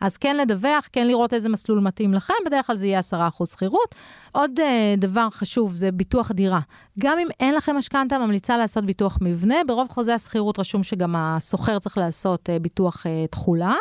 אז 0.01 0.17
כן 0.17 0.37
לדווח, 0.37 0.89
כן 0.93 1.07
לראות 1.07 1.33
איזה 1.35 1.49
מסלול 1.49 1.81
מתאים 1.81 2.15
לכם, 2.15 2.35
בדרך 2.47 2.67
כלל 2.67 2.77
זה 2.77 2.87
יהיה 2.87 3.01
10% 3.01 3.47
שכירות. 3.51 3.95
עוד 4.33 4.51
uh, 4.59 4.63
דבר 5.01 5.31
חשוב 5.31 5.75
זה 5.75 5.93
ביטוח 5.93 6.33
דירה. 6.33 6.61
גם 6.99 7.19
אם 7.19 7.27
אין 7.41 7.55
לכם 7.55 7.77
משכנתה, 7.77 8.19
ממליצה 8.19 8.57
לעשות 8.57 8.85
ביטוח 8.85 9.19
מבנה. 9.21 9.57
ברוב 9.67 9.89
חוזה 9.89 10.15
השכירות 10.15 10.59
רשום 10.59 10.83
שגם 10.83 11.17
השוכר 11.17 11.79
צריך 11.79 11.99
לעשות 11.99 12.49
uh, 12.49 12.63
ביטוח 12.63 13.07
uh, 13.07 13.31
תכולה, 13.31 13.75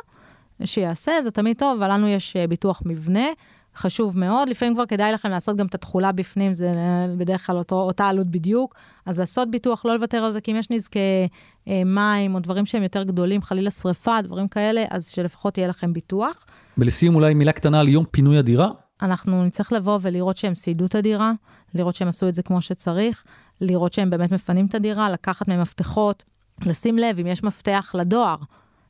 שיעשה, 0.63 1.11
זה 1.21 1.31
תמיד 1.31 1.57
טוב, 1.57 1.81
אבל 1.81 1.91
לנו 1.91 2.07
יש 2.07 2.37
ביטוח 2.49 2.81
מבנה. 2.85 3.27
חשוב 3.77 4.17
מאוד. 4.17 4.49
לפעמים 4.49 4.73
כבר 4.73 4.85
כדאי 4.85 5.11
לכם 5.11 5.29
לעשות 5.29 5.57
גם 5.57 5.65
את 5.65 5.75
התכולה 5.75 6.11
בפנים, 6.11 6.53
זה 6.53 6.71
בדרך 7.17 7.45
כלל 7.47 7.57
אותו, 7.57 7.75
אותה 7.75 8.07
עלות 8.07 8.27
בדיוק. 8.27 8.75
אז 9.05 9.19
לעשות 9.19 9.51
ביטוח, 9.51 9.85
לא 9.85 9.93
לוותר 9.93 10.17
על 10.17 10.31
זה, 10.31 10.41
כי 10.41 10.51
אם 10.51 10.55
יש 10.55 10.69
נזקי 10.69 10.99
אה, 11.67 11.83
מים 11.85 12.35
או 12.35 12.39
דברים 12.39 12.65
שהם 12.65 12.83
יותר 12.83 13.03
גדולים, 13.03 13.41
חלילה 13.41 13.71
שריפה, 13.71 14.21
דברים 14.23 14.47
כאלה, 14.47 14.85
אז 14.89 15.09
שלפחות 15.09 15.57
יהיה 15.57 15.67
לכם 15.67 15.93
ביטוח. 15.93 16.45
ולסיום 16.77 17.15
אולי 17.15 17.33
מילה 17.33 17.51
קטנה 17.51 17.79
על 17.79 17.87
יום 17.87 18.05
פינוי 18.11 18.37
הדירה. 18.37 18.69
אנחנו 19.01 19.45
נצטרך 19.45 19.71
לבוא 19.71 19.99
ולראות 20.01 20.37
שהם 20.37 20.53
ציידו 20.53 20.85
את 20.85 20.95
הדירה, 20.95 21.31
לראות 21.73 21.95
שהם 21.95 22.07
עשו 22.07 22.27
את 22.27 22.35
זה 22.35 22.43
כמו 22.43 22.61
שצריך, 22.61 23.23
לראות 23.61 23.93
שהם 23.93 24.09
באמת 24.09 24.31
מפנים 24.31 24.65
את 24.65 24.75
הדירה, 24.75 25.09
לקחת 25.09 25.47
מהם 25.47 25.61
מפתחות, 25.61 26.23
לשים 26.65 26.97
לב 26.97 27.19
אם 27.19 27.27
יש 27.27 27.43
מפתח 27.43 27.95
לדואר. 27.97 28.35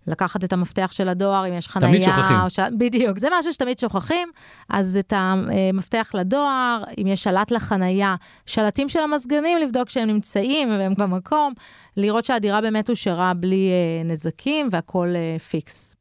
לקחת 0.08 0.44
את 0.44 0.54
המפתח 0.54 0.90
של 0.92 1.10
הדואר, 1.10 1.48
אם 1.48 1.54
יש 1.54 1.68
חנייה. 1.68 1.92
תמיד 1.92 2.04
שוכחים. 2.04 2.38
של... 2.50 2.64
בדיוק, 2.78 3.20
זה 3.20 3.28
משהו 3.40 3.54
שתמיד 3.54 3.80
שוכחים. 3.80 4.28
אז 4.70 4.98
את 5.00 5.14
המפתח 5.16 6.12
לדואר, 6.14 6.84
אם 7.02 7.08
יש 7.08 7.24
שלט 7.24 7.52
לחנייה, 7.52 8.16
שלטים 8.46 8.90
של 8.90 9.00
המזגנים, 9.00 9.58
לבדוק 9.58 9.90
שהם 9.90 10.08
נמצאים 10.08 10.70
והם 10.70 10.94
במקום, 10.98 11.54
לראות 11.98 12.26
שהדירה 12.26 12.62
באמת 12.62 12.90
אושרה 12.90 13.34
בלי 13.34 13.70
אה, 13.70 14.04
נזקים 14.12 14.70
והכול 14.72 15.16
אה, 15.16 15.40
פיקס. 15.40 15.96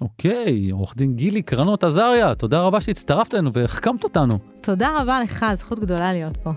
אוקיי, 0.00 0.70
עורך 0.70 0.96
דין 0.96 1.14
גילי 1.14 1.42
קרנות 1.42 1.84
עזריה, 1.84 2.34
תודה 2.34 2.60
רבה 2.60 2.80
שהצטרפת 2.80 3.34
אלינו 3.34 3.52
והחכמת 3.52 4.04
אותנו. 4.04 4.38
תודה 4.60 4.88
רבה 5.00 5.20
לך, 5.20 5.46
זכות 5.54 5.78
גדולה 5.78 6.12
להיות 6.12 6.36
פה. 6.36 6.50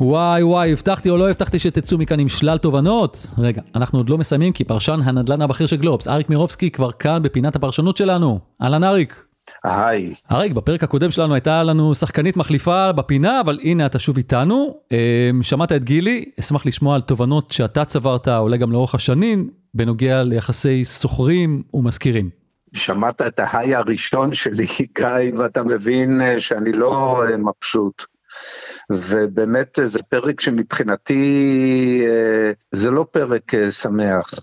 וואי 0.00 0.42
וואי, 0.42 0.72
הבטחתי 0.72 1.10
או 1.10 1.16
לא 1.16 1.28
הבטחתי 1.28 1.58
שתצאו 1.58 1.98
מכאן 1.98 2.20
עם 2.20 2.28
שלל 2.28 2.58
תובנות? 2.58 3.26
רגע, 3.38 3.62
אנחנו 3.74 3.98
עוד 3.98 4.10
לא 4.10 4.18
מסיימים 4.18 4.52
כי 4.52 4.64
פרשן 4.64 5.00
הנדל"ן 5.04 5.42
הבכיר 5.42 5.66
של 5.66 5.76
גלובס, 5.76 6.08
אריק 6.08 6.28
מירובסקי 6.30 6.70
כבר 6.70 6.92
כאן 6.92 7.22
בפינת 7.22 7.56
הפרשנות 7.56 7.96
שלנו. 7.96 8.40
אהלן 8.62 8.84
אריק. 8.84 9.24
היי. 9.64 10.14
אריק, 10.32 10.52
בפרק 10.52 10.84
הקודם 10.84 11.10
שלנו 11.10 11.34
הייתה 11.34 11.62
לנו 11.62 11.94
שחקנית 11.94 12.36
מחליפה 12.36 12.92
בפינה, 12.92 13.40
אבל 13.40 13.58
הנה 13.62 13.86
אתה 13.86 13.98
שוב 13.98 14.16
איתנו. 14.16 14.74
אמ, 14.92 15.42
שמעת 15.42 15.72
את 15.72 15.84
גילי, 15.84 16.24
אשמח 16.40 16.66
לשמוע 16.66 16.94
על 16.94 17.00
תובנות 17.00 17.50
שאתה 17.50 17.84
צברת, 17.84 18.28
אולי 18.28 18.58
גם 18.58 18.72
לאורך 18.72 18.94
השנים, 18.94 19.50
בנוגע 19.74 20.22
ליחסי 20.22 20.84
שוכרים 20.84 21.62
ומשכירים. 21.74 22.30
שמעת 22.72 23.22
את 23.22 23.38
ההיי 23.38 23.74
הראשון 23.74 24.34
שלי, 24.34 24.66
גיא, 24.98 25.38
ואתה 25.38 25.62
מבין 25.62 26.20
אה, 26.20 26.40
שאני 26.40 26.72
לא 26.72 27.22
אה, 27.24 27.36
מבסוט. 27.36 28.15
ובאמת 28.90 29.78
זה 29.84 30.02
פרק 30.02 30.40
שמבחינתי 30.40 32.02
אה, 32.06 32.52
זה 32.72 32.90
לא 32.90 33.06
פרק 33.10 33.52
שמח. 33.70 34.34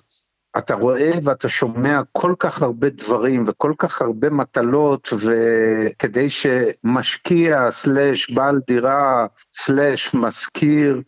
אתה 0.57 0.73
רואה 0.73 1.11
ואתה 1.23 1.47
שומע 1.47 2.01
כל 2.11 2.33
כך 2.39 2.61
הרבה 2.61 2.89
דברים 2.89 3.45
וכל 3.47 3.73
כך 3.77 4.01
הרבה 4.01 4.29
מטלות 4.29 5.09
וכדי 5.13 6.29
שמשקיע 6.29 7.71
סלאש 7.71 8.31
בעל 8.31 8.59
דירה 8.67 9.27
סלאש 9.53 10.13
משכיר 10.13 11.01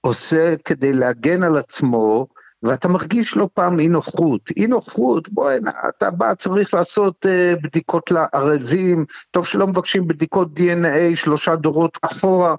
עושה 0.00 0.54
כדי 0.64 0.92
להגן 0.92 1.42
על 1.42 1.56
עצמו 1.56 2.26
ואתה 2.66 2.88
מרגיש 2.88 3.36
לא 3.36 3.48
פעם 3.54 3.80
אי 3.80 3.88
נוחות, 3.88 4.40
אי 4.56 4.66
נוחות, 4.66 5.28
בואי, 5.28 5.58
אתה 5.88 6.10
בא, 6.10 6.34
צריך 6.34 6.74
לעשות 6.74 7.26
uh, 7.26 7.60
בדיקות 7.62 8.10
לערבים, 8.10 9.04
טוב 9.30 9.46
שלא 9.46 9.66
מבקשים 9.66 10.08
בדיקות 10.08 10.48
DNA 10.58 11.16
שלושה 11.16 11.56
דורות 11.56 11.98
אחורה, 12.02 12.54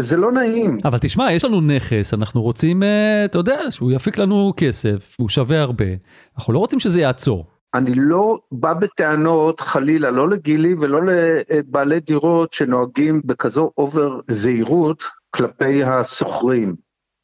זה 0.00 0.16
לא 0.16 0.32
נעים. 0.32 0.78
אבל 0.84 0.98
תשמע, 0.98 1.32
יש 1.32 1.44
לנו 1.44 1.60
נכס, 1.60 2.14
אנחנו 2.14 2.42
רוצים, 2.42 2.82
uh, 2.82 2.86
אתה 3.24 3.38
יודע, 3.38 3.70
שהוא 3.70 3.92
יפיק 3.92 4.18
לנו 4.18 4.52
כסף, 4.56 5.16
הוא 5.18 5.28
שווה 5.28 5.60
הרבה, 5.60 5.86
אנחנו 6.38 6.52
לא 6.52 6.58
רוצים 6.58 6.80
שזה 6.80 7.00
יעצור. 7.00 7.46
אני 7.74 7.94
לא 7.94 8.38
בא 8.52 8.74
בטענות 8.74 9.60
חלילה, 9.60 10.10
לא 10.10 10.28
לגילי 10.28 10.74
ולא 10.74 11.00
לבעלי 11.04 12.00
דירות 12.00 12.52
שנוהגים 12.52 13.20
בכזו 13.24 13.70
אובר 13.78 14.20
זהירות 14.28 15.04
כלפי 15.30 15.84
השוכרים. 15.84 16.74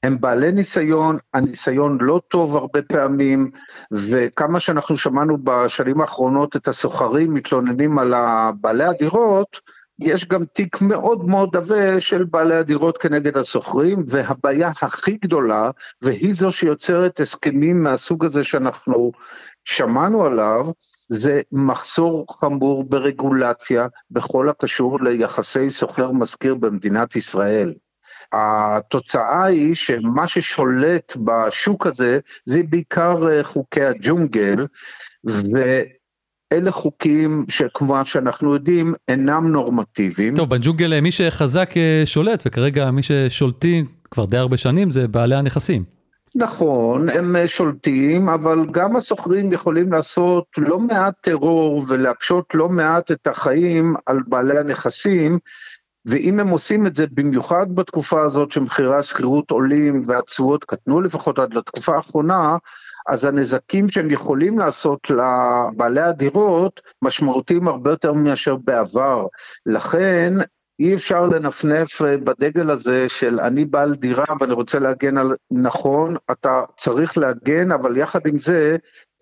הם 0.02 0.20
בעלי 0.20 0.52
ניסיון, 0.52 1.18
הניסיון 1.34 1.98
לא 2.00 2.20
טוב 2.28 2.56
הרבה 2.56 2.82
פעמים, 2.82 3.50
וכמה 3.92 4.60
שאנחנו 4.60 4.96
שמענו 4.98 5.38
בשנים 5.44 6.00
האחרונות 6.00 6.56
את 6.56 6.68
הסוחרים 6.68 7.34
מתלוננים 7.34 7.98
על 7.98 8.14
בעלי 8.60 8.84
הדירות, 8.84 9.60
יש 9.98 10.28
גם 10.28 10.44
תיק 10.44 10.80
מאוד 10.80 11.24
מאוד 11.24 11.56
עבה 11.56 12.00
של 12.00 12.24
בעלי 12.24 12.54
הדירות 12.54 12.98
כנגד 12.98 13.36
השוכרים, 13.36 14.04
והבעיה 14.06 14.72
הכי 14.82 15.18
גדולה, 15.22 15.70
והיא 16.02 16.34
זו 16.34 16.52
שיוצרת 16.52 17.20
הסכמים 17.20 17.82
מהסוג 17.82 18.24
הזה 18.24 18.44
שאנחנו 18.44 19.12
שמענו 19.64 20.22
עליו, 20.26 20.66
זה 21.08 21.40
מחסור 21.52 22.26
חמור 22.40 22.84
ברגולציה 22.84 23.86
בכל 24.10 24.48
הקשור 24.48 25.00
ליחסי 25.00 25.70
שוכר-משכיר 25.70 26.54
במדינת 26.54 27.16
ישראל. 27.16 27.74
התוצאה 28.32 29.44
היא 29.44 29.74
שמה 29.74 30.26
ששולט 30.26 31.16
בשוק 31.16 31.86
הזה 31.86 32.18
זה 32.44 32.62
בעיקר 32.68 33.28
אה, 33.28 33.44
חוקי 33.44 33.84
הג'ונגל, 33.84 34.66
ואלה 35.24 36.72
חוקים 36.72 37.44
שכמו 37.48 38.04
שאנחנו 38.04 38.54
יודעים 38.54 38.94
אינם 39.08 39.52
נורמטיביים. 39.52 40.36
טוב, 40.36 40.50
בג'ונגל 40.50 40.92
אה, 40.92 41.00
מי 41.00 41.12
שחזק 41.12 41.76
אה, 41.76 42.02
שולט, 42.04 42.42
וכרגע 42.46 42.90
מי 42.90 43.02
ששולטים 43.02 43.86
כבר 44.10 44.24
די 44.24 44.36
הרבה 44.36 44.56
שנים 44.56 44.90
זה 44.90 45.08
בעלי 45.08 45.34
הנכסים. 45.34 45.98
נכון, 46.34 47.08
הם 47.08 47.36
שולטים, 47.46 48.28
אבל 48.28 48.66
גם 48.70 48.96
הסוחרים 48.96 49.52
יכולים 49.52 49.92
לעשות 49.92 50.44
לא 50.58 50.80
מעט 50.80 51.14
טרור 51.20 51.84
ולהקשות 51.88 52.54
לא 52.54 52.68
מעט 52.68 53.12
את 53.12 53.26
החיים 53.26 53.94
על 54.06 54.18
בעלי 54.26 54.58
הנכסים, 54.58 55.38
ואם 56.08 56.40
הם 56.40 56.48
עושים 56.48 56.86
את 56.86 56.94
זה 56.94 57.04
במיוחד 57.10 57.66
בתקופה 57.74 58.22
הזאת 58.22 58.50
שמחירי 58.50 58.96
השכירות 58.96 59.50
עולים 59.50 60.02
והתשואות 60.06 60.64
קטנו 60.64 61.00
לפחות 61.00 61.38
עד 61.38 61.54
לתקופה 61.54 61.96
האחרונה, 61.96 62.56
אז 63.08 63.24
הנזקים 63.24 63.88
שהם 63.88 64.10
יכולים 64.10 64.58
לעשות 64.58 65.10
לבעלי 65.10 66.00
הדירות 66.00 66.80
משמעותיים 67.02 67.68
הרבה 67.68 67.90
יותר 67.90 68.12
מאשר 68.12 68.56
בעבר. 68.56 69.26
לכן 69.66 70.32
אי 70.80 70.94
אפשר 70.94 71.26
לנפנף 71.26 72.02
בדגל 72.02 72.70
הזה 72.70 73.08
של 73.08 73.40
אני 73.40 73.64
בעל 73.64 73.94
דירה 73.94 74.24
ואני 74.40 74.52
רוצה 74.52 74.78
להגן 74.78 75.18
על, 75.18 75.34
נכון, 75.50 76.16
אתה 76.30 76.62
צריך 76.76 77.18
להגן, 77.18 77.72
אבל 77.72 77.96
יחד 77.96 78.26
עם 78.26 78.38
זה, 78.38 78.76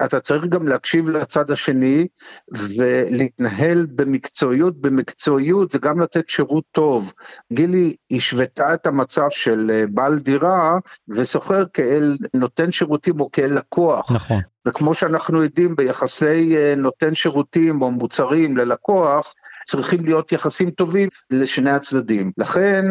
אתה 0.04 0.20
צריך 0.20 0.44
גם 0.44 0.68
להקשיב 0.68 1.10
לצד 1.10 1.50
השני 1.50 2.06
ולהתנהל 2.48 3.86
במקצועיות, 3.90 4.80
במקצועיות 4.80 5.70
זה 5.70 5.78
גם 5.78 6.00
לתת 6.00 6.28
שירות 6.28 6.64
טוב. 6.72 7.12
גילי 7.52 7.96
השוותה 8.10 8.74
את 8.74 8.86
המצב 8.86 9.26
של 9.30 9.70
אה, 9.74 9.84
בעל 9.90 10.18
דירה 10.18 10.78
ושוכר 11.08 11.62
כאל 11.72 12.16
נותן 12.34 12.72
שירותים 12.72 13.20
או 13.20 13.30
כאל 13.30 13.58
לקוח. 13.58 14.12
נכון. 14.12 14.40
וכמו 14.68 14.94
שאנחנו 14.94 15.42
יודעים 15.42 15.76
ביחסי 15.76 16.56
אה, 16.56 16.74
נותן 16.76 17.14
שירותים 17.14 17.82
או 17.82 17.90
מוצרים 17.90 18.56
ללקוח, 18.56 19.34
צריכים 19.66 20.04
להיות 20.04 20.32
יחסים 20.32 20.70
טובים 20.70 21.08
לשני 21.30 21.70
הצדדים. 21.70 22.32
לכן 22.38 22.84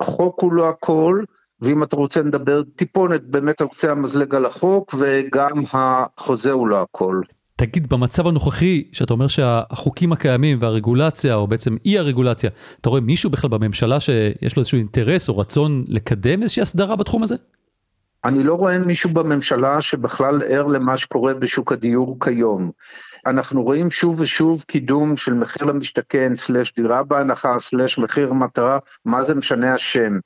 החוק 0.00 0.42
הוא 0.42 0.52
לא 0.52 0.68
הכל, 0.68 1.24
ואם 1.62 1.82
אתה 1.82 1.96
רוצה 1.96 2.22
לדבר 2.22 2.62
טיפונת 2.76 3.22
באמת 3.22 3.60
על 3.60 3.68
קצה 3.68 3.90
המזלג 3.90 4.34
על 4.34 4.46
החוק, 4.46 4.94
וגם 4.98 5.62
החוזה 5.72 6.52
הוא 6.52 6.68
לא 6.68 6.82
הכל. 6.82 7.20
תגיד, 7.56 7.88
במצב 7.88 8.26
הנוכחי, 8.26 8.84
שאתה 8.92 9.12
אומר 9.12 9.26
שהחוקים 9.26 10.12
הקיימים 10.12 10.58
והרגולציה, 10.60 11.34
או 11.34 11.46
בעצם 11.46 11.76
אי 11.84 11.98
הרגולציה, 11.98 12.50
אתה 12.80 12.88
רואה 12.88 13.00
מישהו 13.00 13.30
בכלל 13.30 13.50
בממשלה 13.50 14.00
שיש 14.00 14.56
לו 14.56 14.60
איזשהו 14.60 14.78
אינטרס 14.78 15.28
או 15.28 15.38
רצון 15.38 15.84
לקדם 15.88 16.42
איזושהי 16.42 16.62
הסדרה 16.62 16.96
בתחום 16.96 17.22
הזה? 17.22 17.36
אני 18.24 18.42
לא 18.42 18.54
רואה 18.54 18.78
מישהו 18.78 19.10
בממשלה 19.10 19.80
שבכלל 19.80 20.42
ער 20.48 20.66
למה 20.66 20.96
שקורה 20.96 21.34
בשוק 21.34 21.72
הדיור 21.72 22.16
כיום. 22.20 22.70
אנחנו 23.26 23.62
רואים 23.62 23.90
שוב 23.90 24.20
ושוב 24.20 24.64
קידום 24.66 25.16
של 25.16 25.34
מחיר 25.34 25.66
למשתכן, 25.66 26.36
סלש 26.36 26.74
דירה 26.74 27.02
בהנחה, 27.02 27.58
סלש 27.58 27.98
מחיר 27.98 28.32
מטרה, 28.32 28.78
מה 29.04 29.22
זה 29.22 29.34
משנה 29.34 29.74
השם. 29.74 30.18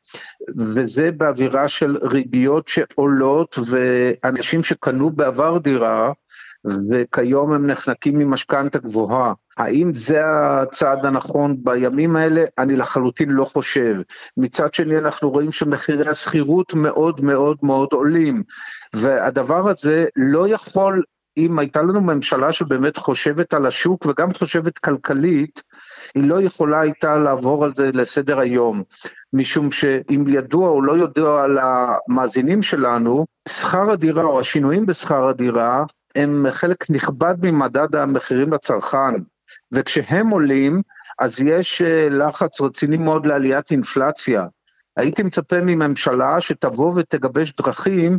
וזה 0.56 1.10
באווירה 1.16 1.68
של 1.68 1.98
ריביות 2.02 2.68
שעולות 2.68 3.58
ואנשים 3.66 4.62
שקנו 4.62 5.10
בעבר 5.10 5.58
דירה, 5.58 6.12
וכיום 6.90 7.52
הם 7.52 7.66
נחנקים 7.66 8.18
ממשכנתה 8.18 8.78
גבוהה. 8.78 9.32
האם 9.56 9.94
זה 9.94 10.20
הצעד 10.26 11.06
הנכון 11.06 11.56
בימים 11.58 12.16
האלה? 12.16 12.44
אני 12.58 12.76
לחלוטין 12.76 13.30
לא 13.30 13.44
חושב. 13.44 13.96
מצד 14.36 14.74
שני 14.74 14.98
אנחנו 14.98 15.30
רואים 15.30 15.52
שמחירי 15.52 16.08
השכירות 16.08 16.74
מאוד 16.74 17.20
מאוד 17.20 17.56
מאוד 17.62 17.88
עולים, 17.92 18.42
והדבר 18.94 19.70
הזה 19.70 20.04
לא 20.16 20.48
יכול 20.48 21.02
אם 21.36 21.58
הייתה 21.58 21.82
לנו 21.82 22.00
ממשלה 22.00 22.52
שבאמת 22.52 22.96
חושבת 22.96 23.54
על 23.54 23.66
השוק 23.66 24.06
וגם 24.06 24.34
חושבת 24.34 24.78
כלכלית, 24.78 25.62
היא 26.14 26.24
לא 26.28 26.42
יכולה 26.42 26.80
הייתה 26.80 27.16
לעבור 27.16 27.64
על 27.64 27.74
זה 27.74 27.90
לסדר 27.94 28.40
היום, 28.40 28.82
משום 29.32 29.72
שאם 29.72 30.24
ידוע 30.28 30.68
או 30.68 30.82
לא 30.82 31.04
ידוע 31.04 31.44
על 31.44 31.58
המאזינים 31.58 32.62
שלנו, 32.62 33.26
שכר 33.48 33.90
הדירה 33.90 34.24
או 34.24 34.40
השינויים 34.40 34.86
בשכר 34.86 35.28
הדירה 35.28 35.84
הם 36.14 36.46
חלק 36.50 36.90
נכבד 36.90 37.34
ממדד 37.42 37.96
המחירים 37.96 38.52
לצרכן. 38.52 39.14
וכשהם 39.72 40.28
עולים, 40.28 40.82
אז 41.18 41.40
יש 41.40 41.82
אה, 41.82 42.08
לחץ 42.08 42.60
רציני 42.60 42.96
מאוד 42.96 43.26
לעליית 43.26 43.70
אינפלציה. 43.70 44.46
הייתי 44.96 45.22
מצפה 45.22 45.60
מממשלה 45.60 46.40
שתבוא 46.40 46.92
ותגבש 46.96 47.52
דרכים 47.52 48.18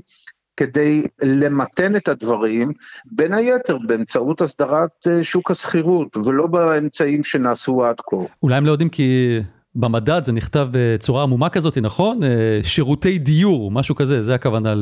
כדי 0.57 1.03
למתן 1.21 1.95
את 1.95 2.07
הדברים, 2.07 2.71
בין 3.05 3.33
היתר 3.33 3.77
באמצעות 3.87 4.41
הסדרת 4.41 5.07
אה, 5.07 5.23
שוק 5.23 5.51
השכירות, 5.51 6.17
ולא 6.17 6.47
באמצעים 6.47 7.23
שנעשו 7.23 7.85
עד 7.85 7.95
כה. 8.05 8.15
אולי 8.43 8.55
הם 8.55 8.65
לא 8.65 8.71
יודעים 8.71 8.89
כי 8.89 9.39
במדד 9.75 10.23
זה 10.23 10.31
נכתב 10.31 10.67
בצורה 10.71 11.23
עמומה 11.23 11.49
כזאת, 11.49 11.77
נכון? 11.77 12.23
אה, 12.23 12.59
שירותי 12.63 13.17
דיור, 13.17 13.71
משהו 13.71 13.95
כזה, 13.95 14.21
זה 14.21 14.35
הכוונה 14.35 14.73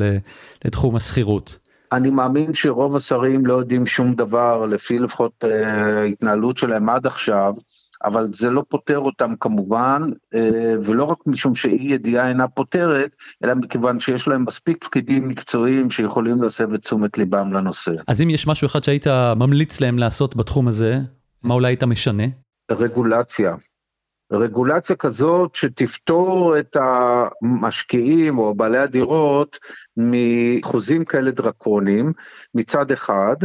לתחום 0.66 0.96
השכירות. 0.96 1.60
אני 1.92 2.10
מאמין 2.10 2.54
שרוב 2.54 2.96
השרים 2.96 3.46
לא 3.46 3.54
יודעים 3.54 3.86
שום 3.86 4.14
דבר, 4.14 4.66
לפי 4.66 5.00
לפחות 5.00 5.46
אה, 5.46 6.02
ההתנהלות 6.02 6.58
שלהם 6.58 6.90
עד 6.90 7.08
עכשיו, 7.08 7.54
אבל 8.06 8.28
זה 8.34 8.50
לא 8.50 8.64
פותר 8.70 9.00
אותם 9.00 9.34
כמובן, 9.40 10.02
אה, 10.36 10.74
ולא 10.84 11.04
רק 11.04 11.18
משום 11.26 11.56
שאי 11.56 11.88
ידיעה 11.90 12.30
אינה 12.30 12.48
פותרת, 12.48 13.16
אלא 13.44 13.54
מכיוון 13.56 14.00
שיש 14.00 14.28
להם 14.28 14.46
מספיק 14.46 14.84
פקידים 14.84 15.28
מקצועיים 15.28 15.90
שיכולים 15.90 16.42
להסב 16.42 16.74
את 16.74 16.82
תשומת 16.82 17.18
ליבם 17.18 17.54
לנושא. 17.54 17.92
אז 18.08 18.22
אם 18.22 18.30
יש 18.30 18.48
משהו 18.48 18.66
אחד 18.66 18.84
שהיית 18.84 19.08
ממליץ 19.36 19.82
להם 19.82 20.00
לעשות 20.00 20.36
בתחום 20.36 20.68
הזה, 20.68 21.00
מה 21.44 21.54
אולי 21.54 21.68
היית 21.68 21.84
משנה? 21.84 22.24
רגולציה. 22.72 23.56
רגולציה 24.32 24.96
כזאת 24.96 25.56
שתפתור 25.56 26.60
את 26.60 26.78
המשקיעים 27.42 28.38
או 28.38 28.54
בעלי 28.56 28.78
הדירות 28.78 29.58
מחוזים 29.98 31.06
כאלה 31.06 31.32
דרקוניים 31.32 32.14
מצד 32.56 32.92
אחד, 32.92 33.36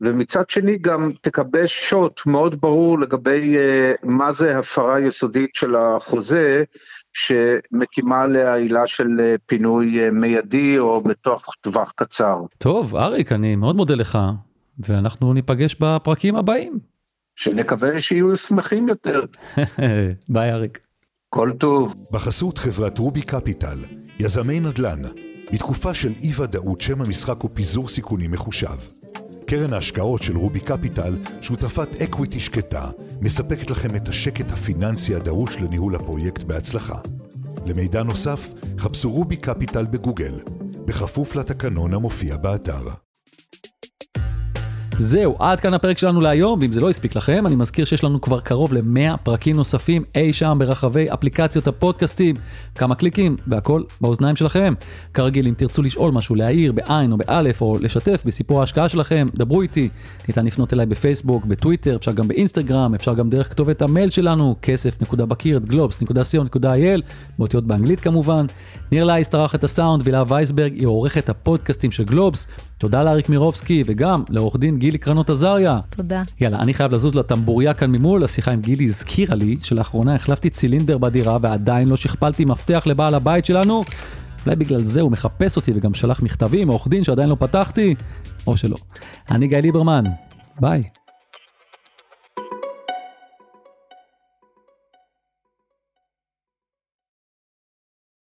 ומצד 0.00 0.50
שני 0.50 0.78
גם 0.78 1.12
תקבש 1.20 1.88
שוט 1.90 2.26
מאוד 2.26 2.60
ברור 2.60 2.98
לגבי 2.98 3.56
uh, 3.56 3.98
מה 4.02 4.32
זה 4.32 4.58
הפרה 4.58 5.00
יסודית 5.00 5.50
של 5.54 5.76
החוזה, 5.76 6.64
שמקימה 7.12 8.22
עליה 8.22 8.54
עילה 8.54 8.86
של 8.86 9.06
uh, 9.18 9.38
פינוי 9.46 10.08
uh, 10.08 10.12
מיידי 10.12 10.78
או 10.78 11.00
בתוך 11.00 11.54
טווח 11.60 11.92
קצר. 11.96 12.36
טוב, 12.58 12.96
אריק, 12.96 13.32
אני 13.32 13.56
מאוד 13.56 13.76
מודה 13.76 13.94
לך, 13.94 14.18
ואנחנו 14.78 15.32
ניפגש 15.32 15.76
בפרקים 15.80 16.36
הבאים. 16.36 16.93
שנקווה 17.36 18.00
שיהיו 18.00 18.36
שמחים 18.36 18.88
יותר. 18.88 19.20
ביי 20.28 20.52
אריק. 20.52 20.78
כל 21.28 21.52
טוב. 21.58 21.94
בחסות 22.12 22.58
חברת 22.58 22.98
רובי 22.98 23.22
קפיטל, 23.22 23.78
יזמי 24.20 24.60
נדל"ן, 24.60 25.02
בתקופה 25.52 25.94
של 25.94 26.12
אי 26.22 26.32
ודאות 26.36 26.80
שם 26.80 27.00
המשחק 27.00 27.40
הוא 27.40 27.50
פיזור 27.54 27.88
סיכונים 27.88 28.30
מחושב. 28.30 28.76
קרן 29.46 29.72
ההשקעות 29.72 30.22
של 30.22 30.36
רובי 30.36 30.60
קפיטל, 30.60 31.16
שותפת 31.40 31.94
equity 32.02 32.40
שקטה, 32.40 32.82
מספקת 33.20 33.70
לכם 33.70 33.96
את 33.96 34.08
השקט 34.08 34.50
הפיננסי 34.52 35.14
הדרוש 35.14 35.60
לניהול 35.60 35.94
הפרויקט 35.94 36.42
בהצלחה. 36.42 36.98
למידע 37.66 38.02
נוסף, 38.02 38.48
חפשו 38.78 39.12
רובי 39.12 39.36
קפיטל 39.36 39.86
בגוגל, 39.86 40.40
בכפוף 40.84 41.36
לתקנון 41.36 41.94
המופיע 41.94 42.36
באתר. 42.36 42.88
זהו, 44.98 45.36
עד 45.38 45.60
כאן 45.60 45.74
הפרק 45.74 45.98
שלנו 45.98 46.20
להיום, 46.20 46.58
ואם 46.60 46.72
זה 46.72 46.80
לא 46.80 46.90
הספיק 46.90 47.16
לכם, 47.16 47.46
אני 47.46 47.56
מזכיר 47.56 47.84
שיש 47.84 48.04
לנו 48.04 48.20
כבר 48.20 48.40
קרוב 48.40 48.72
ל-100 48.72 49.16
פרקים 49.16 49.56
נוספים 49.56 50.04
אי 50.14 50.32
שם 50.32 50.56
ברחבי 50.60 51.06
אפליקציות 51.12 51.68
הפודקאסטים. 51.68 52.36
כמה 52.74 52.94
קליקים, 52.94 53.36
והכל 53.46 53.82
באוזניים 54.00 54.36
שלכם. 54.36 54.74
כרגיל, 55.14 55.46
אם 55.46 55.54
תרצו 55.56 55.82
לשאול 55.82 56.12
משהו, 56.12 56.34
להעיר 56.34 56.72
בעין 56.72 57.12
או 57.12 57.16
באלף, 57.16 57.60
או 57.60 57.78
לשתף 57.80 58.22
בסיפור 58.26 58.60
ההשקעה 58.60 58.88
שלכם, 58.88 59.26
דברו 59.34 59.62
איתי. 59.62 59.88
ניתן 60.28 60.46
לפנות 60.46 60.72
אליי 60.72 60.86
בפייסבוק, 60.86 61.44
בטוויטר, 61.44 61.96
אפשר 61.96 62.12
גם 62.12 62.28
באינסטגרם, 62.28 62.94
אפשר 62.94 63.14
גם 63.14 63.30
דרך 63.30 63.50
כתובת 63.50 63.82
המייל 63.82 64.10
שלנו, 64.10 64.56
כסף.בקירד, 64.62 65.62
באותיות 67.38 67.66
באנגלית 67.66 68.00
כמובן. 68.00 68.46
ניר 68.92 69.04
לייס 69.04 69.28
טרח 69.28 69.54
את 69.54 69.64
הסאונד, 69.64 70.02
והילה 70.04 70.24
וייסברג 70.28 70.72
היא 70.72 70.86
עורכת 70.86 71.28
הפודקאסטים 71.28 71.90
של 71.90 72.04
גלובס. 72.04 72.46
תודה 72.84 73.02
לאריק 73.02 73.28
מירובסקי 73.28 73.84
וגם 73.86 74.22
לעורך 74.28 74.56
דין 74.56 74.78
גילי 74.78 74.98
קרנות 74.98 75.30
עזריה. 75.30 75.80
תודה. 75.90 76.22
יאללה, 76.40 76.58
אני 76.58 76.74
חייב 76.74 76.92
לזוז 76.92 77.14
לטמבוריה 77.14 77.74
כאן 77.74 77.90
ממול, 77.90 78.24
השיחה 78.24 78.50
עם 78.50 78.60
גילי 78.60 78.84
הזכירה 78.84 79.34
לי 79.34 79.56
שלאחרונה 79.62 80.14
החלפתי 80.14 80.50
צילינדר 80.50 80.98
בדירה 80.98 81.38
ועדיין 81.42 81.88
לא 81.88 81.96
שכפלתי 81.96 82.44
מפתח 82.44 82.82
לבעל 82.86 83.14
הבית 83.14 83.44
שלנו. 83.44 83.82
אולי 84.46 84.56
בגלל 84.56 84.80
זה 84.80 85.00
הוא 85.00 85.10
מחפש 85.10 85.56
אותי 85.56 85.72
וגם 85.74 85.94
שלח 85.94 86.22
מכתבים, 86.22 86.68
עורך 86.68 86.88
דין 86.88 87.04
שעדיין 87.04 87.28
לא 87.28 87.36
פתחתי, 87.38 87.94
או 88.46 88.56
שלא. 88.56 88.76
אני 89.30 89.48
גיא 89.48 89.58
ליברמן, 89.58 90.04
ביי. 90.60 91.03